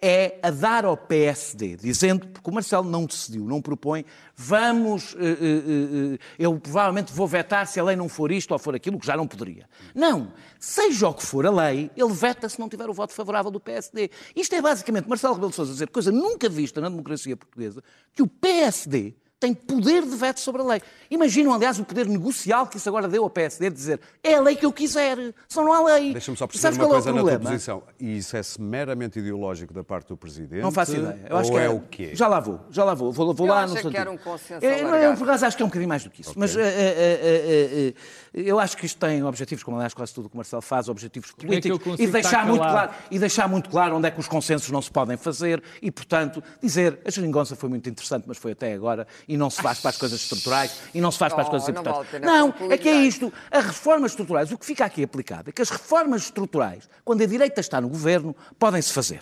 é 0.00 0.38
a 0.42 0.50
dar 0.50 0.84
ao 0.84 0.96
PSD, 0.96 1.76
dizendo, 1.76 2.26
porque 2.28 2.48
o 2.48 2.54
Marcelo 2.54 2.88
não 2.88 3.04
decidiu, 3.04 3.44
não 3.44 3.60
propõe, 3.60 4.04
vamos, 4.36 5.16
eh, 5.18 5.24
eh, 5.24 6.14
eh, 6.14 6.18
eu 6.38 6.58
provavelmente 6.60 7.12
vou 7.12 7.26
vetar 7.26 7.66
se 7.66 7.80
a 7.80 7.84
lei 7.84 7.96
não 7.96 8.08
for 8.08 8.30
isto 8.30 8.52
ou 8.52 8.58
for 8.60 8.76
aquilo, 8.76 8.98
que 8.98 9.06
já 9.06 9.16
não 9.16 9.26
poderia. 9.26 9.68
Não, 9.94 10.32
seja 10.60 11.08
o 11.08 11.14
que 11.14 11.26
for 11.26 11.44
a 11.44 11.50
lei, 11.50 11.90
ele 11.96 12.12
veta 12.12 12.48
se 12.48 12.60
não 12.60 12.68
tiver 12.68 12.88
o 12.88 12.94
voto 12.94 13.12
favorável 13.12 13.50
do 13.50 13.58
PSD. 13.58 14.10
Isto 14.36 14.54
é 14.54 14.62
basicamente 14.62 15.08
Marcelo 15.08 15.34
Rebelo 15.34 15.50
de 15.50 15.56
Sousa 15.56 15.72
dizer, 15.72 15.88
coisa 15.88 16.12
nunca 16.12 16.48
vista 16.48 16.80
na 16.80 16.88
democracia 16.88 17.36
portuguesa, 17.36 17.82
que 18.14 18.22
o 18.22 18.28
PSD 18.28 19.16
tem 19.40 19.54
poder 19.54 20.02
de 20.02 20.16
veto 20.16 20.40
sobre 20.40 20.62
a 20.62 20.64
lei. 20.64 20.82
Imaginam, 21.10 21.54
aliás, 21.54 21.78
o 21.78 21.84
poder 21.84 22.06
negocial 22.06 22.66
que 22.66 22.76
isso 22.76 22.88
agora 22.88 23.06
deu 23.06 23.22
ao 23.22 23.30
PSD 23.30 23.70
de 23.70 23.76
dizer 23.76 24.00
é 24.22 24.34
a 24.34 24.40
lei 24.40 24.56
que 24.56 24.66
eu 24.66 24.72
quiser, 24.72 25.16
só 25.48 25.62
não 25.62 25.72
há 25.72 25.94
lei. 25.94 26.12
Deixa-me 26.12 26.36
só 26.36 26.46
perceber 26.46 26.74
uma 26.74 26.86
qual 26.86 26.86
é 26.86 26.98
o 26.98 27.02
coisa 27.02 27.12
na 27.12 27.20
tua 27.20 27.38
posição. 27.38 27.82
E 28.00 28.18
isso 28.18 28.36
é 28.36 28.40
meramente 28.58 29.18
ideológico 29.20 29.72
da 29.72 29.84
parte 29.84 30.08
do 30.08 30.16
Presidente? 30.16 30.60
Não 30.60 30.72
faço 30.72 30.96
ideia. 30.96 31.26
Eu 31.28 31.36
acho 31.36 31.50
ou 31.52 31.56
que 31.56 31.64
é 31.64 31.68
o 31.68 31.80
quê? 31.80 32.10
Já 32.14 32.26
lá 32.26 32.40
vou, 32.40 32.60
já 32.70 32.84
lá 32.84 32.94
vou. 32.94 33.12
Vou, 33.12 33.32
vou 33.32 33.46
Eu 33.46 33.52
lá 33.52 33.64
acho 33.64 33.84
no 33.84 33.90
que 33.90 33.96
era 33.96 34.10
um 34.10 34.18
consenso 34.18 34.64
Eu, 34.64 34.88
eu, 34.88 35.16
por 35.16 35.28
acaso, 35.28 35.46
acho 35.46 35.56
que 35.56 35.62
é 35.62 35.66
um 35.66 35.68
bocadinho 35.68 35.88
mais 35.88 36.02
do 36.02 36.10
que 36.10 36.22
isso. 36.22 36.32
Mas 36.36 36.56
eh, 36.56 36.60
eh, 36.60 37.20
eh, 37.22 37.88
eh, 37.88 37.94
eu 38.32 38.58
acho 38.58 38.76
que 38.76 38.86
isto 38.86 38.98
tem 38.98 39.22
objetivos, 39.22 39.62
como 39.64 39.76
aliás 39.76 39.94
quase 39.94 40.14
tudo 40.14 40.26
o 40.26 40.28
que 40.28 40.34
o 40.34 40.38
Marcelo 40.38 40.62
faz, 40.62 40.88
objetivos 40.88 41.30
é 41.30 41.46
políticos. 41.46 41.78
consigo 41.82 42.08
e, 42.08 42.12
deixar 42.12 42.46
muito 42.46 42.60
claro, 42.60 42.90
e 43.10 43.18
deixar 43.18 43.48
muito 43.48 43.70
claro 43.70 43.96
onde 43.96 44.08
é 44.08 44.10
que 44.10 44.20
os 44.20 44.28
consensos 44.28 44.70
não 44.70 44.82
se 44.82 44.90
podem 44.90 45.16
fazer. 45.16 45.62
E, 45.82 45.90
portanto, 45.90 46.42
dizer 46.62 47.00
a 47.04 47.10
geringonça 47.10 47.56
foi 47.56 47.68
muito 47.68 47.88
interessante, 47.88 48.24
mas 48.26 48.38
foi 48.38 48.52
até 48.52 48.72
agora, 48.72 49.06
e 49.26 49.36
não 49.36 49.50
se 49.50 49.60
faz 49.60 49.80
para 49.80 49.90
as 49.90 49.96
coisas 49.96 50.20
estruturais, 50.20 50.80
e 50.94 51.00
não 51.00 51.10
se 51.10 51.18
faz 51.18 51.32
para 51.32 51.42
as 51.42 51.48
Oh, 51.48 51.50
coisas 51.50 51.68
não 51.68 51.80
importantes. 51.80 52.20
Não, 52.20 52.54
é 52.70 52.76
que 52.76 52.88
é 52.88 52.96
isto. 53.02 53.32
As 53.50 53.64
reformas 53.64 54.12
estruturais, 54.12 54.52
o 54.52 54.58
que 54.58 54.66
fica 54.66 54.84
aqui 54.84 55.02
aplicado 55.02 55.50
é 55.50 55.52
que 55.52 55.62
as 55.62 55.70
reformas 55.70 56.22
estruturais, 56.22 56.88
quando 57.04 57.22
a 57.22 57.26
direita 57.26 57.60
está 57.60 57.80
no 57.80 57.88
governo, 57.88 58.36
podem-se 58.58 58.92
fazer. 58.92 59.20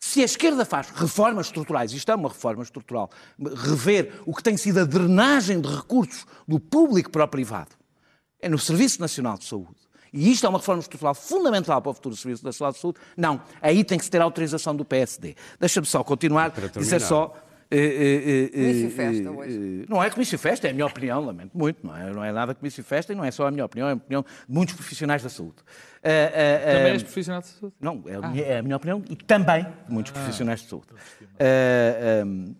Se 0.00 0.20
a 0.20 0.24
esquerda 0.24 0.64
faz 0.64 0.88
reformas 0.90 1.46
estruturais, 1.46 1.92
isto 1.92 2.10
é 2.10 2.14
uma 2.16 2.28
reforma 2.28 2.64
estrutural, 2.64 3.08
rever 3.38 4.20
o 4.26 4.34
que 4.34 4.42
tem 4.42 4.56
sido 4.56 4.80
a 4.80 4.84
drenagem 4.84 5.60
de 5.60 5.68
recursos 5.68 6.26
do 6.46 6.58
público 6.58 7.08
para 7.08 7.22
o 7.24 7.28
privado, 7.28 7.70
é 8.42 8.48
no 8.48 8.58
Serviço 8.58 9.00
Nacional 9.00 9.38
de 9.38 9.44
Saúde. 9.44 9.76
E 10.12 10.30
isto 10.30 10.44
é 10.44 10.48
uma 10.50 10.58
reforma 10.58 10.80
estrutural 10.82 11.14
fundamental 11.14 11.80
para 11.80 11.90
o 11.90 11.94
futuro 11.94 12.14
do 12.14 12.18
Serviço 12.20 12.44
Nacional 12.44 12.72
de 12.72 12.78
Saúde. 12.78 12.98
Não, 13.16 13.40
aí 13.62 13.82
tem 13.82 13.96
que 13.96 14.04
se 14.04 14.10
ter 14.10 14.20
a 14.20 14.24
autorização 14.24 14.76
do 14.76 14.84
PSD. 14.84 15.34
Deixa-me 15.58 15.86
só 15.86 16.04
continuar, 16.04 16.50
Para 16.50 16.66
dizer 16.68 17.00
só. 17.00 17.34
eh, 17.70 17.78
eh, 17.78 18.44
eh, 18.44 18.48
Comício 18.50 18.86
e 18.86 18.90
festa 18.90 19.30
hoje. 19.30 19.86
Não 19.88 20.02
é 20.04 20.10
comício 20.10 20.34
e 20.34 20.38
festa, 20.38 20.66
é 20.66 20.70
a 20.70 20.74
minha 20.74 20.84
opinião, 20.84 21.24
lamento 21.24 21.56
muito. 21.56 21.86
Não 21.86 21.96
é, 21.96 22.12
não 22.12 22.22
é 22.22 22.30
nada 22.30 22.54
comício 22.54 22.82
e 22.82 22.84
festa 22.84 23.14
e 23.14 23.16
não 23.16 23.24
é 23.24 23.30
só 23.30 23.46
a 23.46 23.50
minha 23.50 23.64
opinião, 23.64 23.88
é 23.88 23.92
a 23.92 23.94
opinião 23.94 24.22
de 24.46 24.54
muitos 24.54 24.74
profissionais 24.74 25.22
da 25.22 25.30
saúde. 25.30 25.56
Eh, 26.02 26.30
eh, 26.34 26.72
Também 26.74 26.90
eh, 26.90 26.92
és 26.92 27.02
profissional 27.02 27.40
de 27.40 27.46
saúde. 27.48 27.74
não, 27.80 28.02
é 28.06 28.14
a, 28.16 28.28
minha, 28.28 28.44
é 28.44 28.58
a 28.58 28.62
minha 28.62 28.76
opinião 28.76 29.02
e 29.08 29.16
também 29.16 29.62
de 29.86 29.92
muitos 29.94 30.12
profissionais 30.12 30.60
de 30.60 30.68
saúde. 30.68 30.88
Um, 32.26 32.54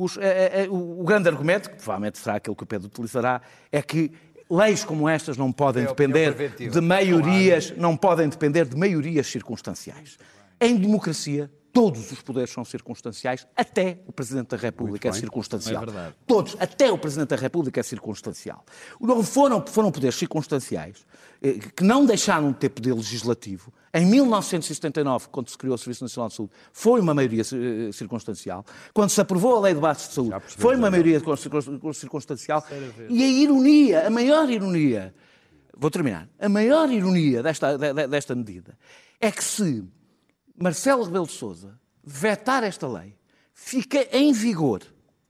os- 0.00 0.16
eh, 0.16 0.64
eh, 0.64 0.68
o, 0.68 1.00
o 1.00 1.04
grande 1.04 1.28
argumento, 1.28 1.70
que 1.70 1.76
provavelmente 1.76 2.18
será 2.18 2.36
aquele 2.36 2.54
que 2.54 2.62
o 2.62 2.66
Pedro 2.66 2.86
utilizará, 2.86 3.40
é 3.72 3.82
que 3.82 4.12
leis 4.50 4.84
como 4.84 5.08
estas 5.08 5.36
não 5.36 5.52
podem 5.52 5.84
É 5.84 5.86
depender 5.86 6.34
de 6.56 6.80
maiorias, 6.80 7.72
não 7.76 7.96
podem 7.96 8.28
depender 8.28 8.64
de 8.64 8.76
maiorias 8.76 9.26
circunstanciais. 9.26 10.18
Em 10.60 10.76
democracia, 10.76 11.50
todos 11.72 12.10
os 12.10 12.20
poderes 12.22 12.50
são 12.50 12.64
circunstanciais, 12.64 13.46
até 13.56 14.00
o 14.06 14.12
Presidente 14.12 14.48
da 14.48 14.56
República 14.56 15.08
é 15.08 15.12
circunstancial. 15.20 15.84
É. 15.84 16.12
Todos, 16.26 16.56
até 16.58 16.90
o 16.90 16.98
Presidente 16.98 17.28
da 17.28 17.36
República 17.36 17.80
é 17.80 17.82
circunstancial. 17.82 18.64
Não 19.00 19.22
foram, 19.22 19.64
foram 19.66 19.90
poderes 19.92 20.16
circunstanciais 20.16 21.06
eh, 21.42 21.54
que 21.76 21.84
não 21.84 22.04
deixaram 22.04 22.50
de 22.52 22.58
ter 22.58 22.68
poder 22.70 22.94
legislativo. 22.94 23.72
Em 23.94 24.04
1979, 24.06 25.28
quando 25.30 25.48
se 25.48 25.56
criou 25.58 25.74
o 25.74 25.78
Serviço 25.78 26.04
Nacional 26.04 26.28
de 26.28 26.34
Saúde, 26.34 26.52
foi 26.72 27.00
uma 27.00 27.14
maioria 27.14 27.42
eh, 27.42 27.92
circunstancial. 27.92 28.64
Quando 28.92 29.10
se 29.10 29.20
aprovou 29.20 29.56
a 29.56 29.60
Lei 29.60 29.74
de 29.74 29.80
Bases 29.80 30.08
de 30.08 30.14
Saúde, 30.14 30.34
foi 30.46 30.74
uma 30.76 30.90
maioria 30.90 31.20
circun- 31.36 31.92
circunstancial. 31.92 32.64
E 33.08 33.22
a 33.22 33.26
ironia, 33.28 34.06
a 34.06 34.10
maior 34.10 34.48
ironia, 34.50 35.14
vou 35.76 35.90
terminar, 35.90 36.28
a 36.40 36.48
maior 36.48 36.90
ironia 36.90 37.42
desta, 37.42 37.76
de- 37.78 37.92
de- 37.92 38.06
desta 38.08 38.34
medida 38.34 38.76
é 39.20 39.30
que 39.30 39.42
se 39.44 39.84
Marcelo 40.58 41.04
Rebelo 41.04 41.26
de 41.26 41.32
Sousa 41.32 41.78
vetar 42.02 42.64
esta 42.64 42.88
lei, 42.88 43.14
fica 43.54 44.08
em 44.10 44.32
vigor, 44.32 44.82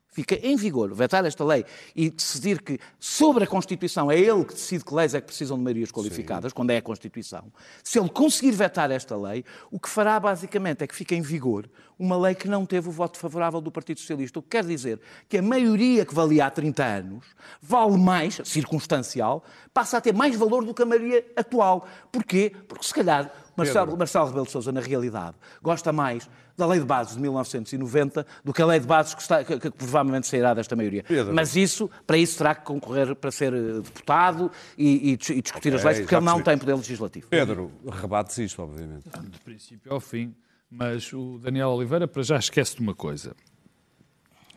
fica 0.09 0.35
em 0.37 0.57
vigor, 0.57 0.95
vetar 0.95 1.25
esta 1.27 1.45
lei 1.45 1.67
e 1.95 2.09
decidir 2.09 2.63
que 2.63 2.79
sobre 2.99 3.45
a 3.45 3.47
Constituição 3.47 4.11
é 4.11 4.19
ele 4.19 4.45
que 4.45 4.55
decide 4.55 4.85
que 4.85 4.95
leis 4.95 5.13
é 5.15 5.21
que 5.21 5.27
precisam 5.27 5.59
de 5.59 5.65
maiorias 5.65 5.93
qualificadas, 5.93 6.53
quando 6.53 6.71
é 6.71 6.79
a 6.79 6.83
Constituição, 6.83 7.53
se 7.85 7.99
ele 7.99 8.09
conseguir 8.09 8.53
vetar 8.53 8.91
esta 8.91 9.17
lei, 9.17 9.45
o 9.71 9.79
que 9.79 9.89
fará 9.89 10.19
basicamente 10.19 10.83
é 10.83 10.87
que 10.87 10.95
fica 10.95 11.15
em 11.15 11.21
vigor 11.21 11.69
uma 11.99 12.17
lei 12.17 12.35
que 12.35 12.49
não 12.49 12.65
teve 12.65 12.89
o 12.89 12.93
voto 12.93 13.19
favorável 13.19 13.61
do 13.61 13.73
Partido 13.73 13.99
Socialista. 13.99 14.39
O 14.39 14.43
que 14.43 14.51
quer 14.51 14.65
dizer 14.65 15.01
que 15.29 15.37
a 15.37 15.43
maioria 15.43 16.07
que 16.07 16.15
valia 16.15 16.47
há 16.47 16.51
30 16.51 16.85
anos 16.85 17.27
vale 17.61 17.99
mais, 17.99 18.41
circunstancial, 18.45 19.45
passa 19.75 19.99
a 19.99 20.01
ter 20.01 20.15
mais 20.15 20.37
valor 20.37 20.65
do 20.65 20.73
que 20.73 20.83
a 20.83 20.87
maioria 20.87 21.27
atual. 21.37 21.87
Porquê? 22.13 22.53
Porque 22.69 22.87
se 22.87 22.95
calhar 22.95 23.33
Marcelo, 23.59 23.97
Marcelo 23.97 24.27
Rebelo 24.27 24.47
de 24.47 24.53
Sousa, 24.53 24.73
na 24.73 24.81
realidade, 24.81 25.37
gosta 25.63 25.93
mais 25.93 26.29
da 26.57 26.67
Lei 26.67 26.81
de 26.81 26.87
Bases 26.87 27.15
de 27.15 27.21
1990 27.23 28.27
do 28.45 28.53
que 28.53 28.63
a 28.63 28.67
Lei 28.67 28.81
de 28.81 28.87
Bases 28.87 29.15
que, 29.15 29.23
está- 29.23 29.45
que- 29.45 29.59
que 29.59 29.71
provavelmente 29.71 30.27
sairá 30.27 30.55
desta 30.55 30.75
maioria. 30.75 31.05
Pedro. 31.07 31.33
Mas 31.35 31.55
isso, 31.57 31.91
para 32.07 32.17
isso, 32.19 32.39
terá 32.39 32.55
que 32.55 32.65
concorrer 32.65 33.15
para 33.15 33.31
ser 33.31 33.53
eh, 33.55 33.81
deputado 33.81 34.51
e, 34.77 35.11
e 35.11 35.13
e 35.13 35.43
discutir 35.43 35.75
as 35.75 35.81
Ok, 35.81 35.85
leis, 35.93 36.01
porque 36.01 36.15
ele 36.15 36.25
não 36.25 36.43
tem 36.43 36.59
poder 36.59 36.75
legislativo. 36.75 37.27
Pedro, 37.29 37.71
rebates 37.91 38.37
isto, 38.39 38.63
obviamente. 38.63 39.05
De 39.31 39.39
princípio 39.41 39.93
ao 39.93 40.01
fim. 40.01 40.35
Mas 40.71 41.13
o 41.15 41.39
Daniel 41.39 41.69
Oliveira, 41.71 42.07
para 42.07 42.23
já, 42.23 42.37
esquece 42.37 42.77
de 42.77 42.83
uma 42.83 42.95
coisa. 42.95 43.35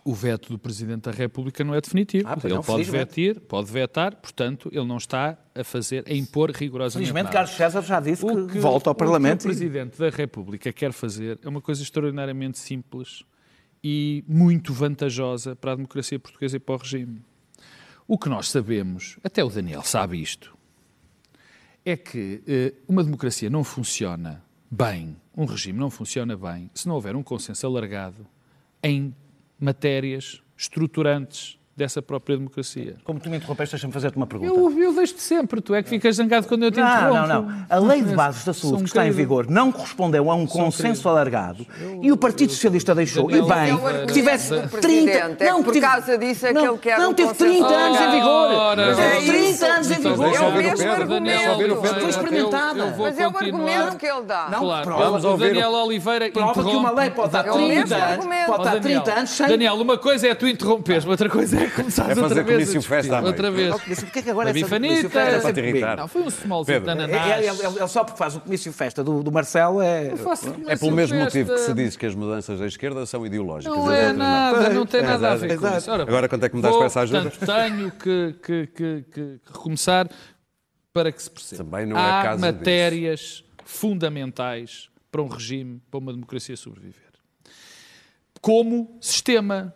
O 0.04 0.14
veto 0.16 0.50
do 0.50 0.58
Presidente 0.58 1.04
da 1.04 1.12
República 1.12 1.64
não 1.64 1.76
é 1.76 1.82
definitivo. 1.82 2.28
Ah, 2.28 2.38
ele 2.44 2.62
pode 2.64 2.84
vetar, 2.84 3.40
pode 3.42 3.72
vetar, 3.72 4.16
portanto, 4.16 4.70
ele 4.72 4.86
não 4.86 4.98
está 4.98 5.38
a 5.54 5.64
fazer, 5.64 6.04
a 6.08 6.14
impor 6.14 6.50
rigorosamente 6.52 7.12
Felizmente, 7.12 7.26
nada. 7.26 7.34
Carlos 7.34 7.52
César 7.52 7.82
já 7.84 8.00
disse 8.00 8.26
O 8.26 8.48
que, 8.48 8.58
volta 8.58 8.90
ao 8.90 8.96
Parlamento. 8.96 9.42
O 9.42 9.44
que 9.44 9.48
o 9.48 9.50
Presidente 9.50 10.00
da 10.00 10.10
República 10.10 10.74
quer 10.74 10.92
fazer 10.92 11.40
é 11.44 11.48
uma 11.48 11.62
coisa 11.62 11.84
extraordinariamente 11.84 12.58
simples 12.58 13.24
e 13.84 14.24
muito 14.28 14.74
vantajosa 14.74 15.56
para 15.56 15.74
a 15.74 15.76
democracia 15.76 16.20
portuguesa 16.20 16.58
e 16.58 16.60
para 16.60 16.76
o 16.76 16.78
regime. 16.78 17.22
O 18.08 18.18
que 18.18 18.28
nós 18.28 18.50
sabemos, 18.50 19.18
até 19.24 19.44
o 19.44 19.50
Daniel 19.50 19.84
sabe 19.84 20.22
isto, 20.22 20.56
é 21.86 21.96
que 21.96 22.42
eh, 22.48 22.74
uma 22.88 23.04
democracia 23.04 23.50
não 23.50 23.64
funciona 23.64 24.44
bem, 24.70 25.16
um 25.36 25.46
regime 25.46 25.80
não 25.80 25.90
funciona 25.90 26.36
bem, 26.38 26.70
se 26.74 26.88
não 26.88 26.96
houver 26.96 27.16
um 27.16 27.24
consenso 27.24 27.66
alargado 27.66 28.28
em 28.84 29.16
matérias 29.62 30.42
estruturantes 30.58 31.61
dessa 31.82 32.02
própria 32.02 32.38
democracia. 32.38 32.96
Como 33.04 33.20
tu 33.20 33.30
me 33.30 33.38
interrompeste, 33.38 33.74
deixa-me 33.76 33.92
fazer-te 33.92 34.16
uma 34.16 34.28
pergunta. 34.28 34.54
Eu, 34.54 34.80
eu 34.80 34.94
vejo-te 34.94 35.22
sempre, 35.22 35.60
tu 35.62 35.74
é 35.74 35.82
que 35.82 35.90
ficas 35.90 36.16
zangado 36.16 36.48
quando 36.48 36.64
eu 36.64 36.72
te 36.72 36.80
Não, 36.80 36.88
interrompo. 36.88 37.28
não, 37.28 37.42
não. 37.44 37.66
A 37.70 37.80
lei 37.80 38.02
de 38.04 38.16
bases 38.16 38.46
da 38.46 38.54
saúde 38.54 38.84
que 38.84 38.90
está 38.90 39.08
em 39.08 39.12
vigor 39.12 39.50
não 39.50 39.72
correspondeu 39.72 40.30
a 40.30 40.36
um 40.36 40.46
consenso 40.46 41.02
querido. 41.02 41.10
alargado 41.10 41.66
e 42.02 42.12
o 42.12 42.18
Partido 42.18 42.52
Socialista 42.54 42.94
deixou. 42.94 43.30
E 43.32 43.42
bem, 43.42 43.74
é 44.02 44.06
que 44.06 44.14
tivesse 44.14 44.50
do 44.50 44.56
30. 44.62 44.78
Presidente, 44.78 45.44
é 45.44 45.50
Não, 45.52 45.64
por 45.64 45.74
tive- 45.74 45.86
causa 45.86 46.18
disso 46.18 46.46
é 46.46 46.54
que 46.54 46.60
ele 46.60 46.78
quer 46.78 47.00
Não, 47.00 47.14
teve 47.14 47.30
consenso 47.30 47.52
30 47.54 47.74
anos 47.74 48.00
em 48.02 48.12
vigor. 48.12 48.52
Ora, 48.52 48.96
Teve 48.96 49.02
é 49.02 49.22
30 49.22 49.50
isso. 49.50 49.66
anos 49.66 49.92
em 49.92 49.96
vigor. 49.96 50.34
É 50.36 50.40
o 50.40 50.52
mesmo 50.54 50.92
argumento. 50.92 51.76
Foi 52.00 52.10
experimentada. 52.10 52.80
eu- 52.80 52.86
eu 52.86 52.92
vou 52.94 53.06
Mas 53.08 53.20
é 53.20 53.28
o 53.28 53.38
argumento 53.38 53.98
que 53.98 54.06
ele 54.06 54.22
dá. 54.22 54.48
Não. 54.52 54.68
Vamos 54.86 55.24
o 55.24 55.30
ouvir 55.30 55.48
Daniel 55.48 55.72
Oliveira 55.72 56.30
Prova 56.32 56.64
que 56.64 56.76
uma 56.76 56.92
lei 56.92 57.10
pode 57.10 57.36
É 57.36 57.44
mesmo 57.44 57.54
30 57.88 57.96
anos, 57.96 58.26
pode 58.46 58.64
Daniel, 58.64 58.82
30 58.82 59.14
anos 59.14 59.30
sem. 59.32 59.48
Daniel, 59.48 59.74
uma 59.76 59.98
coisa 59.98 60.28
é 60.28 60.36
tu 60.36 60.48
interromperes, 60.48 61.06
outra 61.06 61.30
coisa 61.30 61.60
é 61.60 61.68
começares 61.76 62.12
É 62.12 62.16
fazer 62.22 62.24
outra 62.40 62.44
vez. 62.44 62.70
comício 62.70 62.80
a 62.80 62.84
festa 62.84 63.18
à. 63.18 63.22
Outra 63.22 63.52
vez. 63.52 63.76
Porquê 63.76 64.20
é 64.20 64.22
que 64.22 64.30
agora 64.30 64.50
Uma 64.50 64.58
essa 64.58 64.66
bifanita. 64.66 64.88
comício 64.94 65.10
festa 65.10 65.36
é 65.38 65.42
Para 65.42 65.54
te 65.54 65.60
irritar. 65.60 65.98
Não, 65.98 66.08
foi 66.08 66.22
um 66.24 66.28
smallzinho 66.28 66.82
de 66.82 66.90
ananás. 66.90 67.12
É, 67.12 67.46
é, 67.46 67.50
é, 67.50 67.84
é 67.84 67.88
só 67.88 68.04
porque 68.04 68.18
faz 68.18 68.36
o 68.36 68.40
comício 68.42 68.72
festa 68.74 69.04
do, 69.04 69.24
do 69.24 69.32
Marcelo, 69.32 69.82
é... 69.82 70.08
É 70.08 70.10
comício 70.12 70.80
pelo 70.80 70.92
mesmo 70.92 71.18
festa. 71.18 71.24
motivo 71.40 71.54
que 71.54 71.60
se 71.60 71.74
diz 71.74 71.96
que 71.96 72.06
as 72.06 72.16
mudanças 72.16 72.60
da 72.60 72.66
esquerda 72.68 73.06
são 73.06 73.26
ideológicas. 73.26 73.76
Não 73.78 73.92
é 73.92 74.12
nada, 74.14 74.70
não 74.70 74.86
tem 74.86 75.02
nada 75.02 75.32
a 75.32 75.36
ver 75.36 75.48
com 75.58 75.66
Exato. 75.66 75.78
isso. 75.78 75.92
Agora, 75.92 76.28
quanto 76.30 76.46
é 76.46 76.50
que 76.50 76.56
me 76.56 76.62
dás 76.62 76.72
vou, 76.72 76.80
para 76.80 76.88
essa 76.88 77.00
ajuda? 77.02 77.30
Portanto, 77.30 77.48
tenho 77.70 77.92
que, 77.92 78.36
que, 78.42 78.68
que, 78.68 79.06
que- 79.12 79.40
que 79.46 79.54
recomeçar 79.54 80.10
para 80.94 81.12
que 81.12 81.22
se 81.24 81.30
perceba. 81.32 81.64
Também 81.64 81.86
não 81.86 81.98
é 81.98 82.02
Há 82.02 82.24
caso 82.24 82.42
matérias 82.42 83.44
fundamentais 83.64 84.90
para 85.12 85.22
um 85.22 85.28
regime, 85.28 85.82
para 85.90 86.00
uma 86.00 86.12
democracia 86.12 86.56
sobreviver. 86.58 87.12
Como 88.42 88.98
sistema. 89.00 89.74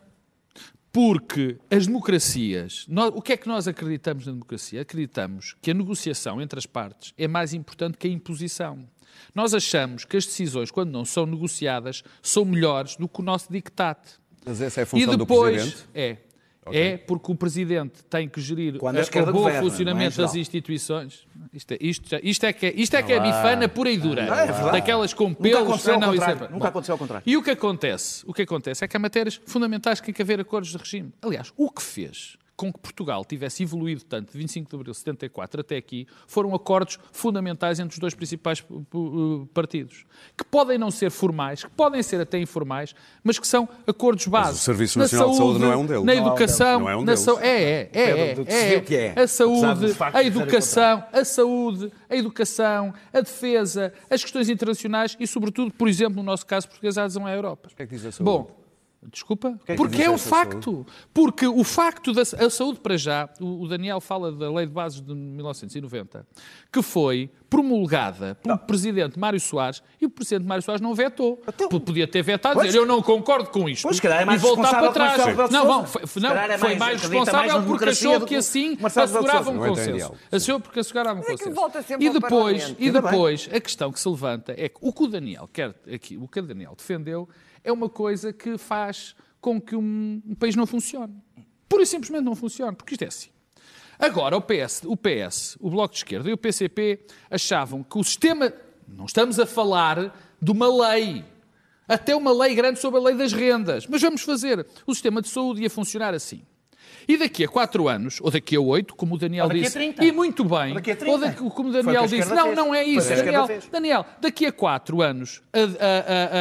Porque 0.96 1.58
as 1.70 1.88
democracias. 1.88 2.86
nós- 2.88 3.12
o 3.14 3.22
que 3.22 3.34
é 3.34 3.38
que 3.38 3.50
nós 3.50 3.68
acreditamos 3.68 4.26
na 4.26 4.32
democracia? 4.32 4.80
Acreditamos 4.80 5.54
que 5.62 5.70
a 5.72 5.74
negociação 5.74 6.41
entre 6.41 6.58
as 6.58 6.66
partes 6.66 7.14
é 7.18 7.28
mais 7.28 7.54
importante 7.54 7.98
que 7.98 8.08
a 8.08 8.10
imposição. 8.10 8.88
Nós 9.34 9.54
achamos 9.54 10.06
que 10.06 10.16
as 10.16 10.26
decisões, 10.26 10.72
quando 10.72 10.91
não 10.91 11.04
são 11.04 11.26
negociadas, 11.26 12.02
são 12.22 12.46
melhores 12.46 12.96
do 12.96 13.10
que 13.10 13.20
o 13.20 13.24
nosso 13.24 13.52
dictate. 13.52 14.14
Mas 14.46 14.62
essa 14.62 14.80
é 14.80 14.84
a 14.84 14.86
E 14.86 14.88
função 14.88 15.12
do 15.12 15.18
depois, 15.18 15.56
Presidente? 15.58 15.86
é. 15.93 16.18
É 16.72 16.97
porque 16.97 17.32
o 17.32 17.36
Presidente 17.36 18.03
tem 18.09 18.28
que 18.28 18.41
gerir 18.41 18.78
Quando 18.80 18.97
o 18.99 19.32
bom 19.32 19.47
é, 19.47 19.59
funcionamento 19.59 20.18
das 20.18 20.32
geral? 20.32 20.38
instituições. 20.41 21.28
Isto 21.53 21.74
é, 21.74 21.78
isto, 21.80 22.16
isto 22.24 22.43
é 22.45 22.53
que 22.53 22.66
é, 22.66 22.74
isto 22.76 22.95
é, 22.95 23.03
que 23.03 23.13
é 23.13 23.20
bifana 23.20 23.70
pura 23.70 23.91
e 23.91 23.97
dura. 23.97 24.24
é 24.24 24.72
daquelas 24.72 25.13
com 25.13 25.30
Nunca 25.30 25.41
pelos. 25.41 25.61
aconteceu 25.61 25.93
ao 25.93 26.01
é- 26.01 26.05
contrário. 26.05 26.49
Nunca 26.51 26.68
aconteceu 26.68 26.93
ao 26.93 26.99
contrário. 26.99 27.24
E 27.26 27.38
o 27.38 27.43
que 27.43 27.51
acontece? 27.51 28.24
O 28.28 28.34
que 28.34 28.41
acontece 28.41 28.84
é 28.84 28.88
que 28.88 28.97
há 28.97 28.99
matérias 28.99 29.39
fundamentais 29.45 29.99
que 29.99 30.07
tem 30.07 30.13
que 30.16 30.22
haver 30.22 30.39
acordos 30.39 30.72
de 30.72 30.78
regime. 30.78 31.13
Aliás, 31.22 31.53
o 31.55 31.70
que 31.70 31.82
fez 31.82 32.38
com 32.56 32.72
que 32.72 32.80
Portugal 32.80 33.26
tivesse 33.26 33.64
evoluído 33.64 34.03
tanto 34.03 34.32
de 34.32 34.38
25 34.38 34.70
de 34.70 34.76
abril 34.76 34.91
de 34.93 34.97
74 34.97 35.62
até 35.62 35.76
aqui 35.78 36.08
foram 36.28 36.56
acordos 36.56 36.97
fundamentais 37.12 37.80
entre 37.80 37.93
os 37.93 37.99
dois 37.99 38.14
principais 38.14 38.62
p- 38.62 38.74
p- 38.74 39.47
partidos, 39.53 40.06
que 40.38 40.43
podem 40.45 40.78
não 40.78 40.89
ser 40.89 41.12
formais, 41.12 41.64
que 41.64 41.70
podem 41.72 42.01
ser 42.01 42.22
até 42.22 42.39
informais, 42.39 42.95
mas 43.24 43.38
que 43.38 43.47
são 43.47 43.68
acordos 43.86 44.26
base. 44.28 44.60
o 44.60 44.62
Serviço 44.62 44.97
Na 44.99 45.03
Nacional 45.03 45.32
de 45.32 45.38
Saúde 45.38 45.60
não 45.60 45.72
é 45.72 45.78
um 45.78 45.86
deles. 45.86 46.03
Na 46.06 46.14
é 46.14 46.18
educação. 46.18 46.80
Não 46.80 46.89
é 46.89 46.95
um 46.95 46.99
na 47.01 47.06
deles. 47.14 47.28
é, 47.28 47.62
é, 47.62 47.89
é, 47.93 48.36
é, 48.47 49.16
é. 49.18 49.22
A 49.22 49.28
saúde, 49.28 49.66
a 50.01 50.18
o 50.18 50.22
educação, 50.22 51.03
a 51.12 51.26
saúde, 51.26 51.91
a 52.10 52.16
educação, 52.16 52.93
a 53.14 53.22
defesa, 53.22 53.93
as 54.10 54.22
questões 54.22 54.49
internacionais 54.49 55.18
e, 55.20 55.28
sobretudo, 55.28 55.74
por 55.74 55.88
exemplo, 55.88 56.16
no 56.18 56.24
nosso 56.24 56.45
caso 56.45 56.68
português, 56.68 56.97
a 56.97 57.03
adesão 57.03 57.26
à 57.26 57.34
Europa. 57.34 57.70
que 57.76 57.84
é 57.84 57.86
que 57.86 57.95
diz 57.95 58.06
a 58.06 58.12
saúde? 58.12 58.24
Bom, 58.24 58.64
desculpa? 59.12 59.60
é 59.68 59.74
que 59.74 59.76
Porque 59.78 60.01
é 60.01 60.10
um 60.10 60.16
essa 60.16 60.30
facto. 60.30 60.86
Porque 61.14 61.47
o 61.47 61.64
facto 61.64 62.12
da 62.14 62.22
a 62.22 62.49
saúde 62.49 62.80
para 62.80 62.97
já, 62.97 63.30
o, 63.39 63.64
o 63.64 63.68
Daniel 63.68 63.99
fala 64.01 64.32
da 64.32 64.51
Lei 64.51 64.66
de 64.66 64.72
Bases 64.74 65.01
de 65.01 65.14
1990, 65.14 66.26
que 66.72 66.82
foi 66.82 67.30
promulgada 67.49 68.36
pelo 68.36 68.58
Presidente 68.60 69.18
Mário 69.18 69.39
Soares 69.39 69.82
e 70.01 70.06
o 70.06 70.10
Presidente 70.10 70.47
Mário 70.47 70.62
Soares 70.64 70.82
não 70.82 70.93
vetou. 70.93 71.38
P- 71.38 71.80
Podia 71.80 72.08
ter 72.08 72.22
vetado, 72.22 72.56
Pois. 72.56 72.68
dizer 72.68 72.80
eu 72.80 72.86
não 72.86 73.01
concordo 73.01 73.49
com 73.49 73.68
isto 73.70 73.84
Pois, 73.84 74.03
é 74.03 74.26
mais 74.26 74.41
e 74.41 74.45
voltar 74.45 74.72
para 74.72 74.91
trás. 74.91 75.51
Não, 75.51 75.66
não, 75.66 75.86
foi, 75.86 76.06
Se 76.08 76.20
não, 76.20 76.32
é 76.32 76.58
foi 76.58 76.76
mais- 76.76 76.80
mais 76.80 76.80
mais 76.80 77.01
responsável 77.01 77.62
na 77.62 77.68
porque 77.68 77.86
achou 77.89 78.22
que 78.22 78.36
assim 78.36 78.78
assegurava 78.84 79.51
um 79.51 79.64
é 79.64 79.68
consenso. 79.70 80.14
Achou 80.32 80.60
porque 80.60 80.80
assegurava 80.80 81.20
um 81.20 81.24
é 81.24 81.26
consenso. 81.26 81.95
E 81.99 82.10
depois, 82.10 82.76
e 82.78 82.91
depois 82.91 83.49
a 83.53 83.60
questão 83.60 83.91
que 83.91 83.99
se 83.99 84.10
levanta 84.10 84.53
é 84.58 84.68
que 84.70 84.78
o 84.82 84.91
que 84.91 85.03
o 85.03 85.08
Daniel 85.08 85.49
quer 85.51 85.74
aqui, 85.93 86.18
o 86.18 86.28
que 86.28 86.39
o 86.39 86.43
Daniel 86.43 86.74
defendeu 86.78 87.28
é 87.66 87.72
uma 87.72 87.89
coisa 87.89 88.32
que 88.32 88.57
faz 88.57 89.16
com 89.41 89.59
que 89.59 89.76
um, 89.76 90.22
um 90.26 90.36
país 90.36 90.55
não 90.55 90.66
funcione. 90.66 91.16
Pura 91.68 91.84
e 91.84 91.86
simplesmente 91.86 92.24
não 92.24 92.36
funcione, 92.36 92.76
porque 92.76 92.93
isto 92.93 93.03
é 93.03 93.07
assim. 93.07 93.30
Agora, 93.97 94.38
o 94.38 94.41
PS, 94.41 94.84
o 94.86 94.95
PS, 94.95 95.57
o 95.59 95.70
Bloco 95.70 95.93
de 95.93 95.99
Esquerda 95.99 96.30
e 96.30 96.34
o 96.34 96.38
PCP 96.38 97.05
achavam 97.30 97.84
que 97.84 97.97
o 97.97 98.03
sistema. 98.03 98.53
Não 98.88 99.05
estamos 99.05 99.39
a 99.39 99.45
falar 99.45 100.16
de 100.39 100.51
uma 100.51 100.68
lei. 100.68 101.26
Até 101.88 102.16
uma 102.16 102.32
lei 102.32 102.53
grande 102.53 102.80
sobre 102.80 102.99
a 102.99 103.03
lei 103.03 103.16
das 103.16 103.34
rendas. 103.34 103.88
Mas 103.88 104.01
vamos 104.01 104.22
fazer. 104.22 104.66
O 104.86 104.93
sistema 104.93 105.22
de 105.22 105.28
saúde 105.28 105.63
ia 105.63 105.70
funcionar 105.70 106.13
assim. 106.13 106.43
E 107.08 107.18
daqui 107.18 107.43
a 107.43 107.47
quatro 107.47 107.88
anos, 107.88 108.20
ou 108.22 108.32
daqui 108.32 108.56
a 108.56 108.60
oito, 108.62 108.95
como 108.95 109.16
o 109.16 109.18
Daniel 109.18 109.47
disse, 109.49 109.74
30. 109.74 110.03
e 110.03 110.12
muito 110.12 110.43
bem, 110.43 110.70
Ou 110.70 110.74
daqui 110.76 110.91
a 110.91 110.93
ou 110.93 110.99
30. 110.99 111.20
daqui- 111.20 111.49
como 111.51 111.70
o 111.70 111.72
Daniel 111.72 112.08
disse, 112.08 112.34
não, 112.34 112.45
fez. 112.45 112.56
não 112.58 112.74
é 112.76 112.84
isso, 112.84 113.10
Daniel. 113.10 113.47
Daniel, 113.72 114.06
daqui 114.20 114.45
a 114.45 114.51
quatro 114.51 115.01
anos 115.01 115.41
a- 115.53 115.60
a- 115.60 115.64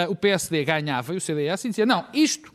a- 0.02 0.04
a- 0.04 0.10
o 0.10 0.16
PSD 0.16 0.64
ganhava 0.64 1.12
e 1.12 1.16
o 1.16 1.20
CDS 1.20 1.64
e 1.66 1.68
dizia, 1.70 1.84
não, 1.84 2.04
isto 2.14 2.53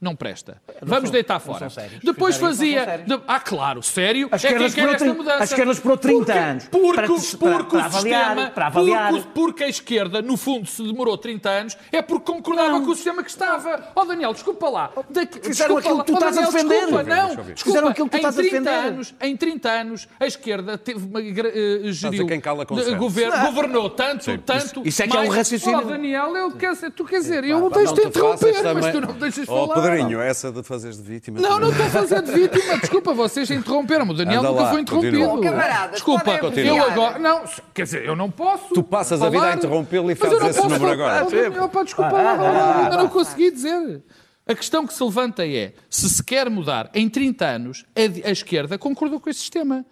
não 0.00 0.14
presta. 0.14 0.60
Vamos 0.82 1.04
são- 1.04 1.12
deitar 1.12 1.34
não 1.34 1.40
fora. 1.40 1.70
sérios. 1.70 2.00
Depois 2.02 2.38
não 2.38 2.48
fazia. 2.48 3.02
de- 3.06 3.20
ah, 3.26 3.40
claro, 3.40 3.82
sério. 3.82 4.28
A 4.30 4.36
esquerda 4.36 4.56
é 4.56 4.58
quem 4.58 4.58
quer 4.58 4.66
esperou 4.68 4.94
esta 4.94 5.14
mudança. 5.14 5.40
a 5.40 5.44
esquerda 5.44 5.72
esperou 5.72 5.96
30 5.96 6.24
porque, 6.24 6.32
anos 6.38 6.64
Porque, 6.68 6.94
para- 6.94 7.06
porque, 7.06 7.36
para- 7.36 7.56
o 7.62 7.66
para 7.66 7.84
avaliar, 7.86 8.26
sistema. 8.28 8.50
para 8.50 8.66
avaliar. 8.66 9.10
Porque, 9.12 9.28
porque 9.34 9.64
a 9.64 9.68
esquerda, 9.68 10.22
no 10.22 10.36
fundo, 10.36 10.66
se 10.66 10.82
demorou 10.82 11.16
30 11.16 11.48
anos, 11.48 11.76
é 11.90 12.02
porque 12.02 12.30
concordava 12.32 12.80
com 12.80 12.90
o 12.90 12.94
sistema 12.94 13.22
que 13.22 13.30
estava. 13.30 13.90
Ó 13.96 14.04
Daniel, 14.04 14.32
desculpa 14.32 14.68
lá. 14.68 14.90
Daqui, 15.08 15.40
Fizeram 15.40 15.76
desculpa 15.76 15.78
aquilo 15.80 15.96
lá. 15.96 16.04
que 16.04 16.12
tu 16.12 16.14
estás 16.14 16.36
a 16.36 16.40
Daniel, 16.40 16.52
defender. 16.52 16.80
Desculpa, 16.80 17.02
não. 17.02 17.28
Fizeram 17.30 17.54
Desculpa, 17.54 17.88
aquilo 17.90 18.08
que 18.08 18.10
tu 18.10 18.14
em 18.14 18.18
estás 18.18 18.34
a 18.38 18.42
30 18.42 18.70
defender. 18.70 18.88
anos, 18.88 19.14
em 19.20 19.36
30 19.36 19.70
anos, 19.70 20.08
a 20.20 20.26
esquerda 20.26 20.78
teve 20.78 21.06
uma, 21.06 21.20
eh, 21.22 21.80
geriu, 21.92 22.26
quem 22.26 22.40
cala 22.40 22.64
de- 22.66 22.94
governo, 22.96 23.46
governou 23.46 23.88
tanto, 23.90 24.36
tanto. 24.38 24.82
isso 24.86 25.02
é 25.02 25.08
que 25.08 25.16
é 25.16 25.20
um 25.20 25.28
raciocínio. 25.28 25.78
Ó, 25.78 25.82
Daniel, 25.82 26.36
eu 26.36 26.50
quer 26.52 26.72
dizer, 26.72 26.90
tu 26.90 27.04
quer 27.04 27.18
dizer, 27.20 27.44
eu 27.44 27.60
não 27.60 27.70
deixo 27.70 27.94
de 27.94 28.02
Não 28.02 28.08
interromper, 28.08 28.74
mas 28.74 28.92
tu 28.92 29.00
não 29.00 29.14
deixas 29.14 29.48
Oh, 29.48 29.66
falar. 29.68 29.85
Pedrinho, 29.90 30.20
essa 30.20 30.52
de 30.52 30.62
fazeres 30.62 30.96
de 30.96 31.02
vítima. 31.02 31.40
Não, 31.40 31.58
não 31.58 31.70
estou 31.70 31.86
a 31.86 31.90
fazer 31.90 32.22
de 32.22 32.32
vítima. 32.32 32.78
Desculpa, 32.78 33.14
vocês 33.14 33.50
interromperam-me. 33.50 34.12
O 34.12 34.14
Daniel 34.14 34.40
Anda 34.40 34.50
nunca 34.50 34.62
lá, 34.62 34.70
foi 34.70 34.80
interrompido. 34.80 35.28
continua. 35.28 35.88
Desculpa, 35.92 36.38
podem 36.38 36.66
eu 36.66 36.82
agora. 36.82 37.18
Não, 37.18 37.44
quer 37.74 37.82
dizer, 37.84 38.04
eu 38.04 38.16
não 38.16 38.30
posso. 38.30 38.74
Tu 38.74 38.82
passas 38.82 39.22
a 39.22 39.26
vida 39.28 39.40
falar, 39.40 39.52
a 39.52 39.56
interrompê-lo 39.56 40.10
e 40.10 40.14
fazes 40.14 40.38
não 40.38 40.48
esse 40.48 40.60
posso 40.60 40.74
número 40.74 40.98
falar. 40.98 41.18
agora. 41.20 41.26
Oh, 41.26 41.42
Daniel, 41.42 41.68
pá, 41.68 41.82
desculpa 41.82 42.12
lá, 42.12 42.82
ainda 42.82 42.96
não 42.96 43.08
consegui 43.08 43.50
dizer. 43.50 44.02
A 44.46 44.54
questão 44.54 44.86
que 44.86 44.94
se 44.94 45.02
levanta 45.02 45.46
é: 45.46 45.72
se 45.90 46.08
se 46.08 46.22
quer 46.22 46.48
mudar 46.48 46.90
em 46.94 47.08
30 47.08 47.44
anos, 47.44 47.84
a, 47.96 48.28
a 48.28 48.32
esquerda 48.32 48.78
concordou 48.78 49.18
com 49.20 49.28
esse 49.28 49.40
sistema. 49.40 49.84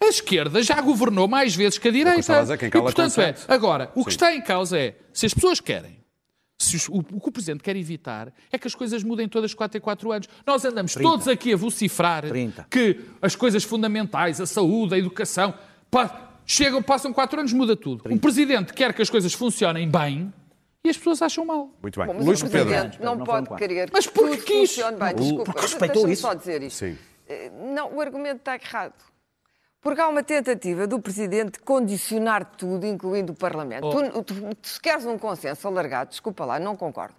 A 0.00 0.06
esquerda 0.06 0.62
já 0.62 0.80
governou 0.80 1.26
mais 1.26 1.56
vezes 1.56 1.76
que 1.76 1.88
a 1.88 1.90
direita. 1.90 2.20
estava 2.20 2.38
a 2.38 2.42
dizer, 2.42 2.58
quem 2.58 2.70
cala 2.70 2.84
e, 2.88 2.94
portanto, 2.94 3.20
é, 3.20 3.34
agora, 3.48 3.90
o 3.96 4.04
que 4.04 4.12
Sim. 4.12 4.16
está 4.16 4.34
em 4.34 4.40
causa 4.40 4.78
é: 4.78 4.94
se 5.12 5.26
as 5.26 5.34
pessoas 5.34 5.60
querem 5.60 5.97
os- 6.60 6.88
o, 6.88 6.98
o 6.98 7.20
que 7.20 7.28
o 7.28 7.32
Presidente 7.32 7.62
quer 7.62 7.76
evitar 7.76 8.32
é 8.50 8.58
que 8.58 8.66
as 8.66 8.74
coisas 8.74 9.02
mudem 9.04 9.28
todas 9.28 9.54
4 9.54 9.78
em 9.78 9.80
4 9.80 10.12
anos. 10.12 10.28
Nós 10.46 10.64
andamos 10.64 10.94
todos 10.94 11.28
aqui 11.28 11.52
a 11.52 11.56
vocifrar 11.56 12.26
30. 12.26 12.66
que 12.68 13.00
as 13.22 13.36
coisas 13.36 13.62
fundamentais, 13.64 14.40
a 14.40 14.46
saúde, 14.46 14.94
a 14.94 14.98
educação, 14.98 15.54
pa- 15.90 16.32
chegam, 16.44 16.82
passam 16.82 17.12
4 17.12 17.40
anos, 17.40 17.52
muda 17.52 17.76
tudo. 17.76 18.02
O 18.12 18.18
Presidente 18.18 18.72
quer 18.72 18.92
que 18.92 19.00
as 19.02 19.08
coisas 19.10 19.32
funcionem 19.32 19.88
bem 19.88 20.32
e 20.84 20.88
as 20.90 20.96
pessoas 20.96 21.22
acham 21.22 21.44
mal. 21.44 21.70
Muito 21.80 21.98
bem. 21.98 22.06
Bom, 22.08 22.14
mas 22.14 22.26
Luís 22.26 22.42
o 22.42 22.46
Pedro. 22.48 22.68
Presidente 22.68 23.02
não, 23.02 23.14
Não 23.16 23.24
pode 23.24 23.48
querer 23.56 23.88
Mas 23.92 24.06
que 24.06 24.12
porque 24.14 24.36
tudo 24.36 24.44
quis. 24.44 24.70
funcione 24.70 24.96
bem. 24.98 25.14
Desculpa, 25.14 25.44
porque 25.44 25.60
respeitou 25.60 26.08
isso. 26.08 26.22
só 26.22 26.34
dizer 26.34 26.62
isto. 26.62 26.76
Sim. 26.78 26.98
Eh, 27.28 27.50
Não, 27.74 27.94
o 27.94 28.00
argumento 28.00 28.38
está 28.38 28.54
errado. 28.56 28.94
Porque 29.88 30.02
há 30.02 30.08
uma 30.08 30.22
tentativa 30.22 30.86
do 30.86 31.00
Presidente 31.00 31.52
de 31.52 31.60
condicionar 31.60 32.44
tudo, 32.44 32.84
incluindo 32.84 33.32
o 33.32 33.34
Parlamento. 33.34 33.86
Oh. 33.86 34.20
Tu, 34.20 34.22
tu- 34.22 34.54
tu 34.54 34.68
se 34.68 34.78
queres 34.78 35.06
um 35.06 35.16
consenso 35.16 35.66
alargado, 35.66 36.10
desculpa 36.10 36.44
lá, 36.44 36.60
não 36.60 36.76
concordo. 36.76 37.14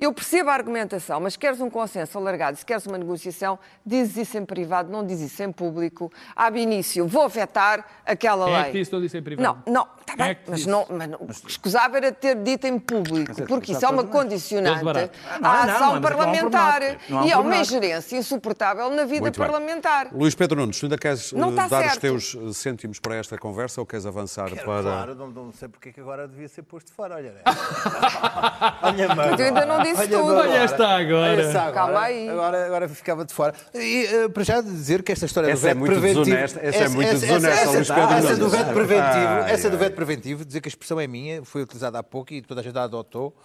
Eu 0.00 0.12
percebo 0.12 0.50
a 0.50 0.54
argumentação, 0.54 1.20
mas 1.20 1.34
se 1.34 1.38
queres 1.38 1.60
um 1.60 1.70
consenso 1.70 2.18
alargado, 2.18 2.56
se 2.56 2.66
queres 2.66 2.84
uma 2.86 2.98
negociação, 2.98 3.56
dizes 3.86 4.16
isso 4.16 4.36
em 4.36 4.44
privado, 4.44 4.90
não 4.90 5.06
dizes 5.06 5.30
isso 5.32 5.44
em 5.44 5.52
público. 5.52 6.10
Ab 6.34 6.58
início, 6.60 7.06
vou 7.06 7.28
vetar 7.28 7.86
aquela 8.04 8.48
é 8.50 8.62
lei. 8.62 8.72
que 8.72 8.78
disse 8.80 8.92
eu 8.92 9.00
disse 9.00 9.16
em 9.16 9.22
privado? 9.22 9.62
Não, 9.64 9.72
não, 9.72 9.88
está 10.12 10.24
é 10.24 10.26
bem, 10.28 10.34
que 10.44 10.50
mas, 10.50 10.66
não, 10.66 10.86
mas 10.88 11.08
não, 11.08 11.18
escusava 11.46 11.96
era 11.96 12.12
ter 12.12 12.36
dito 12.36 12.66
em 12.66 12.78
público, 12.78 13.34
porque 13.46 13.72
isso 13.72 13.84
é 13.84 13.88
uma 13.88 14.02
Todo 14.02 14.12
condicionante 14.12 15.10
à 15.42 15.62
ação 15.64 15.90
não 15.92 15.98
um 15.98 16.00
parlamentar. 16.00 16.80
um 17.10 17.24
E 17.24 17.32
é 17.32 17.36
uma 17.36 17.56
ingerência 17.56 18.16
insuportável 18.16 18.90
na 18.90 19.04
vida 19.04 19.20
Muito 19.22 19.38
bem. 19.38 19.48
parlamentar. 19.48 20.08
Luís 20.12 20.34
Pedro 20.34 20.60
Nunes, 20.60 20.78
tu 20.78 20.86
ainda 20.86 20.98
queres 20.98 21.32
Não 21.32 21.48
eh, 21.48 21.50
está 21.50 21.68
dar 21.68 21.80
os 21.80 21.86
certo. 21.92 22.00
teus 22.00 22.36
eh, 22.36 22.52
cêntimos 22.52 22.98
para 22.98 23.16
esta 23.16 23.36
conversa 23.38 23.80
ou 23.80 23.86
queres 23.86 24.06
avançar 24.06 24.50
para. 24.50 24.82
Claro, 24.82 25.14
não, 25.14 25.28
não 25.28 25.52
sei 25.52 25.68
porque 25.68 25.88
é 25.90 25.92
que 25.92 26.00
agora 26.00 26.26
devia 26.28 26.48
ser 26.48 26.62
posto 26.62 26.92
fora. 26.92 27.16
Olha, 27.16 27.32
né? 27.32 27.40
olha 28.82 29.08
mano. 29.14 29.30
Mas 29.32 29.40
eu 29.40 29.46
ainda 29.46 29.66
não 29.66 29.82
disse 29.82 30.08
tudo. 30.08 30.34
Olha 30.34 30.56
esta 30.58 30.88
agora. 30.88 31.32
Olha 31.32 31.42
esta 31.42 31.60
agora. 31.62 31.72
Calma 31.74 32.00
aí. 32.00 32.28
Agora, 32.28 32.66
agora 32.66 32.88
ficava 32.88 33.24
de 33.24 33.32
fora. 33.32 33.54
E 33.74 34.06
eh, 34.06 34.28
para 34.28 34.42
já 34.44 34.60
dizer 34.60 35.02
que 35.02 35.12
esta 35.12 35.26
história 35.26 35.50
Essa 35.50 35.62
do 35.62 35.66
é 35.66 35.68
veto 35.74 35.78
muito 35.78 35.92
preventivo. 35.92 36.24
desonesta, 36.24 36.60
essa 36.62 36.78
é 36.84 36.88
muito 36.88 37.10
desonesta, 37.12 37.48
essa, 37.48 37.70
Luís 37.70 37.88
Pedro 37.88 38.02
essa 38.02 38.22
Nunes. 38.22 38.38
do 38.38 38.48
veto 38.48 38.72
preventivo, 38.72 39.28
Ai, 39.44 39.50
essa 39.52 39.70
do 39.70 39.78
veto 39.78 39.94
preventivo, 39.98 40.44
dizer 40.44 40.60
que 40.60 40.68
a 40.68 40.70
expressão 40.70 41.00
é 41.00 41.06
minha, 41.08 41.44
foi 41.44 41.62
utilizada 41.62 41.98
há 41.98 42.02
pouco 42.04 42.32
e 42.32 42.40
toda 42.40 42.60
a 42.60 42.64
gente 42.64 42.78
a 42.78 42.84
adotou, 42.84 43.36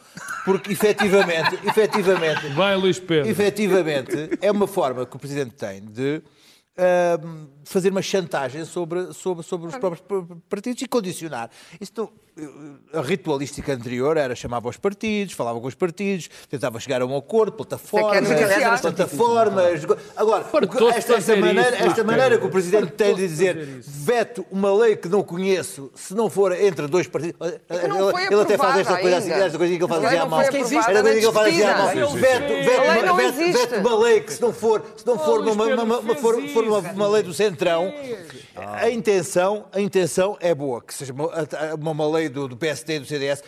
porque 0.46 0.72
efetivamente, 0.72 1.56
efetivamente, 1.66 2.48
Vai, 2.50 2.76
Luís 2.76 3.00
Pedro. 3.00 3.30
efetivamente 3.30 4.38
é 4.40 4.52
uma 4.52 4.68
forma 4.68 5.04
que 5.04 5.16
o 5.16 5.20
Presidente 5.20 5.56
tem 5.56 5.82
de 5.82 6.22
ahm, 6.78 7.48
fazer 7.64 7.90
uma 7.90 8.02
chantagem 8.02 8.66
sobre, 8.66 9.14
sobre, 9.14 9.44
sobre 9.44 9.68
os 9.68 9.76
próprios 9.78 10.04
partidos 10.50 10.82
e 10.82 10.88
condicionar. 10.88 11.50
Isso 11.80 11.92
não- 11.98 12.10
a 12.92 13.02
ritualística 13.02 13.72
anterior 13.74 14.18
era 14.18 14.34
chamava 14.36 14.68
os 14.68 14.76
partidos, 14.76 15.36
falava 15.36 15.62
com 15.62 15.68
os 15.68 15.76
partidos, 15.76 16.28
tentava 16.50 16.80
chegar 16.80 17.00
a 17.04 17.06
um 17.06 17.16
acordo, 17.16 17.52
plataformas, 17.52 18.28
é 18.32 18.36
que 18.36 18.44
é 18.64 18.78
plataformas. 18.80 19.82
Agora, 20.16 20.46
esta, 20.96 21.14
esta 21.14 21.36
maneira, 21.36 21.76
esta 21.78 22.04
maneira 22.04 22.38
que 22.40 22.46
o 22.46 22.50
Presidente 22.50 22.88
tem 22.94 23.14
de 23.14 23.28
dizer 23.28 23.56
veto 23.86 24.44
uma 24.52 24.74
lei 24.74 24.96
que 24.96 25.08
não 25.08 25.22
conheço, 25.22 25.92
se 25.94 26.16
não 26.16 26.28
for 26.28 26.52
entre 26.60 26.88
dois 26.88 27.06
partidos. 27.08 27.38
foi 27.38 28.18
ele, 28.24 28.34
ele 28.34 28.42
até 28.42 28.58
faz 28.58 28.80
esta 28.80 28.98
coisa, 28.98 29.18
assim, 29.18 29.32
esta 29.32 29.58
coisinha 29.60 29.78
que 29.78 29.86
ele 29.86 29.94
faz 29.94 30.04
assim 30.06 30.16
à 30.18 30.20
não 30.22 30.30
mão. 30.30 30.42
Esta 30.42 30.52
coisinha 30.60 30.84
que 30.84 30.92
ele 30.92 31.32
faz 31.32 31.48
assim 31.54 31.64
à 31.64 31.78
mão. 31.78 32.14
Veto, 32.14 33.80
uma 33.80 34.04
lei 34.04 34.22
que 34.22 34.34
se 34.34 34.42
não 34.42 34.52
for, 34.54 34.84
se 34.98 35.06
não 35.06 35.20
for 35.20 35.44
Oh, 35.46 35.52
uma, 35.52 35.66
uma, 36.00 36.16
for, 36.16 36.42
for 36.50 36.64
uma, 36.64 36.80
uma 36.80 37.08
lei 37.10 37.22
do 37.24 37.34
Centrão, 37.54 37.94
a 38.56 38.90
intenção, 38.90 39.66
a 39.72 39.80
intenção 39.80 40.38
é 40.40 40.56
boa, 40.56 40.82
que 40.82 40.94
seja 40.94 41.14
uma, 41.14 41.92
uma, 41.92 42.08
lei 42.08 42.28
do, 42.30 42.48
do 42.48 42.58
PSD 42.58 42.96
e 42.96 43.00
do 43.00 43.06
CDS 43.06 43.44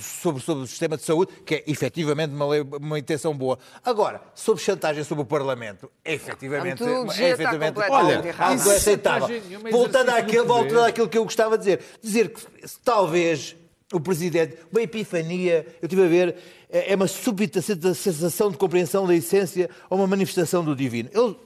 sobre, 0.00 0.42
sobre 0.42 0.64
o 0.64 0.66
sistema 0.66 0.96
de 0.96 1.02
saúde, 1.02 1.32
que 1.44 1.56
é 1.56 1.64
efetivamente 1.66 2.32
uma, 2.32 2.46
lei, 2.46 2.62
uma 2.62 2.98
intenção 2.98 3.36
boa. 3.36 3.58
Agora, 3.84 4.22
sobre 4.34 4.62
chantagem 4.62 5.04
sobre 5.04 5.22
o 5.22 5.26
Parlamento, 5.26 5.90
é 6.04 6.14
efetivamente, 6.14 6.82
é 6.82 7.30
efetivamente 7.30 7.78
olha, 7.78 8.34
algo 8.38 8.70
é 8.70 8.76
aceitável. 8.76 9.28
É 9.28 9.70
Voltando 9.70 10.10
àquilo, 10.10 10.44
do 10.44 10.48
voltando 10.48 10.84
àquilo 10.84 11.08
que 11.08 11.18
eu 11.18 11.24
gostava 11.24 11.58
de 11.58 11.64
dizer, 11.64 11.80
dizer 12.02 12.28
que 12.30 12.42
talvez 12.82 13.54
o 13.92 14.00
Presidente, 14.00 14.56
uma 14.72 14.82
epifania, 14.82 15.66
eu 15.80 15.86
estive 15.86 16.04
a 16.04 16.08
ver, 16.08 16.36
é 16.70 16.92
é 16.92 16.96
uma 16.96 17.06
súbita 17.06 17.62
sensação 17.62 18.50
de 18.50 18.56
compreensão 18.56 19.06
da 19.06 19.14
essência 19.14 19.70
ou 19.88 19.98
uma 19.98 20.06
manifestação 20.06 20.64
do 20.64 20.74
divino. 20.74 21.08
Ele, 21.12 21.36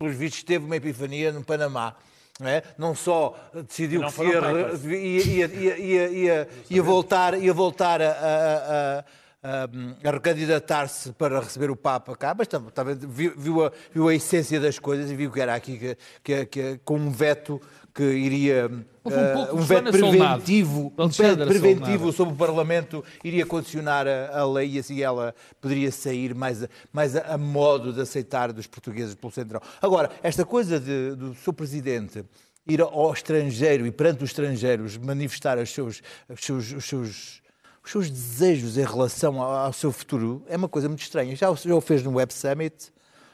pelos 0.00 0.16
vistos, 0.16 0.42
teve 0.42 0.64
uma 0.64 0.76
epifania 0.76 1.30
no 1.30 1.44
Panamá. 1.44 1.94
Não, 2.40 2.48
é? 2.48 2.62
não 2.78 2.94
só 2.94 3.36
decidiu 3.68 4.00
Não 4.00 4.10
que 4.10 4.22
ia, 4.24 5.46
ia, 5.46 5.46
ia, 5.46 6.08
ia, 6.08 6.48
ia, 6.70 6.82
voltar, 6.82 7.34
ia 7.38 7.52
voltar 7.52 8.00
a, 8.00 8.08
a- 8.08 9.04
a- 9.42 9.68
a- 10.06 10.10
recandidatar-se 10.10 11.12
para 11.12 11.38
receber 11.40 11.70
o 11.70 11.76
Papa 11.76 12.16
cá, 12.16 12.34
mas 12.36 12.48
tam- 12.48 12.70
também 12.70 12.94
viu, 12.96 13.34
viu 13.36 13.66
a, 13.66 13.70
viu 13.92 14.08
a 14.08 14.14
essência 14.14 14.58
das 14.58 14.78
coisas 14.78 15.10
e 15.10 15.14
viu 15.14 15.30
que 15.30 15.38
era 15.38 15.54
aqui 15.54 15.76
que, 15.78 15.96
que, 16.24 16.46
que- 16.46 16.80
com 16.82 16.94
um 16.96 17.10
veto 17.10 17.60
que 17.94 18.02
iria 18.04 18.70
Houve 19.02 19.16
um 19.16 19.20
eh, 19.20 19.32
pouco 19.34 19.56
um 19.56 19.60
de 19.60 19.66
veto 19.66 19.82
Joana 19.92 19.98
Solnado. 19.98 20.42
preventivo, 20.42 20.92
um 20.96 21.08
veto 21.08 21.46
preventivo 21.46 22.12
sobre 22.12 22.34
o 22.34 22.36
Parlamento 22.36 23.04
iria 23.24 23.44
condicionar 23.44 24.06
a, 24.06 24.38
a 24.40 24.46
lei 24.46 24.72
e 24.74 24.78
assim 24.78 25.00
ela 25.02 25.34
poderia 25.60 25.90
sair 25.90 26.34
mais 26.34 26.62
a, 26.62 26.68
mais 26.92 27.16
a, 27.16 27.20
a 27.34 27.38
modo 27.38 27.92
de 27.92 28.00
aceitar 28.00 28.52
dos 28.52 28.66
portugueses 28.66 29.14
pelo 29.14 29.32
Centrão. 29.32 29.60
Agora, 29.82 30.10
esta 30.22 30.44
coisa 30.44 30.78
de- 30.78 31.14
do 31.16 31.34
Sr. 31.34 31.52
Presidente 31.52 32.24
ir 32.68 32.80
ao 32.80 33.12
estrangeiro 33.12 33.86
e 33.86 33.90
perante 33.90 34.22
os 34.22 34.30
estrangeiros 34.30 34.96
manifestar 34.96 35.58
os 35.58 35.70
seus, 35.70 36.00
os 36.28 36.40
seus, 36.44 36.72
os 36.72 36.84
seus, 36.84 37.42
os 37.84 37.90
seus 37.90 38.10
desejos 38.10 38.76
em 38.78 38.84
relação 38.84 39.42
ao, 39.42 39.66
ao 39.66 39.72
seu 39.72 39.90
futuro 39.90 40.44
é 40.46 40.56
uma 40.56 40.68
coisa 40.68 40.86
muito 40.88 41.02
estranha. 41.02 41.34
Já, 41.34 41.50
o- 41.50 41.56
já 41.56 41.74
o 41.74 41.80
fez 41.80 42.02
no 42.04 42.12
Web 42.14 42.32
Summit. 42.32 42.92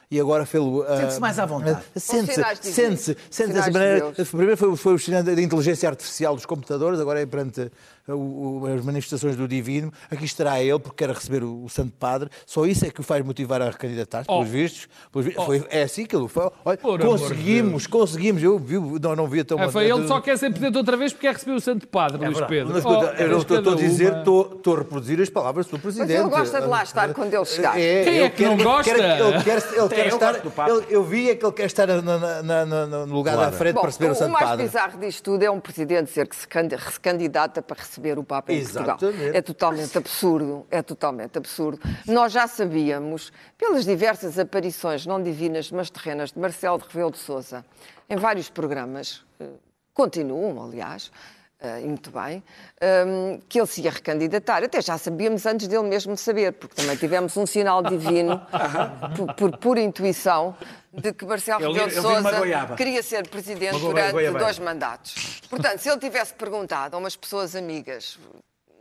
E 0.08 0.20
agora 0.20 0.46
fez-lo. 0.46 0.84
ah, 0.86 0.96
Sente-se 0.98 1.20
mais 1.20 1.38
à 1.38 1.46
vontade. 1.46 1.82
Sente-se, 1.96 2.40
sente-se, 2.62 3.16
sente-se 3.28 3.52
dessa 3.52 3.70
maneira. 3.72 4.12
Primeiro 4.12 4.56
foi, 4.56 4.76
foi 4.76 4.94
o 4.94 4.98
sinal 4.98 5.22
da 5.22 5.32
inteligência 5.32 5.88
artificial 5.88 6.34
dos 6.36 6.46
computadores, 6.46 7.00
agora 7.00 7.20
é 7.20 7.26
perante 7.26 7.60
uh, 7.62 7.70
o- 8.12 8.60
o- 8.62 8.66
as 8.66 8.84
manifestações 8.84 9.36
do 9.36 9.46
divino. 9.48 9.92
Aqui 10.10 10.24
estará 10.24 10.60
ele, 10.62 10.78
porque 10.78 11.04
quer 11.04 11.12
receber 11.14 11.42
o, 11.42 11.64
o 11.64 11.68
Santo 11.68 11.92
Padre. 11.98 12.30
Só 12.44 12.64
isso 12.66 12.84
é 12.86 12.90
que 12.90 13.00
o 13.00 13.02
faz 13.02 13.24
motivar 13.24 13.60
a 13.62 13.70
recandidatar-se, 13.70 14.26
Oh. 14.30 14.34
pelos 14.38 14.48
vistos. 14.48 14.88
Pelos 15.12 15.26
vi- 15.26 15.34
foi- 15.34 15.64
é 15.70 15.82
assim 15.82 16.06
que 16.06 16.14
ele 16.16 16.28
foi. 16.28 16.50
Olha, 16.64 16.78
amor 16.82 16.98
de 16.98 17.04
conseguimos, 17.06 17.86
conseguimos. 17.86 18.42
Eu 18.42 18.58
vi, 18.58 18.78
não, 19.00 19.16
não 19.16 19.26
vi 19.26 19.42
tão 19.44 19.58
É, 19.60 19.68
foi 19.68 19.90
ele 19.90 20.06
só 20.06 20.20
quer 20.20 20.36
ser 20.38 20.50
presidente 20.50 20.76
outra 20.76 20.96
vez 20.96 21.12
porque 21.12 21.26
quer 21.26 21.34
receber 21.34 21.52
o 21.52 21.60
Santo 21.60 21.86
Padre, 21.88 22.24
Luís 22.24 22.40
Pedro. 22.42 22.72
Mas, 22.74 22.84
Oh, 22.84 22.88
eu 22.90 23.28
não 23.28 23.38
estou, 23.38 23.58
estou 23.58 23.72
a 23.72 23.76
dizer, 23.76 24.10
uma. 24.10 24.18
estou, 24.18 24.52
estou 24.56 24.74
a 24.74 24.78
reproduzir 24.78 25.20
as 25.20 25.30
palavras 25.30 25.66
do 25.66 25.78
Presidente. 25.78 26.12
ele 26.12 26.28
gosta 26.28 26.60
de 26.60 26.66
lá 26.66 26.82
estar 26.82 27.12
quando 27.14 27.32
ele 27.34 27.44
chegar. 27.44 27.74
Quem 27.74 27.82
é 27.82 28.16
ele 28.20 28.30
que 28.30 28.44
não 28.44 28.56
quer- 28.56 28.64
gosta? 28.64 28.94
quer- 28.94 29.00
ele 29.20 29.42
quer, 29.42 29.56
ele 29.78 29.88
quer 29.88 30.06
eu 30.08 30.14
estar. 30.14 30.68
ele- 30.68 30.86
eu 30.90 31.04
vi 31.04 31.30
é 31.30 31.34
que 31.34 31.44
ele 31.44 31.52
quer 31.52 31.66
estar 31.66 31.86
na- 31.86 32.02
na- 32.42 32.66
na- 32.66 32.86
no 33.06 33.14
lugar 33.14 33.34
Claro. 33.34 33.50
da 33.50 33.56
frente 33.56 33.74
Bom, 33.74 33.80
para 33.80 33.88
receber 33.90 34.08
o 34.08 34.12
o 34.12 34.14
Santo 34.14 34.32
mais 34.32 34.44
Padre. 34.46 34.64
bizarro 34.66 34.98
disto 35.00 35.22
tudo 35.22 35.42
é 35.42 35.50
um 35.50 35.60
presidente 35.60 36.06
dizer 36.08 36.26
que 36.28 36.36
se 36.36 36.46
se 36.46 37.00
candidata 37.00 37.60
para 37.62 37.76
receber 37.78 37.95
o 38.18 38.24
Papa 38.24 38.52
em 38.52 38.62
Portugal. 38.62 38.98
Exatamente. 39.00 39.36
É 39.36 39.42
totalmente 39.42 39.98
absurdo, 39.98 40.66
é 40.70 40.82
totalmente 40.82 41.38
absurdo. 41.38 41.80
Nós 42.06 42.32
já 42.32 42.46
sabíamos, 42.46 43.32
pelas 43.58 43.84
diversas 43.84 44.38
aparições 44.38 45.06
não 45.06 45.22
divinas, 45.22 45.70
mas 45.70 45.90
terrenas, 45.90 46.32
de 46.32 46.38
Marcelo 46.38 46.78
de 46.78 46.86
Rebelo 46.88 47.10
de 47.10 47.18
Sousa, 47.18 47.64
em 48.08 48.16
vários 48.16 48.48
programas, 48.48 49.24
eh, 49.40 49.46
continuam, 49.92 50.62
aliás, 50.64 51.10
eh, 51.58 51.80
e 51.80 51.86
muito 51.86 52.10
bem, 52.10 52.42
ehm, 52.80 53.40
que 53.48 53.58
ele 53.58 53.66
se 53.66 53.80
ia 53.80 53.90
recandidatar. 53.90 54.62
Até 54.62 54.82
já 54.82 54.98
sabíamos 54.98 55.46
antes 55.46 55.66
dele 55.66 55.84
mesmo 55.84 56.14
saber, 56.16 56.52
porque 56.52 56.74
também 56.74 56.96
tivemos 56.96 57.34
um 57.36 57.46
sinal 57.46 57.82
divino, 57.82 58.40
por, 59.16 59.34
por 59.34 59.56
pura 59.58 59.80
intuição, 59.80 60.54
de 60.92 61.12
que 61.14 61.24
Marcelo 61.24 61.64
Ele- 61.64 61.72
Rebelo 61.72 61.88
de 61.88 62.00
Sousa 62.02 62.76
queria 62.76 63.02
ser 63.02 63.26
presidente 63.28 63.78
goiaba, 63.78 64.12
durante 64.12 64.38
dois 64.38 64.58
mandatos. 64.58 65.40
Portanto, 65.48 65.78
se 65.78 65.88
ele 65.88 65.98
tivesse 65.98 66.34
perguntado 66.34 66.94
a 66.94 66.98
umas 66.98 67.16
pessoas 67.16 67.56
amigas, 67.56 68.18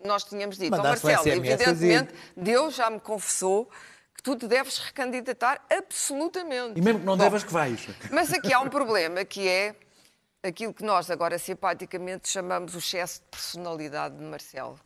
nós 0.03 0.25
tínhamos 0.25 0.57
dito, 0.57 0.71
Mandasse 0.71 1.05
um 1.05 1.09
Marcelo, 1.09 1.35
SMS 1.35 1.47
evidentemente, 1.61 2.13
Deus 2.35 2.75
já 2.75 2.89
me 2.89 2.99
confessou 2.99 3.69
que 4.15 4.21
tu 4.21 4.35
te 4.35 4.47
deves 4.47 4.79
recandidatar 4.79 5.61
absolutamente. 5.69 6.77
E 6.77 6.81
mesmo 6.81 6.99
que 6.99 7.05
não 7.05 7.15
Bom, 7.15 7.23
devas 7.23 7.43
que 7.43 7.53
vais. 7.53 7.87
Mas 8.11 8.33
aqui 8.33 8.51
há 8.53 8.59
um 8.59 8.69
problema 8.69 9.23
que 9.23 9.47
é 9.47 9.75
aquilo 10.45 10.73
que 10.73 10.83
nós 10.83 11.09
agora 11.09 11.37
simpaticamente 11.37 12.29
chamamos 12.29 12.75
o 12.75 12.77
excesso 12.79 13.21
de 13.21 13.27
personalidade 13.31 14.15
de 14.17 14.23
Marcelo, 14.23 14.79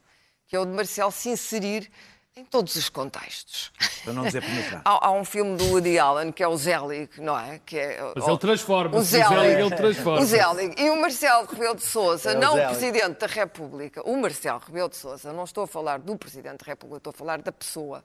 que 0.48 0.56
é 0.56 0.60
o 0.60 0.66
de 0.66 0.72
Marcelo 0.72 1.12
se 1.12 1.30
inserir 1.30 1.90
em 2.36 2.46
todos 2.46 2.76
os 2.76 2.88
contextos. 2.88 3.72
Para 4.04 4.14
não 4.14 4.24
dizer 4.24 4.42
penetrar. 4.42 4.82
Há, 4.86 5.08
há 5.08 5.12
um 5.12 5.26
filme 5.26 5.58
do 5.58 5.66
Woody 5.72 6.00
Allen 6.00 6.32
que 6.32 6.42
é 6.42 6.48
o 6.48 6.56
Zelig, 6.56 7.10
não 7.18 7.38
é? 7.38 7.60
Que 7.66 7.78
é 7.78 8.00
Mas 8.16 8.26
ele 8.28 8.38
transforma-se, 8.38 8.96
O 8.98 9.00
o 9.00 9.04
Zelig, 9.04 9.28
Zelig. 9.42 9.62
ele 9.62 9.76
transforma-se. 9.76 10.24
O 10.24 10.26
Zelig. 10.26 10.76
E 10.82 10.90
o 10.90 10.96
Marcelo 11.02 11.46
Rebelo 11.48 11.76
de 11.76 11.84
Sousa, 11.84 12.32
É 12.32 12.36
não 12.36 12.54
o 12.54 12.56
Zelig. 12.56 12.70
Presidente 12.70 13.20
da 13.20 13.28
República, 13.28 14.02
o 14.10 14.16
Marcelo 14.16 14.60
Rebelo 14.66 14.88
de 14.90 14.96
Sousa, 14.96 15.34
não 15.34 15.44
estou 15.44 15.66
a 15.66 15.68
falar 15.68 16.00
do 16.00 16.18
Presidente 16.18 16.60
da 16.60 16.66
República, 16.66 16.98
estou 17.00 17.12
a 17.12 17.14
falar 17.14 17.42
da 17.42 17.52
pessoa, 17.52 18.04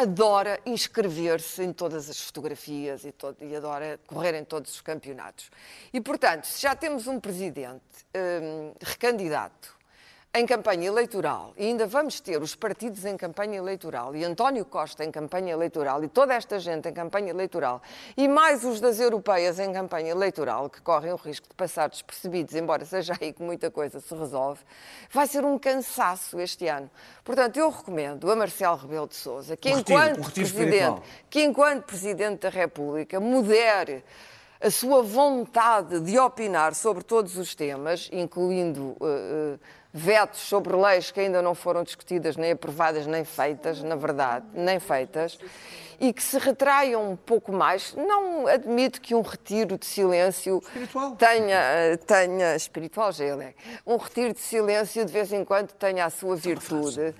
adora 0.00 0.60
inscrever-se 0.64 1.62
em 1.62 1.72
todas 1.72 2.08
as 2.08 2.20
fotografias 2.20 3.04
e, 3.04 3.10
todo- 3.12 3.36
e 3.44 3.54
adora 3.56 3.98
correr 4.06 4.34
em 4.34 4.44
todos 4.44 4.72
os 4.74 4.80
campeonatos. 4.80 5.50
E, 5.92 6.00
portanto, 6.00 6.44
se 6.46 6.62
já 6.62 6.74
temos 6.76 7.06
um 7.08 7.18
Presidente 7.18 7.82
hum, 8.14 8.72
recandidato 8.80 9.76
em 10.38 10.46
campanha 10.46 10.86
eleitoral, 10.86 11.52
e 11.56 11.66
ainda 11.66 11.86
vamos 11.86 12.20
ter 12.20 12.40
os 12.40 12.54
partidos 12.54 13.04
em 13.04 13.16
campanha 13.16 13.58
eleitoral, 13.58 14.14
e 14.14 14.24
António 14.24 14.64
Costa 14.64 15.04
em 15.04 15.10
campanha 15.10 15.52
eleitoral, 15.52 16.02
e 16.04 16.08
toda 16.08 16.32
esta 16.32 16.60
gente 16.60 16.88
em 16.88 16.92
campanha 16.92 17.30
eleitoral, 17.30 17.82
e 18.16 18.28
mais 18.28 18.64
os 18.64 18.80
das 18.80 19.00
europeias 19.00 19.58
em 19.58 19.72
campanha 19.72 20.12
eleitoral, 20.12 20.70
que 20.70 20.80
correm 20.80 21.12
o 21.12 21.16
risco 21.16 21.48
de 21.48 21.54
passar 21.54 21.88
despercebidos, 21.88 22.54
embora 22.54 22.84
seja 22.84 23.14
aí 23.20 23.32
que 23.32 23.42
muita 23.42 23.70
coisa 23.70 24.00
se 24.00 24.14
resolve, 24.14 24.60
vai 25.10 25.26
ser 25.26 25.44
um 25.44 25.58
cansaço 25.58 26.38
este 26.38 26.68
ano. 26.68 26.88
Portanto, 27.24 27.56
eu 27.56 27.68
recomendo 27.68 28.30
a 28.30 28.36
Marcelo 28.36 28.76
Rebelo 28.76 29.08
de 29.08 29.16
Sousa 29.16 29.56
que, 29.56 29.68
retiro, 29.70 29.98
enquanto 29.98 30.32
Presidente, 30.32 31.02
que 31.28 31.42
enquanto 31.42 31.84
Presidente 31.84 32.42
da 32.42 32.48
República 32.48 33.18
modere 33.18 34.04
a 34.60 34.70
sua 34.70 35.02
vontade 35.02 36.00
de 36.00 36.18
opinar 36.18 36.74
sobre 36.74 37.04
todos 37.04 37.36
os 37.36 37.54
temas, 37.54 38.08
incluindo 38.12 38.96
eh, 39.00 39.54
eh, 39.54 39.58
vetos 39.98 40.40
sobre 40.40 40.74
leis 40.76 41.10
que 41.10 41.20
ainda 41.20 41.42
não 41.42 41.54
foram 41.54 41.82
discutidas, 41.82 42.36
nem 42.36 42.52
aprovadas, 42.52 43.06
nem 43.06 43.24
feitas, 43.24 43.82
na 43.82 43.96
verdade, 43.96 44.46
nem 44.54 44.78
feitas, 44.78 45.38
e 46.00 46.12
que 46.12 46.22
se 46.22 46.38
retraiam 46.38 47.10
um 47.10 47.16
pouco 47.16 47.52
mais. 47.52 47.94
Não 47.96 48.46
admito 48.46 49.00
que 49.00 49.14
um 49.14 49.20
retiro 49.20 49.76
de 49.76 49.84
silêncio 49.84 50.62
tenha, 51.18 51.58
eh, 51.58 51.96
tenha 51.96 52.54
espiritual, 52.54 53.10
já 53.10 53.24
ele 53.24 53.44
é, 53.44 53.54
um 53.84 53.96
retiro 53.96 54.32
de 54.32 54.40
silêncio 54.40 55.04
de 55.04 55.12
vez 55.12 55.32
em 55.32 55.44
quando 55.44 55.72
tenha 55.72 56.04
a 56.04 56.10
sua 56.10 56.36
virtude. 56.36 57.14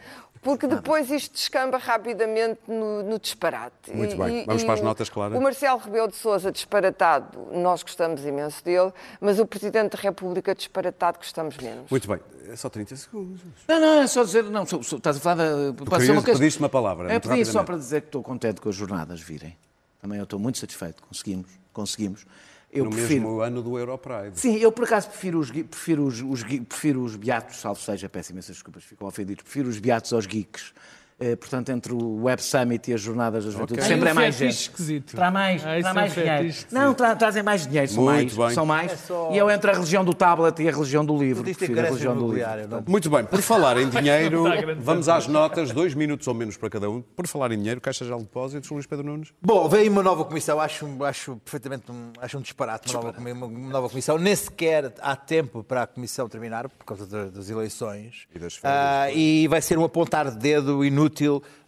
Porque 0.49 0.67
depois 0.67 1.11
isto 1.11 1.33
descamba 1.35 1.77
rapidamente 1.77 2.59
no, 2.67 3.03
no 3.03 3.19
disparate. 3.19 3.93
Muito 3.93 4.15
E- 4.15 4.19
bem. 4.19 4.45
Vamos 4.47 4.63
e 4.63 4.65
para 4.65 4.75
as 4.75 4.81
notas, 4.81 5.11
Clara. 5.11 5.37
O 5.37 5.41
Marcelo 5.43 5.79
Rebelo 5.79 6.09
de 6.09 6.17
Sousa 6.17 6.51
disparatado, 6.51 7.39
nós 7.53 7.83
gostamos 7.83 8.25
imenso 8.25 8.65
dele, 8.65 8.91
mas 9.21 9.39
o 9.39 9.45
Presidente 9.47 9.95
da 9.97 10.03
República 10.03 10.55
disparatado 10.55 11.19
gostamos 11.19 11.57
menos. 11.59 11.91
Muito 11.91 12.09
bem. 12.09 12.19
É 12.49 12.57
só 12.57 12.71
30 12.71 12.97
segundos. 12.97 13.43
Não, 13.69 13.79
não, 13.79 14.01
é 14.01 14.07
só 14.07 14.25
dizer. 14.25 14.45
Não, 14.45 14.65
sou- 14.65 14.83
sou- 14.83 14.97
estás 14.97 15.19
a 15.19 15.21
falar 15.21 15.35
da. 15.35 15.73
querias- 15.99 16.09
uma 16.09 16.23
pediste 16.23 16.61
uma 16.61 16.69
palavra, 16.71 17.09
É, 17.09 17.13
muito 17.13 17.29
pedi 17.29 17.45
só 17.45 17.63
para 17.63 17.77
dizer 17.77 18.01
que 18.01 18.09
estou 18.09 18.23
contente 18.23 18.61
com 18.61 18.71
as 18.71 18.75
jornadas 18.75 19.21
virem. 19.21 19.55
Também 20.01 20.17
eu 20.19 20.25
estou 20.25 20.39
muito 20.39 20.57
satisfeito. 20.57 21.03
Conseguimos. 21.03 21.51
Conseguimos. 21.75 22.25
Eu 22.71 22.85
no 22.85 22.91
prefiro. 22.91 23.23
mesmo 23.23 23.41
ano 23.41 23.63
do 23.63 23.79
Europride. 23.79 24.39
Sim, 24.39 24.57
eu 24.57 24.71
por 24.71 24.85
acaso 24.85 25.09
prefiro 25.09 25.39
os, 25.39 25.51
prefiro 25.51 26.05
os, 26.05 26.21
os 26.21 26.43
prefiro 26.43 27.03
os 27.03 27.17
beatos, 27.17 27.57
salvo 27.57 27.81
seja, 27.81 28.09
peço 28.09 28.33
imensas 28.33 28.57
desculpas, 28.57 28.85
ficam 28.85 29.07
ofendidos, 29.09 29.43
prefiro 29.43 29.69
os 29.69 29.79
beatos 29.79 30.13
aos 30.13 30.27
geeks. 30.27 30.75
Eh, 31.21 31.35
portanto, 31.37 31.71
entre 31.71 31.93
o 31.93 32.23
Web 32.23 32.43
Summit 32.43 32.91
e 32.91 32.95
as 32.95 33.01
Jornadas 33.01 33.45
da 33.45 33.51
Juventude. 33.51 33.81
Ok. 33.81 33.89
Sempre 33.93 34.09
é 34.09 34.13
um 34.13 34.15
mais 34.15 34.35
gente. 34.37 34.51
esquisito. 34.53 35.17
Traz 35.17 35.33
mais, 35.33 35.67
Ah, 35.67 35.79
isso 35.79 35.83
traz 35.83 35.87
é 35.87 35.91
um 35.91 35.95
mais 35.95 36.15
dinheiro. 36.15 36.43
fetiche 36.45 36.67
Não, 36.71 36.95
tra- 36.95 37.17
trazem 37.17 37.43
mais 37.43 37.67
dinheiro, 37.67 37.89
são 37.89 38.05
Muito 38.05 38.37
mais. 38.37 38.49
bem. 38.49 38.55
São 38.55 38.67
mais. 38.67 38.93
É 38.93 38.97
só- 38.97 39.31
E 39.33 39.39
eu 39.39 39.51
entre 39.51 39.71
a 39.71 39.75
religião 39.75 40.05
do 40.05 40.15
tablet 40.15 40.63
e 40.63 40.69
a 40.69 40.73
religião 40.73 41.05
do 41.05 41.17
livro. 41.17 41.43
Prefiro 41.43 41.79
a 41.79 41.83
religião 41.85 42.17
do 42.17 42.33
livro. 42.33 42.49
é? 42.51 42.67
Muito 42.91 43.11
bem, 43.11 43.25
por 43.25 43.41
falar 43.43 43.77
em 43.79 43.89
dinheiro, 43.91 44.45
vamos 44.81 45.09
às 45.09 45.27
notas, 45.27 45.73
dois 45.73 45.95
minutos 45.95 46.27
ou 46.29 46.35
menos 46.35 46.57
para 46.57 46.71
cada 46.71 46.89
um. 46.89 47.01
Por 47.03 47.27
falar 47.27 47.51
em 47.53 47.59
dinheiro, 47.59 47.81
Caixa 47.81 48.05
Geral 48.05 48.21
de 48.21 48.27
Depósitos, 48.27 48.71
Luís 48.71 48.87
Pedro 48.87 49.05
Nunes. 49.07 49.33
Bom, 49.43 49.69
veio 49.69 49.91
uma 49.91 50.03
nova 50.03 50.25
comissão, 50.25 50.61
acho, 50.61 50.87
acho 51.05 51.37
perfeitamente 51.45 51.91
um, 51.91 52.13
acho 52.21 52.39
um 52.39 52.41
disparate, 52.41 52.95
uma 52.95 53.03
nova, 53.03 53.19
uma- 53.19 53.49
nova 53.71 53.89
comissão. 53.89 54.19
Nem 54.19 54.37
sequer 54.37 54.93
há 55.01 55.17
tempo 55.17 55.65
para 55.65 55.83
a 55.83 55.87
comissão 55.87 56.29
terminar, 56.29 56.69
por 56.69 56.85
causa 56.85 57.07
da- 57.07 57.25
das 57.31 57.51
eleições. 57.51 58.27
E 58.35 58.39
das 58.39 58.55
férias, 58.55 58.81
Ah, 58.81 59.11
e 59.13 59.49
vai 59.49 59.61
ser 59.61 59.79
um 59.79 59.85
apontar 59.85 60.31
de 60.31 60.37
dedo 60.39 60.85
inútil 60.85 61.08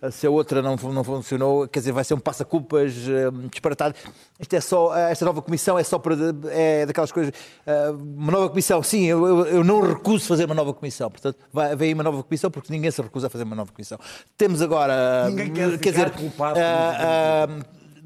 ah, 0.02 0.10
se 0.10 0.26
a 0.26 0.30
outra 0.30 0.60
não, 0.62 0.76
não 0.76 1.04
funcionou, 1.04 1.66
quer 1.68 1.80
dizer, 1.80 1.92
vai 1.92 2.04
ser 2.04 2.14
um 2.14 2.18
passa-culpas 2.20 2.92
ah, 3.08 3.48
disparatado. 3.50 3.94
Isto 4.38 4.54
é 4.56 4.60
só, 4.60 4.94
esta 4.96 5.24
nova 5.24 5.42
comissão 5.42 5.78
é 5.78 5.82
só 5.84 5.98
para, 5.98 6.14
é 6.50 6.86
daquelas 6.86 7.12
coisas, 7.12 7.32
ah, 7.66 7.92
uma 7.92 8.32
nova 8.32 8.48
comissão, 8.48 8.82
sim, 8.82 9.04
eu, 9.06 9.26
eu- 9.26 9.46
eu 9.46 9.64
não 9.64 9.80
recuso 9.80 10.26
fazer 10.26 10.44
uma 10.44 10.54
nova 10.54 10.72
comissão, 10.74 11.10
portanto, 11.10 11.36
vai 11.52 11.72
haver 11.72 11.86
aí 11.86 11.94
uma 11.94 12.02
nova 12.02 12.22
comissão 12.22 12.50
porque 12.50 12.72
ninguém 12.72 12.90
se 12.90 13.00
recusa 13.02 13.26
a 13.26 13.30
fazer 13.30 13.44
uma 13.44 13.56
nova 13.56 13.72
comissão. 13.72 13.98
Temos 14.36 14.62
agora, 14.62 15.28
Ninguém 15.28 15.52
quer 15.52 15.78
quer 15.78 15.90
dizer, 15.90 16.10
culpado. 16.10 16.58
ah, 16.60 17.46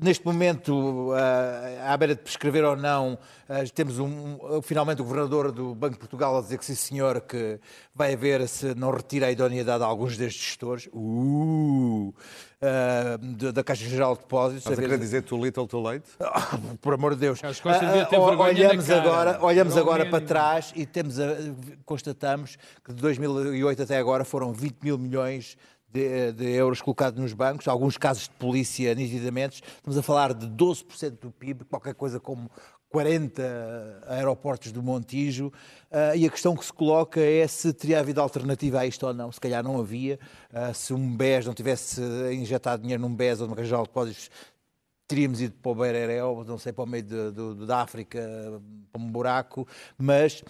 Neste 0.01 0.25
momento, 0.27 1.13
ah, 1.13 1.93
à 1.93 1.97
beira 1.97 2.15
de 2.15 2.21
prescrever 2.23 2.65
ou 2.65 2.77
não, 2.77 3.19
ah, 3.49 3.57
temos 3.75 3.99
um, 3.99 4.39
finalmente 4.63 5.01
o 5.01 5.05
governador 5.05 5.53
do 5.53 5.75
Banco 5.75 5.95
de 5.95 5.99
Portugal 6.01 6.37
a 6.39 6.41
dizer 6.41 6.59
que 6.59 6.65
sim, 6.65 6.75
senhor, 6.75 7.21
que 7.21 7.59
vai 7.95 8.17
ver 8.17 8.47
se 8.49 8.75
não 8.75 8.91
retira 8.91 9.27
a 9.27 9.31
idoneidade 9.33 9.83
a 9.83 9.87
alguns 9.87 10.17
destes 10.17 10.43
gestores. 10.43 10.89
Uh, 10.93 12.13
ah, 12.63 13.19
da- 13.21 13.51
da 13.53 13.63
Caixa 13.65 13.85
Geral 13.85 14.15
de 14.15 14.21
Depósitos. 14.23 14.63
Estás 14.65 14.79
a 14.79 14.83
querer 14.83 14.99
dizer 14.99 15.23
too 15.23 15.43
little, 15.45 15.67
too 15.67 15.81
late? 15.81 16.05
ah, 16.21 16.59
por 16.81 16.95
amor 16.95 17.15
de 17.15 17.21
Deus. 17.21 17.41
Vergonha 17.41 18.37
olhamos 18.69 18.91
agora, 18.91 19.39
olhamos 19.43 19.73
Era 19.75 19.83
agora 19.83 20.07
para 20.07 20.25
trás 20.25 20.73
e 20.75 20.87
temos 20.87 21.19
a- 21.21 21.37
constatamos 21.85 22.57
que 22.85 22.93
de 22.93 23.01
2008 23.01 23.83
até 23.83 23.99
agora 23.99 24.25
foram 24.25 24.53
20 24.53 24.77
mil 24.83 24.99
milhões 24.99 25.57
de, 25.95 26.33
de 26.33 26.51
euros 26.51 26.83
colocados 26.83 27.21
nos 27.21 27.33
bancos, 27.33 27.69
alguns 27.69 27.97
casos 27.97 28.25
de 28.25 28.31
polícia 28.31 28.93
nitidamente. 28.97 29.63
Estamos 29.77 29.97
a 29.97 30.03
falar 30.03 30.35
de 30.35 30.47
12% 30.49 31.21
do 31.21 31.31
PIB, 31.31 31.65
qualquer 31.67 31.95
coisa 31.95 32.19
como 32.19 32.51
40 32.89 34.03
aeroportos 34.09 34.73
do 34.73 34.83
Montijo, 34.83 35.53
ah, 35.91 36.17
e 36.17 36.27
a 36.27 36.31
questão 36.31 36.57
que 36.57 36.65
se 36.65 36.73
coloca 36.73 37.21
é 37.21 37.47
se 37.47 37.73
teria 37.73 38.01
havido 38.01 38.21
alternativa 38.21 38.81
a 38.81 38.87
isto 38.87 39.07
ou 39.07 39.15
não. 39.15 39.31
Se 39.31 39.41
calhar 39.41 39.63
não 39.63 39.79
havia. 39.79 40.19
Ah, 40.53 40.75
se 40.75 40.93
um 40.93 41.17
BES 41.17 41.47
não 41.47 41.55
tivesse 41.55 42.01
injetado 42.33 42.83
dinheiro 42.83 43.01
num 43.01 43.15
BES 43.15 43.41
ou 43.41 43.49
numa 43.49 43.63
Geral 43.63 43.85
de 43.85 43.89
Depósitos, 43.89 44.31
teríamos 45.07 45.41
ido 45.41 45.55
para 45.55 45.71
o 45.71 45.75
Beirerel, 45.77 46.45
não 46.45 46.59
sei, 46.59 46.73
para 46.73 46.85
o 46.85 46.87
meio 46.87 47.05
da 47.67 47.83
África, 47.83 48.21
para 48.91 49.01
um 49.01 49.11
buraco, 49.11 49.67
mas 49.97 50.43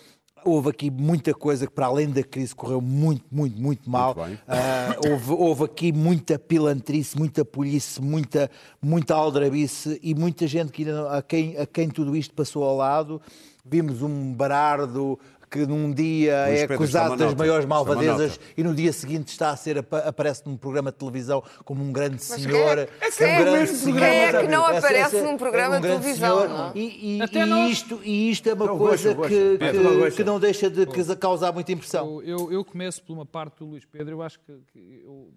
houve 0.45 0.71
aqui 0.71 0.91
muita 0.91 1.35
coisa 1.35 1.67
que, 1.67 1.73
para 1.73 1.87
além 1.87 2.11
da 2.11 2.23
crise, 2.23 2.55
correu 2.55 2.81
muito, 2.81 3.25
muito, 3.31 3.61
muito 3.61 3.91
mal. 3.91 4.15
bem. 4.15 4.39
Ah, 4.47 4.97
houve, 5.09 5.33
houve 5.33 5.65
aqui 5.65 5.93
muita 5.93 6.39
pilantrice, 6.39 7.17
muita 7.17 7.45
polícia, 7.45 8.03
muita, 8.03 8.51
muita 8.81 9.15
aldrabice 9.15 9.99
e 10.03 10.15
muita 10.15 10.47
gente 10.47 10.73
que, 10.73 10.87
a, 10.89 11.23
quem, 11.23 11.57
a 11.57 11.67
quem 11.67 11.89
tudo 11.89 12.17
isto 12.17 12.35
passou 12.35 12.65
ao 12.65 12.77
lado. 12.77 13.21
Vimos 13.65 14.03
um 14.03 14.33
barardo 14.33 15.19
que 15.55 15.65
num 15.67 15.93
dia 15.93 16.47
Luís 16.49 16.59
é 16.59 16.61
Pedro, 16.63 16.73
é 16.73 16.77
acusado 16.77 17.11
das 17.17 17.21
nota. 17.31 17.37
maiores 17.39 17.65
é 17.65 17.69
malvadezas 17.69 18.41
e 18.57 18.63
no 18.65 18.75
dia 18.75 18.93
seguinte 18.93 19.29
está 19.29 19.51
a 19.51 19.57
ser, 19.57 19.79
apa- 19.79 19.99
aparece 20.01 20.43
num 20.45 20.57
programa 20.57 20.91
de 20.91 20.99
televisão 20.99 21.45
como 21.65 21.81
um 21.85 21.93
grande 21.93 22.17
quem 22.17 22.35
é- 22.35 22.39
senhor. 22.41 22.79
é 22.79 22.83
um 22.85 23.11
quem 23.17 23.27
é 23.29 23.39
grande 23.39 23.59
mesmo 23.61 23.77
senhor. 23.77 23.99
Quem 24.01 24.09
é 24.09 24.41
que 24.41 24.49
não 24.49 24.69
Essa- 24.69 24.79
aparece 24.79 25.21
num 25.23 25.37
programa 25.37 25.77
é 25.77 25.79
um 25.79 25.81
de 25.81 25.87
grande 25.87 26.03
televisão, 26.03 26.37
senhor. 26.41 26.49
não 26.49 26.67
é? 26.67 26.73
E, 26.75 27.19
e- 27.19 27.21
e 27.23 27.71
isto, 27.71 28.01
e 28.03 28.31
isto 28.31 28.49
é 28.49 28.55
uma 28.55 28.67
Não, 28.67 28.79
coisa 28.79 29.15
gosto, 29.15 29.29
que, 29.31 29.39
gosto. 29.45 29.59
que- 29.59 29.65
É, 29.65 30.11
que 30.11 30.25
não 30.25 30.41
deixa 30.41 30.69
de 30.69 30.87
que 30.87 31.17
causar 31.17 31.53
muita 31.53 31.71
impressão. 31.71 32.21
Eu, 32.23 32.39
eu, 32.41 32.53
eu 32.53 32.65
começo 32.65 33.01
por 33.05 33.13
uma 33.13 33.25
parte 33.25 33.59
do 33.61 33.67
Luís 33.67 33.85
Pedro. 33.85 34.11
Eu 34.17 34.23
acho 34.23 34.41
que, 34.41 34.53
que 34.73 35.03
eu- 35.05 35.31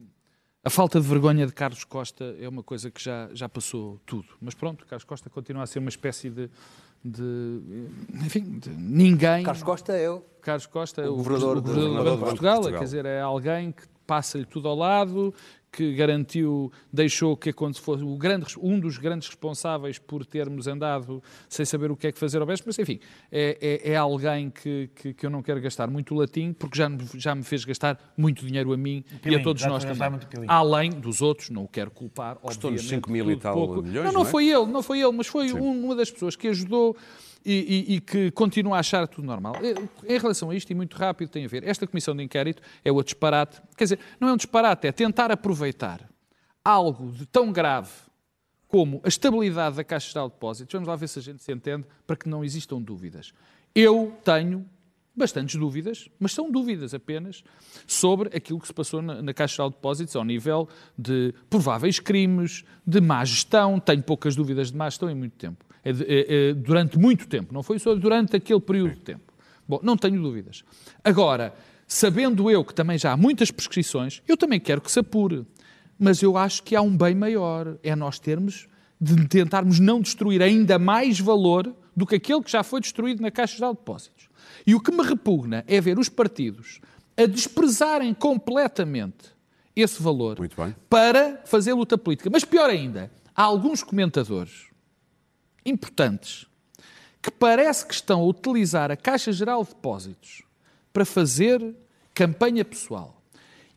a 0.63 0.69
falta 0.69 0.99
de 0.99 1.07
vergonha 1.07 1.45
de 1.45 1.53
Carlos 1.53 1.83
Costa 1.83 2.35
é 2.41 2.49
uma 2.49 2.63
coisa 2.63 2.89
que 2.89 3.01
já, 3.01 3.29
já 3.33 3.47
passou 3.47 4.01
tudo. 4.05 4.27
Mas 4.41 4.53
pronto, 4.55 4.85
Carlos 4.85 5.03
Costa 5.05 5.29
continua 5.29 5.63
a 5.63 5.67
ser 5.67 5.79
uma 5.79 5.89
espécie 5.89 6.29
de. 6.29 6.49
De 7.03 7.61
enfim, 8.25 8.59
de 8.59 8.69
ninguém. 8.69 9.43
Carlos 9.43 9.63
Costa 9.63 9.93
é 9.93 10.05
eu. 10.07 10.25
Carlos 10.41 10.65
Costa, 10.65 11.09
o, 11.09 11.15
governador 11.17 11.57
o 11.57 11.61
do- 11.61 11.67
governador 11.71 11.83
do 11.83 11.89
governador 11.89 12.03
do 12.03 12.03
de 12.03 12.03
Banco 12.03 12.17
de 12.17 12.25
Portugal, 12.29 12.55
Portugal. 12.55 12.79
quer 12.79 12.85
dizer, 12.85 13.05
é 13.05 13.21
alguém 13.21 13.71
que 13.71 13.83
passa-lhe 14.05 14.45
tudo 14.45 14.67
ao 14.69 14.75
lado, 14.75 15.33
que 15.71 15.93
garantiu, 15.93 16.71
deixou 16.91 17.35
que 17.37 17.51
quando 17.53 17.77
fosse 17.77 18.03
o 18.03 18.15
grande, 18.17 18.45
um 18.59 18.79
dos 18.79 18.97
grandes 18.97 19.27
responsáveis 19.27 19.99
por 19.99 20.25
termos 20.25 20.65
andado 20.67 21.21
sem 21.49 21.65
saber 21.65 21.91
o 21.91 21.95
que 21.97 22.07
é 22.07 22.11
que 22.11 22.17
fazer 22.17 22.39
ao 22.39 22.47
BES, 22.47 22.63
mas 22.65 22.79
enfim, 22.79 22.99
é, 23.31 23.57
é- 23.85 23.91
é 23.91 23.95
alguém 23.97 24.49
que, 24.49 24.89
que, 24.95 25.13
que 25.13 25.25
eu 25.25 25.29
não 25.29 25.43
quero 25.43 25.59
gastar 25.61 25.87
muito 25.89 26.15
latim, 26.15 26.53
porque 26.53 26.77
já, 26.77 26.89
me- 26.89 27.05
já 27.15 27.35
me 27.35 27.43
fez 27.43 27.63
gastar 27.65 27.99
muito 28.17 28.45
dinheiro 28.45 28.71
a 28.73 28.77
mim 28.77 29.03
e 29.25 29.35
a 29.35 29.43
todos 29.43 29.63
nós 29.65 29.83
também. 29.83 30.19
Além 30.47 30.89
dos 30.91 31.21
outros, 31.21 31.49
não 31.49 31.65
o 31.65 31.67
quero 31.67 31.91
culpar, 31.91 32.37
Custou-nos 32.37 32.79
obviamente, 32.81 33.05
5 33.05 33.11
mil 33.11 33.29
e 33.31 33.35
tal 33.37 33.53
pouco. 33.55 33.81
milhões, 33.83 34.05
Não, 34.05 34.11
não 34.13 34.19
não 34.21 34.27
é? 34.27 34.31
foi 34.31 34.49
ele, 34.49 34.65
não 34.65 34.81
foi 34.81 34.99
ele, 35.01 35.11
mas 35.11 35.27
foi 35.27 35.53
um- 35.53 35.85
uma 35.85 35.95
das 35.95 36.09
pessoas 36.09 36.35
que 36.35 36.47
ajudou 36.47 36.95
e, 37.45 37.85
e- 37.89 37.95
e 37.95 38.01
que 38.01 38.31
continua 38.31 38.77
a 38.77 38.79
achar 38.79 39.07
tudo 39.07 39.25
normal. 39.25 39.55
Eh, 39.61 39.75
Em 40.15 40.19
relação 40.19 40.49
a 40.49 40.55
isto, 40.55 40.69
e 40.71 40.75
muito 40.75 40.95
rápido, 40.95 41.29
tem 41.29 41.45
a 41.45 41.47
ver, 41.47 41.63
esta 41.63 41.85
comissão 41.87 42.15
de 42.15 42.23
inquérito 42.23 42.61
é 42.83 42.91
o 42.91 43.01
disparate, 43.03 43.61
quer 43.77 43.85
dizer, 43.85 43.99
não 44.19 44.27
é 44.29 44.33
um 44.33 44.37
disparate, 44.37 44.87
é 44.87 44.91
tentar 44.91 45.31
aproveitar 45.31 46.01
algo 46.63 47.11
de 47.11 47.25
tão 47.25 47.51
grave 47.51 47.91
como 48.67 48.99
a 49.03 49.07
estabilidade 49.07 49.77
da 49.77 49.83
Caixa 49.83 50.09
Geral 50.09 50.27
de 50.27 50.33
Depósitos, 50.33 50.73
vamos 50.73 50.87
lá 50.89 50.95
ver 50.95 51.07
se 51.07 51.19
a 51.19 51.21
gente 51.21 51.41
se 51.41 51.51
entende, 51.53 51.85
para 52.05 52.15
que 52.17 52.27
não 52.27 52.43
existam 52.43 52.81
dúvidas. 52.81 53.33
Eu 53.73 54.13
tenho 54.25 54.65
bastantes 55.15 55.55
dúvidas, 55.55 56.09
mas 56.19 56.31
são 56.33 56.51
dúvidas 56.51 56.93
apenas, 56.93 57.43
sobre 57.87 58.35
aquilo 58.37 58.59
que 58.59 58.67
se 58.67 58.73
passou 58.73 59.01
na, 59.01 59.21
na 59.21 59.33
Caixa 59.33 59.55
Geral 59.55 59.69
de 59.69 59.75
Depósitos 59.77 60.15
ao 60.15 60.23
nível 60.25 60.67
de 60.97 61.33
prováveis 61.49 61.99
crimes, 61.99 62.63
de 62.85 62.99
má 63.01 63.23
gestão. 63.25 63.79
Tenho 63.79 64.03
poucas 64.03 64.35
dúvidas 64.35 64.69
de 64.71 64.77
má 64.77 64.87
gestão 64.89 65.09
em 65.09 65.15
muito 65.15 65.35
tempo. 65.37 65.65
É 65.89 65.91
é- 65.91 66.49
é 66.49 66.53
durante 66.53 66.97
muito 66.97 67.27
tempo, 67.27 67.53
não 67.53 67.63
foi 67.63 67.79
só 67.79 67.95
durante 67.95 68.35
aquele 68.35 68.59
período 68.59 68.95
de 68.95 69.01
tempo. 69.01 69.33
Bom, 69.67 69.79
não 69.83 69.95
tenho 69.97 70.21
dúvidas. 70.21 70.63
Agora, 71.03 71.53
sabendo 71.87 72.49
eu 72.49 72.63
que 72.63 72.73
também 72.73 72.97
já 72.97 73.11
há 73.11 73.17
muitas 73.17 73.51
prescrições, 73.51 74.21
eu 74.27 74.35
também 74.37 74.59
quero 74.59 74.81
que 74.81 74.91
se 74.91 74.99
apure. 74.99 75.45
Mas 75.99 76.21
eu 76.21 76.37
acho 76.37 76.61
que 76.63 76.75
há 76.75 76.81
um 76.81 76.95
bem 76.95 77.15
maior. 77.15 77.77
É 77.81 77.95
nós 77.95 78.19
termos 78.19 78.67
de 78.99 79.27
tentarmos 79.27 79.79
não 79.79 79.99
destruir 80.01 80.41
ainda 80.41 80.77
mais 80.79 81.19
valor 81.19 81.73
do 81.95 82.05
que 82.05 82.15
aquele 82.15 82.41
que 82.43 82.51
já 82.51 82.63
foi 82.63 82.79
destruído 82.81 83.21
na 83.21 83.31
Caixa 83.31 83.55
Geral 83.55 83.73
de 83.73 83.79
Depósitos. 83.79 84.29
E 84.65 84.75
o 84.75 84.79
que 84.79 84.91
me 84.91 85.03
repugna 85.03 85.63
é 85.67 85.81
ver 85.81 85.97
os 85.97 86.09
partidos 86.09 86.79
a 87.15 87.25
desprezarem 87.25 88.13
completamente 88.13 89.35
esse 89.75 90.01
valor 90.01 90.35
para 90.89 91.41
fazer 91.45 91.73
luta 91.73 91.97
política. 91.97 92.29
Mas 92.31 92.43
pior 92.43 92.69
ainda, 92.69 93.11
há 93.35 93.43
alguns 93.43 93.83
comentadores 93.83 94.65
importantes 95.69 96.45
que 97.21 97.31
parece 97.31 97.85
que 97.85 97.93
estão 97.93 98.21
a 98.21 98.25
utilizar 98.25 98.91
a 98.91 98.97
Caixa 98.97 99.31
Geral 99.31 99.63
de 99.63 99.69
Depósitos 99.69 100.43
para 100.93 101.05
fazer 101.05 101.75
campanha 102.13 102.63
pessoal. 102.63 103.16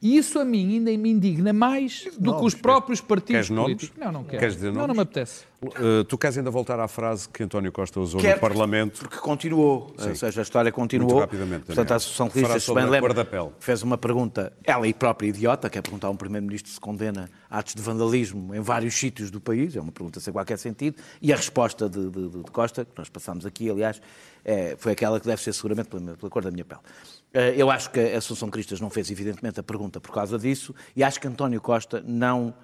E 0.02 0.16
isso 0.16 0.38
a 0.38 0.44
mim 0.46 0.76
ainda 0.76 0.90
me 0.96 1.10
indigna 1.10 1.52
mais 1.52 2.08
do 2.18 2.34
que 2.38 2.44
os 2.46 2.54
próprios 2.54 3.02
partidos 3.02 3.32
Queres 3.32 3.50
nomes? 3.50 3.74
políticos. 3.76 3.98
Não, 4.02 4.10
não 4.10 4.24
quero. 4.24 4.38
Queres 4.38 4.54
dizer 4.54 4.68
não, 4.68 4.74
nomes? 4.76 4.88
não 4.88 4.94
me 4.94 5.00
apetece. 5.02 5.44
Uh, 5.62 6.02
tu 6.04 6.16
queres 6.16 6.38
ainda 6.38 6.50
voltar 6.50 6.80
à 6.80 6.88
frase 6.88 7.28
que 7.28 7.42
António 7.42 7.70
Costa 7.70 8.00
usou 8.00 8.18
Quero, 8.18 8.36
no 8.36 8.40
Parlamento? 8.40 9.00
Porque 9.00 9.18
continuou, 9.18 9.94
ou 9.98 10.14
seja, 10.16 10.40
a 10.40 10.42
história 10.42 10.72
continuou. 10.72 11.10
Muito 11.10 11.20
rapidamente, 11.20 11.66
Portanto, 11.66 11.76
Daniel. 11.88 11.92
a 11.92 11.96
Associação 11.96 12.28
de 12.28 12.32
se 12.32 12.60
sobre 12.60 12.80
bem 12.82 12.88
a 12.88 12.92
lembra, 12.92 13.08
cor 13.10 13.14
da 13.14 13.24
pele. 13.26 13.50
fez 13.60 13.82
uma 13.82 13.98
pergunta, 13.98 14.54
ela 14.64 14.88
e 14.88 14.94
própria 14.94 15.28
idiota, 15.28 15.68
que 15.68 15.76
é 15.76 15.82
perguntar 15.82 16.06
a 16.06 16.10
um 16.10 16.16
Primeiro-Ministro 16.16 16.72
se 16.72 16.80
condena 16.80 17.28
atos 17.50 17.74
de 17.74 17.82
vandalismo 17.82 18.54
em 18.54 18.60
vários 18.60 18.94
sítios 18.94 19.30
do 19.30 19.38
país, 19.38 19.76
é 19.76 19.80
uma 19.82 19.92
pergunta 19.92 20.18
sem 20.18 20.32
qualquer 20.32 20.58
sentido, 20.58 20.96
e 21.20 21.30
a 21.30 21.36
resposta 21.36 21.90
de, 21.90 22.08
de- 22.08 22.28
de 22.30 22.50
Costa, 22.50 22.86
que 22.86 22.92
nós 22.96 23.10
passámos 23.10 23.44
aqui, 23.44 23.68
aliás, 23.68 24.00
é, 24.42 24.76
foi 24.78 24.92
aquela 24.92 25.20
que 25.20 25.26
deve 25.26 25.42
ser 25.42 25.52
seguramente 25.52 25.90
pela, 25.90 26.16
pela 26.16 26.30
cor 26.30 26.42
da 26.42 26.50
minha 26.50 26.64
pele. 26.64 26.80
Eh, 27.32 27.54
Eu 27.56 27.70
acho 27.70 27.90
que 27.90 28.00
a 28.00 28.18
Associação 28.18 28.50
Cristas 28.50 28.80
não 28.80 28.90
fez, 28.90 29.10
evidentemente, 29.10 29.60
a 29.60 29.62
pergunta 29.62 30.00
por 30.00 30.12
causa 30.12 30.38
disso, 30.38 30.74
e 30.94 31.02
acho 31.04 31.20
que 31.20 31.28
António 31.28 31.60
Costa 31.60 32.02
não, 32.06 32.54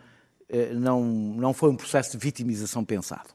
eh, 0.49 0.73
não, 0.75 1.05
não 1.05 1.53
foi 1.53 1.71
um 1.71 1.77
processo 1.77 2.13
de 2.13 2.19
vitimização 2.19 2.85
pensado. 2.85 3.31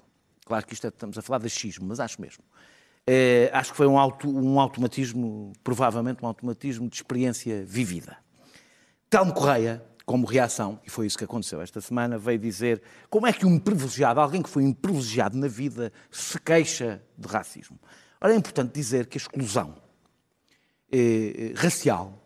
Claro 0.45 0.65
que 0.65 0.73
isto 0.73 0.85
é, 0.85 0.89
estamos 0.89 1.17
a 1.17 1.21
falar 1.21 1.39
de 1.39 1.45
achismo, 1.45 1.87
mas 1.87 1.99
acho 1.99 2.21
mesmo. 2.21 2.43
Eh, 3.07 3.49
acho 3.53 3.71
que 3.71 3.77
foi 3.77 3.87
um, 3.87 3.97
auto, 3.97 4.29
um 4.29 4.59
automatismo, 4.59 5.53
provavelmente 5.63 6.23
um 6.23 6.27
automatismo 6.27 6.89
de 6.89 6.95
experiência 6.95 7.63
vivida. 7.65 8.17
Telmo 9.09 9.33
Correia, 9.33 9.83
como 10.05 10.25
reação, 10.25 10.79
e 10.85 10.89
foi 10.89 11.07
isso 11.07 11.17
que 11.17 11.23
aconteceu 11.23 11.61
esta 11.61 11.79
semana, 11.79 12.17
veio 12.17 12.37
dizer 12.37 12.81
como 13.09 13.27
é 13.27 13.33
que 13.33 13.45
um 13.45 13.57
privilegiado, 13.59 14.19
alguém 14.19 14.41
que 14.41 14.49
foi 14.49 14.63
um 14.63 14.73
privilegiado 14.73 15.37
na 15.37 15.47
vida, 15.47 15.91
se 16.09 16.39
queixa 16.39 17.01
de 17.17 17.27
racismo. 17.27 17.79
Ora, 18.19 18.33
é 18.33 18.35
importante 18.35 18.73
dizer 18.73 19.07
que 19.07 19.17
a 19.17 19.21
exclusão 19.21 19.75
eh, 20.91 21.53
racial 21.55 22.20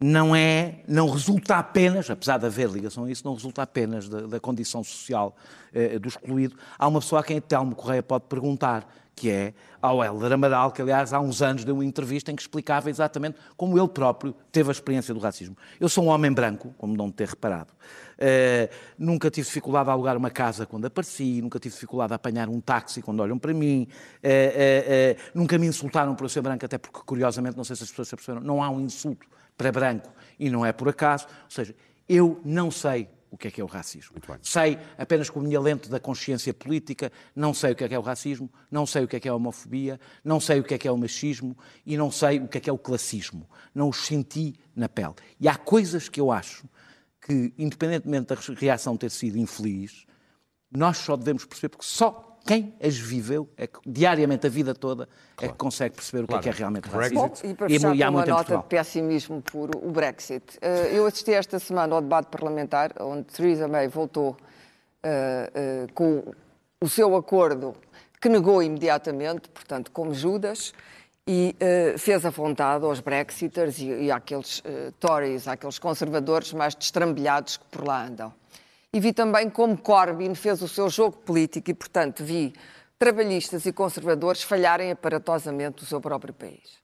não 0.00 0.36
é, 0.36 0.80
não 0.86 1.08
resulta 1.08 1.56
apenas, 1.56 2.10
apesar 2.10 2.38
de 2.38 2.46
haver 2.46 2.68
ligação 2.68 3.04
a 3.04 3.10
isso, 3.10 3.24
não 3.24 3.34
resulta 3.34 3.62
apenas 3.62 4.08
da, 4.08 4.22
da 4.22 4.40
condição 4.40 4.84
social 4.84 5.34
eh, 5.72 5.98
do 5.98 6.08
excluído. 6.08 6.54
Há 6.78 6.86
uma 6.86 7.00
pessoa 7.00 7.20
a 7.20 7.24
quem 7.24 7.40
Telmo 7.40 7.74
Correia 7.74 8.02
pode 8.02 8.24
perguntar, 8.24 8.86
que 9.14 9.30
é 9.30 9.54
ao 9.80 10.04
Helder 10.04 10.32
Amaral, 10.32 10.70
que 10.70 10.82
aliás 10.82 11.14
há 11.14 11.20
uns 11.20 11.40
anos 11.40 11.64
deu 11.64 11.74
uma 11.74 11.84
entrevista 11.84 12.30
em 12.30 12.36
que 12.36 12.42
explicava 12.42 12.90
exatamente 12.90 13.38
como 13.56 13.78
ele 13.78 13.88
próprio 13.88 14.34
teve 14.52 14.68
a 14.68 14.72
experiência 14.72 15.14
do 15.14 15.20
racismo. 15.20 15.56
Eu 15.80 15.88
sou 15.88 16.04
um 16.04 16.08
homem 16.08 16.30
branco, 16.30 16.74
como 16.76 16.94
não 16.94 17.10
ter 17.10 17.28
reparado. 17.28 17.72
Uh, 18.18 18.68
nunca 18.98 19.30
tive 19.30 19.46
dificuldade 19.46 19.88
a 19.88 19.92
alugar 19.92 20.16
uma 20.16 20.30
casa 20.30 20.66
quando 20.66 20.84
apareci, 20.86 21.40
nunca 21.40 21.58
tive 21.58 21.74
dificuldade 21.74 22.12
a 22.12 22.16
apanhar 22.16 22.48
um 22.50 22.60
táxi 22.60 23.00
quando 23.00 23.20
olham 23.20 23.38
para 23.38 23.54
mim, 23.54 23.88
uh, 24.22 24.28
uh, 24.28 25.20
nunca 25.34 25.56
me 25.56 25.66
insultaram 25.66 26.14
por 26.14 26.24
eu 26.24 26.28
ser 26.28 26.42
branco, 26.42 26.64
até 26.64 26.76
porque, 26.76 27.00
curiosamente, 27.06 27.56
não 27.56 27.64
sei 27.64 27.76
se 27.76 27.84
as 27.84 27.90
pessoas 27.90 28.08
se 28.08 28.16
perceberam, 28.16 28.44
não 28.44 28.62
há 28.62 28.68
um 28.68 28.80
insulto 28.80 29.26
para 29.56 29.72
branco 29.72 30.12
e 30.38 30.50
não 30.50 30.64
é 30.64 30.72
por 30.72 30.88
acaso. 30.88 31.26
Ou 31.44 31.50
seja, 31.50 31.74
eu 32.08 32.40
não 32.44 32.70
sei 32.70 33.08
o 33.30 33.36
que 33.36 33.48
é 33.48 33.50
que 33.50 33.60
é 33.60 33.64
o 33.64 33.66
racismo. 33.66 34.16
Sei 34.40 34.78
apenas 34.96 35.28
com 35.28 35.40
a 35.40 35.42
minha 35.42 35.60
lente 35.60 35.90
da 35.90 36.00
consciência 36.00 36.54
política, 36.54 37.12
não 37.34 37.52
sei 37.52 37.72
o 37.72 37.76
que 37.76 37.84
é 37.84 37.88
que 37.88 37.94
é 37.94 37.98
o 37.98 38.02
racismo, 38.02 38.50
não 38.70 38.86
sei 38.86 39.04
o 39.04 39.08
que 39.08 39.16
é 39.16 39.20
que 39.20 39.28
é 39.28 39.30
a 39.30 39.34
homofobia, 39.34 40.00
não 40.24 40.40
sei 40.40 40.60
o 40.60 40.64
que 40.64 40.74
é 40.74 40.78
que 40.78 40.88
é 40.88 40.92
o 40.92 40.96
machismo 40.96 41.56
e 41.84 41.96
não 41.96 42.10
sei 42.10 42.38
o 42.40 42.48
que 42.48 42.58
é 42.58 42.60
que 42.60 42.70
é 42.70 42.72
o 42.72 42.78
classismo. 42.78 43.48
Não 43.74 43.88
os 43.88 44.06
senti 44.06 44.54
na 44.74 44.88
pele. 44.88 45.14
E 45.38 45.48
há 45.48 45.56
coisas 45.56 46.08
que 46.08 46.20
eu 46.20 46.30
acho 46.30 46.66
que, 47.20 47.52
independentemente 47.58 48.28
da 48.28 48.36
reação 48.58 48.96
ter 48.96 49.10
sido 49.10 49.36
infeliz, 49.36 50.06
nós 50.70 50.98
só 50.98 51.16
devemos 51.16 51.44
perceber, 51.44 51.70
porque 51.70 51.86
só 51.86 52.25
quem 52.46 52.72
as 52.80 52.96
viveu 52.96 53.48
é 53.56 53.66
que, 53.66 53.78
diariamente, 53.84 54.46
a 54.46 54.50
vida 54.50 54.74
toda, 54.74 55.08
claro. 55.34 55.50
é 55.50 55.52
que 55.52 55.58
consegue 55.58 55.96
perceber 55.96 56.24
o 56.24 56.26
que 56.28 56.34
é 56.34 56.38
que 56.38 56.48
é 56.48 56.52
realmente 56.52 56.88
racismo. 56.88 57.32
e 57.42 57.54
para 57.54 57.68
fechar 57.68 57.94
e, 57.94 57.98
e 57.98 58.08
uma 58.08 58.24
nota 58.24 58.56
de 58.56 58.62
pessimismo 58.64 59.42
puro, 59.42 59.78
o 59.82 59.90
Brexit. 59.90 60.58
Eh, 60.60 60.90
eu 60.92 61.06
assisti 61.06 61.32
esta 61.32 61.58
semana 61.58 61.96
ao 61.96 62.00
debate 62.00 62.26
parlamentar, 62.26 62.92
onde 63.00 63.24
Theresa 63.24 63.66
May 63.66 63.88
voltou 63.88 64.30
uh, 64.30 64.36
uh, 65.84 65.92
com 65.92 66.22
o 66.80 66.88
seu 66.88 67.16
acordo, 67.16 67.74
que 68.20 68.28
negou 68.28 68.62
imediatamente, 68.62 69.48
portanto, 69.48 69.90
como 69.90 70.14
Judas, 70.14 70.72
e 71.26 71.56
uh, 71.56 71.98
fez 71.98 72.24
a 72.24 72.30
vontade 72.30 72.84
aos 72.84 73.00
Brexiters 73.00 73.78
e, 73.78 73.86
e 73.86 74.10
àqueles 74.12 74.62
Tories, 75.00 75.48
àqueles 75.48 75.78
conservadores 75.78 76.52
mais 76.52 76.74
destrambilhados 76.74 77.56
que 77.56 77.64
por 77.66 77.84
lá 77.84 78.06
andam 78.06 78.32
e 78.92 79.00
vi 79.00 79.12
também 79.12 79.50
como 79.50 79.76
Corbyn 79.76 80.34
fez 80.34 80.62
o 80.62 80.68
seu 80.68 80.88
jogo 80.88 81.16
político 81.18 81.70
e, 81.70 81.74
portanto, 81.74 82.24
vi 82.24 82.54
trabalhistas 82.98 83.66
e 83.66 83.72
conservadores 83.72 84.42
falharem 84.42 84.90
aparatosamente 84.90 85.82
o 85.82 85.86
seu 85.86 86.00
próprio 86.00 86.32
país. 86.32 86.78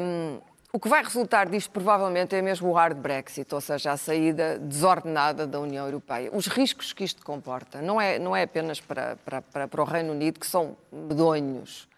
Um, 0.00 0.40
o 0.70 0.78
que 0.78 0.88
vai 0.88 1.02
resultar 1.02 1.48
disto 1.48 1.70
provavelmente 1.70 2.36
é 2.36 2.42
mesmo 2.42 2.68
o 2.68 2.72
hard 2.74 2.98
Brexit, 2.98 3.54
ou 3.54 3.60
seja, 3.60 3.92
a 3.92 3.96
saída 3.96 4.58
desordenada 4.58 5.46
da 5.46 5.58
União 5.58 5.86
Europeia. 5.86 6.30
Os 6.32 6.46
riscos 6.46 6.92
que 6.92 7.04
isto 7.04 7.24
comporta 7.24 7.80
não 7.80 7.98
é, 7.98 8.18
não 8.18 8.36
é 8.36 8.42
apenas 8.42 8.78
para, 8.78 9.16
para, 9.24 9.40
para, 9.40 9.66
para 9.66 9.82
o 9.82 9.84
Reino 9.84 10.12
Unido, 10.12 10.38
que 10.38 10.46
são 10.46 10.76
medonhos, 10.92 11.88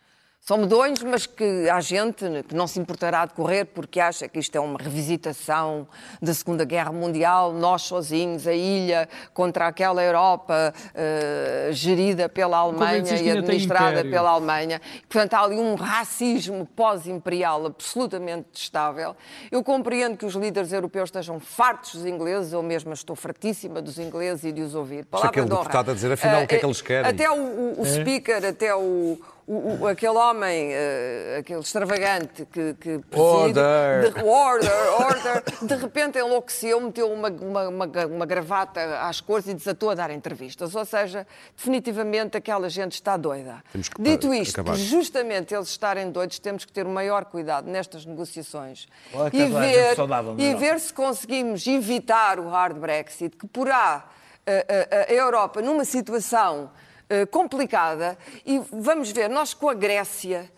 são 0.40 0.56
medonhos, 0.56 1.02
mas 1.02 1.26
que 1.26 1.68
há 1.68 1.80
gente 1.80 2.24
que 2.48 2.54
não 2.54 2.66
se 2.66 2.80
importará 2.80 3.26
de 3.26 3.34
correr 3.34 3.66
porque 3.66 4.00
acha 4.00 4.26
que 4.26 4.38
isto 4.38 4.56
é 4.56 4.60
uma 4.60 4.78
revisitação 4.78 5.86
da 6.20 6.32
Segunda 6.32 6.64
Guerra 6.64 6.90
Mundial, 6.90 7.52
nós 7.52 7.82
sozinhos, 7.82 8.46
a 8.46 8.54
ilha, 8.54 9.08
contra 9.34 9.66
aquela 9.66 10.02
Europa 10.02 10.72
uh, 10.74 11.72
gerida 11.72 12.28
pela 12.28 12.56
Alemanha 12.56 13.20
e 13.20 13.30
administrada 13.30 14.02
pela 14.02 14.30
Alemanha. 14.30 14.80
Portanto, 15.08 15.34
há 15.34 15.42
ali 15.42 15.56
um 15.56 15.74
racismo 15.74 16.66
pós-imperial 16.74 17.66
absolutamente 17.66 18.48
destável. 18.52 19.14
Eu 19.52 19.62
compreendo 19.62 20.16
que 20.16 20.24
os 20.24 20.34
líderes 20.34 20.72
europeus 20.72 21.08
estejam 21.08 21.38
fartos 21.38 21.96
dos 21.96 22.06
ingleses, 22.06 22.52
eu 22.52 22.62
mesma 22.62 22.94
estou 22.94 23.14
fartíssima 23.14 23.82
dos 23.82 23.98
ingleses 23.98 24.44
e 24.44 24.52
de 24.52 24.62
os 24.62 24.74
ouvir. 24.74 25.04
Palavra 25.04 25.30
aquele 25.30 25.48
deputado 25.48 25.90
a 25.90 25.94
dizer, 25.94 26.10
afinal, 26.10 26.40
uh, 26.40 26.44
o 26.44 26.46
que 26.46 26.54
é 26.54 26.58
que 26.58 26.66
eles 26.66 26.80
querem? 26.80 27.10
Até 27.10 27.30
o, 27.30 27.34
o, 27.34 27.82
o 27.82 27.86
é? 27.86 27.88
speaker, 27.88 28.44
até 28.44 28.74
o 28.74 29.18
o, 29.50 29.82
o, 29.82 29.86
aquele 29.88 30.16
homem, 30.16 30.70
uh, 30.70 31.40
aquele 31.40 31.58
extravagante 31.58 32.46
que, 32.46 32.74
que 32.74 32.98
preside, 33.00 33.58
order. 33.58 34.12
De, 34.12 34.22
order, 34.22 34.92
order, 35.00 35.42
de 35.60 35.74
repente 35.74 36.18
enlouqueceu, 36.20 36.80
meteu 36.80 37.12
uma, 37.12 37.28
uma, 37.28 37.68
uma, 37.68 38.06
uma, 38.06 38.26
gravata 38.26 39.00
às 39.00 39.20
cores 39.20 39.48
e 39.48 39.54
desatou 39.54 39.90
a 39.90 39.96
dar 39.96 40.12
entrevistas. 40.12 40.76
Ou 40.76 40.84
seja, 40.84 41.26
definitivamente 41.56 42.36
aquela 42.36 42.68
gente 42.68 42.92
está 42.92 43.16
doida. 43.16 43.60
Dito 43.98 44.32
isto, 44.32 44.62
que 44.62 44.76
justamente 44.76 45.52
eles 45.52 45.68
estarem 45.68 46.12
doidos, 46.12 46.38
temos 46.38 46.64
que 46.64 46.72
ter 46.72 46.86
o 46.86 46.90
maior 46.90 47.24
cuidado 47.24 47.68
nestas 47.68 48.06
negociações 48.06 48.86
e, 49.32 49.46
ver, 49.46 49.96
e 50.38 50.54
ver 50.54 50.78
se 50.78 50.94
conseguimos 50.94 51.66
evitar 51.66 52.38
o 52.38 52.48
hard 52.48 52.76
Brexit, 52.76 53.36
que 53.36 53.48
porá 53.48 54.04
a, 54.46 54.96
a, 54.96 55.10
a 55.10 55.12
Europa 55.12 55.60
numa 55.60 55.84
situação 55.84 56.70
eh, 57.10 57.26
complicada 57.26 58.16
e 58.46 58.62
vamos 58.72 59.10
ver, 59.10 59.28
nós 59.28 59.52
com 59.52 59.68
a 59.68 59.74
Grécia. 59.74 60.50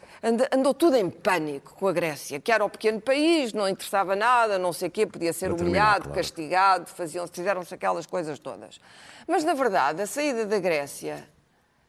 Andou 0.53 0.73
tudo 0.73 0.97
em 0.97 1.11
pânico 1.11 1.75
com 1.75 1.89
a 1.89 1.93
Grécia, 1.93 2.39
que 2.39 2.53
era 2.53 2.65
o 2.65 2.71
pequeno 2.71 3.01
país, 3.01 3.53
não 3.53 3.69
interessava 3.69 4.15
nada, 4.15 4.57
não 4.57 4.73
sei 4.73 4.87
o 4.87 4.91
quê, 4.91 5.05
podia 5.05 5.33
ser 5.33 5.51
humilhado, 5.51 6.05
claro. 6.05 6.15
castigado, 6.15 6.87
fizeram-se 7.33 7.75
aquelas 7.75 8.07
coisas 8.07 8.39
todas. 8.39 8.79
Mas, 9.27 9.43
na 9.43 9.55
verdade, 9.55 10.03
a 10.03 10.07
saída 10.07 10.47
da 10.47 10.61
Grécia 10.61 11.27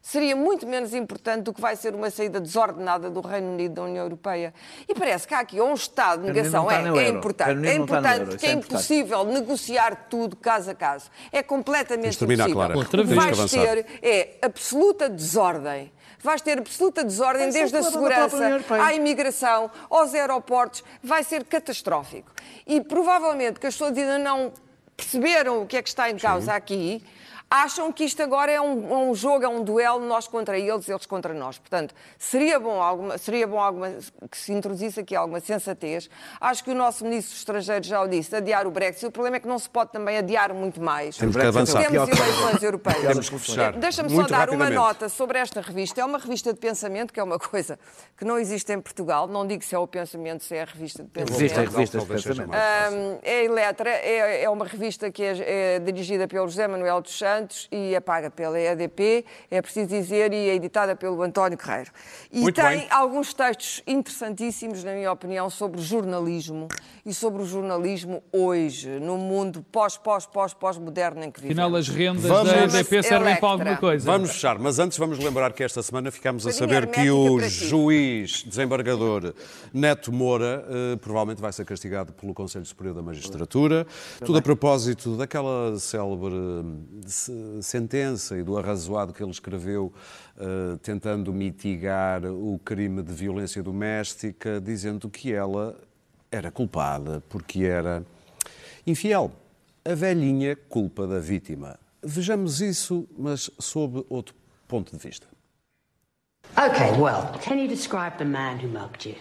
seria 0.04 0.36
muito 0.36 0.68
menos 0.68 0.94
importante 0.94 1.44
do 1.44 1.54
que 1.54 1.62
vai 1.62 1.78
ser 1.78 1.96
uma 1.96 2.12
saída 2.12 2.42
desordenada 2.42 3.10
do 3.10 3.22
Reino 3.22 3.54
Unido 3.54 3.76
da 3.76 3.84
União 3.84 4.04
Europeia. 4.04 4.54
E 4.88 4.94
parece 4.94 5.26
que 5.26 5.34
há 5.34 5.40
aqui 5.40 5.62
um 5.62 5.74
estado 5.74 6.22
de 6.22 6.28
negação. 6.28 6.70
É, 6.70 6.76
é, 6.76 7.08
importante. 7.08 7.66
É 7.66 7.76
importante 7.76 8.26
porque 8.26 8.46
é, 8.46 8.50
é 8.50 8.52
impossível 8.52 9.24
negociar 9.24 10.08
tudo 10.10 10.36
caso 10.36 10.72
a 10.72 10.76
caso. 10.76 11.10
É 11.32 11.42
completamente 11.42 12.22
impossível. 12.22 12.54
Clara. 12.54 12.78
O 12.78 12.86
que 12.86 13.16
vais 13.16 13.50
ter 13.50 13.86
é 14.04 14.38
absoluta 14.42 15.10
desordem 15.10 15.92
vais 16.24 16.42
ter 16.42 16.58
absoluta 16.58 17.04
desordem, 17.04 17.50
desde 17.50 17.76
a 17.76 17.84
segurança 17.84 18.62
à 18.82 18.94
imigração, 18.94 19.70
aos 19.90 20.14
aeroportos, 20.14 20.82
vai 21.04 21.22
ser 21.22 21.44
catastrófico. 21.44 22.32
E 22.66 22.80
provavelmente 22.80 23.60
que 23.60 23.68
as 23.68 23.74
pessoas 23.74 23.98
ainda 23.98 24.18
não 24.18 24.54
perceberam 24.96 25.62
o 25.62 25.68
que 25.68 25.76
é 25.76 25.82
que 25.82 25.90
está 25.90 26.10
em 26.10 26.18
causa 26.18 26.46
Sim. 26.46 26.58
aqui, 26.58 27.04
acham 27.54 27.92
que 27.92 28.04
isto 28.04 28.24
agora 28.24 28.52
é 28.52 28.60
um, 28.60 29.10
um, 29.10 29.14
jogo, 29.14 29.46
é 29.46 29.48
um 29.48 29.64
duelo, 29.64 30.04
nós 30.04 30.28
contra 30.28 30.58
eles, 30.58 30.90
eles 30.90 31.06
contra 31.06 31.36
nós. 31.36 31.60
Portanto, 31.60 31.94
seria 32.18 32.60
bom, 32.60 32.82
alguma, 32.82 33.18
seria 33.20 33.46
bom 33.46 33.60
alguma, 33.60 33.92
que 34.32 34.38
se 34.38 34.52
introduzisse 34.52 35.02
aqui 35.02 35.16
alguma 35.16 35.40
sensatez. 35.40 36.10
Acho 36.42 36.64
que 36.64 36.72
o 36.72 36.76
nosso 36.76 37.04
ministro 37.04 37.36
estrangeiro 37.36 37.86
já 37.86 38.02
o 38.02 38.08
disse, 38.08 38.36
adiar 38.36 38.66
o 38.66 38.72
Brexit. 38.72 39.06
O 39.06 39.12
problema 39.12 39.38
é 39.38 39.40
que 39.40 39.48
não 39.48 39.60
se 39.60 39.70
pode 39.70 39.92
também 39.92 40.18
adiar 40.18 40.52
muito 40.52 40.82
mais. 40.82 41.16
Temos 41.16 41.36
que 41.36 41.42
avançar. 41.44 41.88
Temos 41.88 42.10
eleições 42.10 42.64
europeias. 42.64 43.08
Temos 43.08 43.30
que 43.30 43.38
fechar. 43.38 43.74
Deixa-me 43.74 44.10
só 44.10 44.24
dar 44.24 44.50
uma 44.50 44.70
nota 44.72 45.08
sobre 45.08 45.38
esta 45.38 45.62
revista. 45.62 46.02
É 46.02 46.06
uma 46.06 46.18
revista 46.18 46.52
de 46.54 46.60
pensamento, 46.60 47.14
que 47.14 47.20
é 47.20 47.24
uma 47.24 47.38
coisa 47.38 47.78
que 48.18 48.26
não 48.26 48.40
existe 48.40 48.74
em 48.74 48.82
Portugal. 48.82 49.28
Não 49.28 49.46
digo 49.46 49.64
se 49.64 49.76
é 49.76 49.78
o 49.78 49.86
pensamento, 49.86 50.44
se 50.44 50.56
é 50.56 50.64
a 50.64 50.66
revista 50.66 51.04
de 51.04 51.10
pensamento. 51.10 51.40
Existe 51.40 51.60
a 51.60 51.62
revista 51.62 52.00
de 52.00 52.06
pensamento. 52.06 52.50
Um, 52.50 53.20
é 53.22 53.44
Eletra, 53.46 53.92
é, 53.92 54.44
é 54.44 54.50
uma 54.50 54.66
revista 54.66 55.12
que 55.12 55.22
é, 55.22 55.76
é 55.76 55.80
dirigida 55.80 56.28
pelo 56.28 56.48
José 56.48 56.68
Manuel 56.68 57.00
dos 57.00 57.16
Santos, 57.16 57.43
Santos 57.44 57.68
e 57.72 57.94
é 57.94 58.00
paga 58.00 58.30
pela 58.30 58.60
EDP, 58.60 59.26
é 59.52 59.62
preciso 59.62 59.88
dizer, 59.88 60.32
e 60.34 60.50
é 60.50 60.56
editada 60.56 60.96
pelo 60.96 61.22
António 61.22 61.58
Guerreiro. 61.58 61.92
E 62.32 62.42
Muito 62.42 62.56
tem 62.56 62.80
bem. 62.80 62.88
alguns 62.90 63.34
textos 63.34 63.84
interessantíssimos, 63.86 64.84
na 64.84 64.94
minha 64.94 65.12
opinião, 65.12 65.50
sobre 65.50 65.82
jornalismo 65.82 66.68
e 67.06 67.14
sobre 67.14 67.42
o 67.42 67.46
jornalismo 67.46 68.24
hoje, 68.32 68.88
no 69.00 69.18
mundo 69.18 69.66
pós, 69.72 69.98
pós, 69.98 70.26
pós, 70.26 70.54
pós-moderno 70.54 71.24
em 71.24 71.32
que 71.32 71.42
vivemos. 71.42 71.60
Afinal, 71.60 71.78
as 71.78 71.88
rendas 71.90 72.24
vamos... 72.24 72.52
da 72.52 72.64
EDP 72.64 73.04
servem 73.04 73.36
para 73.36 73.50
alguma 73.50 73.78
coisa. 73.78 74.06
Vamos 74.06 74.32
fechar, 74.32 74.58
mas 74.58 74.80
antes 74.80 74.98
vamos 74.98 75.20
lembrar 75.20 75.52
que 75.54 75.64
esta 75.64 75.84
semana 75.84 76.12
ficámos 76.12 76.48
a 76.48 76.52
saber 76.52 76.88
que 76.88 77.10
o 77.12 77.40
juiz 77.42 78.44
desembargador 78.44 79.34
Neto 79.74 80.12
Moura 80.12 80.66
uh, 80.68 80.98
provavelmente 80.98 81.42
vai 81.42 81.52
ser 81.52 81.66
castigado 81.66 82.14
pelo 82.14 82.34
Conselho 82.34 82.66
Superior 82.66 82.96
da 82.96 83.02
Magistratura. 83.02 83.86
Tudo 84.24 84.38
a 84.38 84.42
propósito 84.42 85.18
daquela 85.18 85.78
célebre 85.78 86.34
sentença 87.62 88.38
e 88.38 88.44
do 88.44 88.58
arrazoado 88.58 89.14
que 89.14 89.24
ele 89.24 89.32
escreveu 89.32 89.94
uh, 90.38 90.78
tentando 90.78 91.34
mitigar 91.34 92.26
o 92.26 92.60
crime 92.64 93.02
de 93.02 93.14
violência 93.14 93.62
doméstica, 93.62 94.60
dizendo 94.62 95.10
que 95.10 95.34
ela 95.34 95.76
era 96.32 96.52
culpada 96.52 97.22
porque 97.30 97.64
era 97.64 98.04
infiel. 98.86 99.32
A 99.86 99.94
velhinha 99.94 100.56
culpa 100.56 101.06
da 101.06 101.20
vítima. 101.20 101.78
Vejamos 102.02 102.62
isso, 102.62 103.08
mas 103.18 103.50
sob 103.60 104.06
outro 104.10 104.34
ponto 104.68 104.92
de 104.92 104.98
vista. 104.98 105.28
Okay, 106.58 106.92
well, 107.00 107.32
can 107.42 107.58
you 107.58 107.68
describe 107.68 108.18
the 108.18 108.26
man 108.26 108.60
who 108.60 108.68
mugged 108.68 109.06
you? 109.06 109.16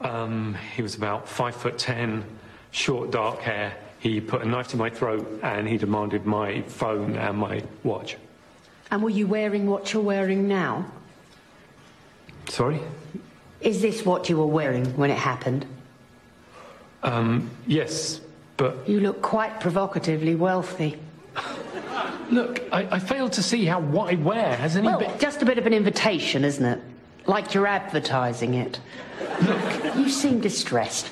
Um, 0.00 0.54
he 0.74 0.82
was 0.82 0.94
about 0.94 1.28
five 1.28 1.54
foot 1.54 1.78
ten, 1.78 2.24
short 2.70 3.10
dark 3.10 3.40
hair. 3.40 3.76
He 4.00 4.18
put 4.20 4.40
a 4.40 4.46
knife 4.46 4.68
to 4.68 4.76
my 4.78 4.88
throat 4.88 5.40
and 5.42 5.68
he 5.68 5.76
demanded 5.76 6.24
my 6.24 6.62
phone 6.62 7.16
and 7.16 7.36
my 7.36 7.62
watch. 7.84 8.16
And 8.90 9.02
were 9.02 9.10
you 9.10 9.26
wearing 9.26 9.66
what 9.66 9.92
you're 9.92 10.02
wearing 10.02 10.48
now? 10.48 10.86
Sorry? 12.48 12.80
Is 13.60 13.82
this 13.82 14.04
what 14.04 14.28
you 14.30 14.38
were 14.38 14.46
wearing 14.46 14.96
when 14.96 15.10
it 15.10 15.18
happened? 15.18 15.66
Um, 17.02 17.50
yes, 17.66 18.20
but 18.56 18.88
You 18.88 19.00
look 19.00 19.20
quite 19.22 19.60
provocatively 19.60 20.34
wealthy. 20.34 20.98
look, 22.30 22.62
I, 22.72 22.88
I 22.92 22.98
failed 22.98 23.32
to 23.34 23.42
see 23.42 23.66
how 23.66 23.80
what 23.80 24.12
I 24.12 24.16
wear 24.16 24.56
has 24.56 24.76
any 24.76 24.86
Well, 24.86 24.98
bit. 24.98 25.20
just 25.20 25.42
a 25.42 25.44
bit 25.44 25.58
of 25.58 25.66
an 25.66 25.74
invitation, 25.74 26.42
isn't 26.44 26.64
it? 26.64 26.80
Like 27.26 27.52
you're 27.52 27.66
advertising 27.66 28.54
it. 28.54 28.80
Look, 29.42 29.96
you 29.96 30.08
seem 30.08 30.40
distressed. 30.40 31.10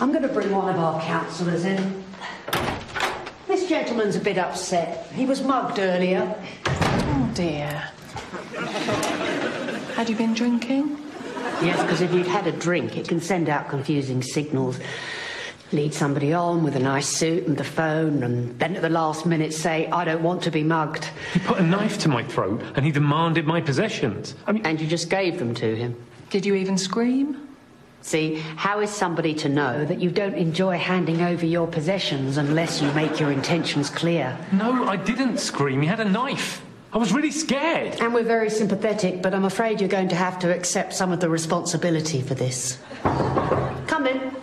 I'm 0.00 0.10
going 0.12 0.22
to 0.22 0.28
bring 0.28 0.50
one 0.50 0.68
of 0.68 0.78
our 0.78 1.00
counsellors 1.02 1.64
in. 1.64 2.04
This 3.46 3.68
gentleman's 3.68 4.16
a 4.16 4.20
bit 4.20 4.38
upset. 4.38 5.06
He 5.14 5.24
was 5.26 5.42
mugged 5.42 5.78
earlier. 5.78 6.34
Oh 6.66 7.30
dear. 7.34 7.68
Had 9.94 10.08
you 10.08 10.16
been 10.16 10.34
drinking? 10.34 10.98
Yes, 11.62 11.80
because 11.82 12.00
if 12.02 12.12
you'd 12.12 12.26
had 12.26 12.46
a 12.46 12.52
drink, 12.52 12.96
it 12.96 13.08
can 13.08 13.20
send 13.20 13.48
out 13.48 13.68
confusing 13.68 14.22
signals. 14.22 14.78
Lead 15.72 15.94
somebody 15.94 16.32
on 16.32 16.62
with 16.62 16.76
a 16.76 16.80
nice 16.80 17.08
suit 17.08 17.46
and 17.46 17.56
the 17.56 17.64
phone, 17.64 18.22
and 18.22 18.56
then 18.58 18.76
at 18.76 18.82
the 18.82 18.88
last 18.88 19.26
minute 19.26 19.52
say, 19.54 19.86
I 19.88 20.04
don't 20.04 20.22
want 20.22 20.42
to 20.42 20.50
be 20.50 20.62
mugged. 20.62 21.08
He 21.32 21.40
put 21.40 21.58
a 21.58 21.62
knife 21.62 21.98
to 22.00 22.08
my 22.08 22.22
throat 22.24 22.62
and 22.74 22.84
he 22.84 22.92
demanded 22.92 23.46
my 23.46 23.60
possessions. 23.60 24.34
I 24.46 24.52
mean, 24.52 24.66
And 24.66 24.80
you 24.80 24.86
just 24.86 25.08
gave 25.08 25.38
them 25.38 25.54
to 25.56 25.74
him. 25.74 25.96
Did 26.30 26.44
you 26.46 26.54
even 26.54 26.76
scream? 26.78 27.45
See, 28.06 28.36
how 28.54 28.78
is 28.78 28.90
somebody 28.90 29.34
to 29.34 29.48
know 29.48 29.84
that 29.84 30.00
you 30.00 30.12
don't 30.12 30.36
enjoy 30.36 30.78
handing 30.78 31.22
over 31.22 31.44
your 31.44 31.66
possessions 31.66 32.36
unless 32.36 32.80
you 32.80 32.88
make 32.92 33.18
your 33.18 33.32
intentions 33.32 33.90
clear? 33.90 34.38
no, 34.52 34.84
I 34.86 34.94
didn't 34.94 35.38
scream. 35.38 35.82
He 35.82 35.88
had 35.88 35.98
a 35.98 36.04
knife. 36.04 36.62
I 36.92 36.98
was 36.98 37.12
really 37.12 37.32
scared. 37.32 38.00
And 38.00 38.14
we're 38.14 38.22
very 38.22 38.48
sympathetic, 38.48 39.22
but 39.22 39.34
I'm 39.34 39.44
afraid 39.44 39.80
you're 39.80 39.88
going 39.88 40.08
to 40.10 40.14
have 40.14 40.38
to 40.38 40.54
accept 40.54 40.94
some 40.94 41.10
of 41.10 41.18
the 41.18 41.28
responsibility 41.28 42.22
for 42.22 42.36
this. 42.36 42.78
Come 43.02 44.06
in. 44.06 44.36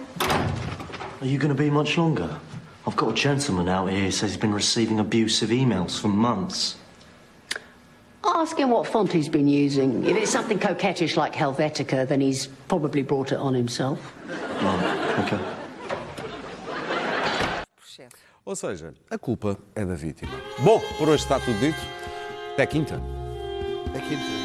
Are 1.22 1.26
you 1.26 1.38
going 1.38 1.56
to 1.56 1.64
be 1.64 1.70
much 1.70 1.98
longer? 1.98 2.38
I've 2.86 2.98
got 2.98 3.12
a 3.12 3.16
gentleman 3.16 3.70
out 3.70 3.90
here 3.90 4.02
who 4.02 4.12
says 4.12 4.32
he's 4.32 4.42
been 4.42 4.54
receiving 4.54 5.00
abusive 5.00 5.52
emails 5.52 5.98
for 5.98 6.10
months. 6.10 6.76
Ask 8.26 8.58
him 8.58 8.70
what 8.70 8.88
font 8.88 9.12
he's 9.12 9.28
been 9.30 9.48
using. 9.48 10.06
If 10.06 10.16
it's 10.16 10.32
something 10.32 10.58
coquettish 10.60 11.18
like 11.18 11.34
Helvetica, 11.34 12.08
then 12.08 12.22
he's 12.22 12.48
probably 12.68 13.04
brought 13.04 13.32
it 13.32 13.38
on 13.38 13.54
himself. 13.54 14.00
Right, 14.62 15.20
okay. 15.26 15.40
Ou 18.46 18.56
seja, 18.58 18.94
a 19.10 19.18
culpa 19.18 19.58
é 19.74 19.86
da 19.86 19.96
vítima. 19.96 20.32
Bom, 20.60 20.82
por 20.98 21.08
hoje 21.08 21.24
está 21.24 21.40
tudo 21.40 21.58
dito. 21.60 21.80
Até 22.54 22.66
quinta. 22.66 22.96
Aqui- 23.96 24.43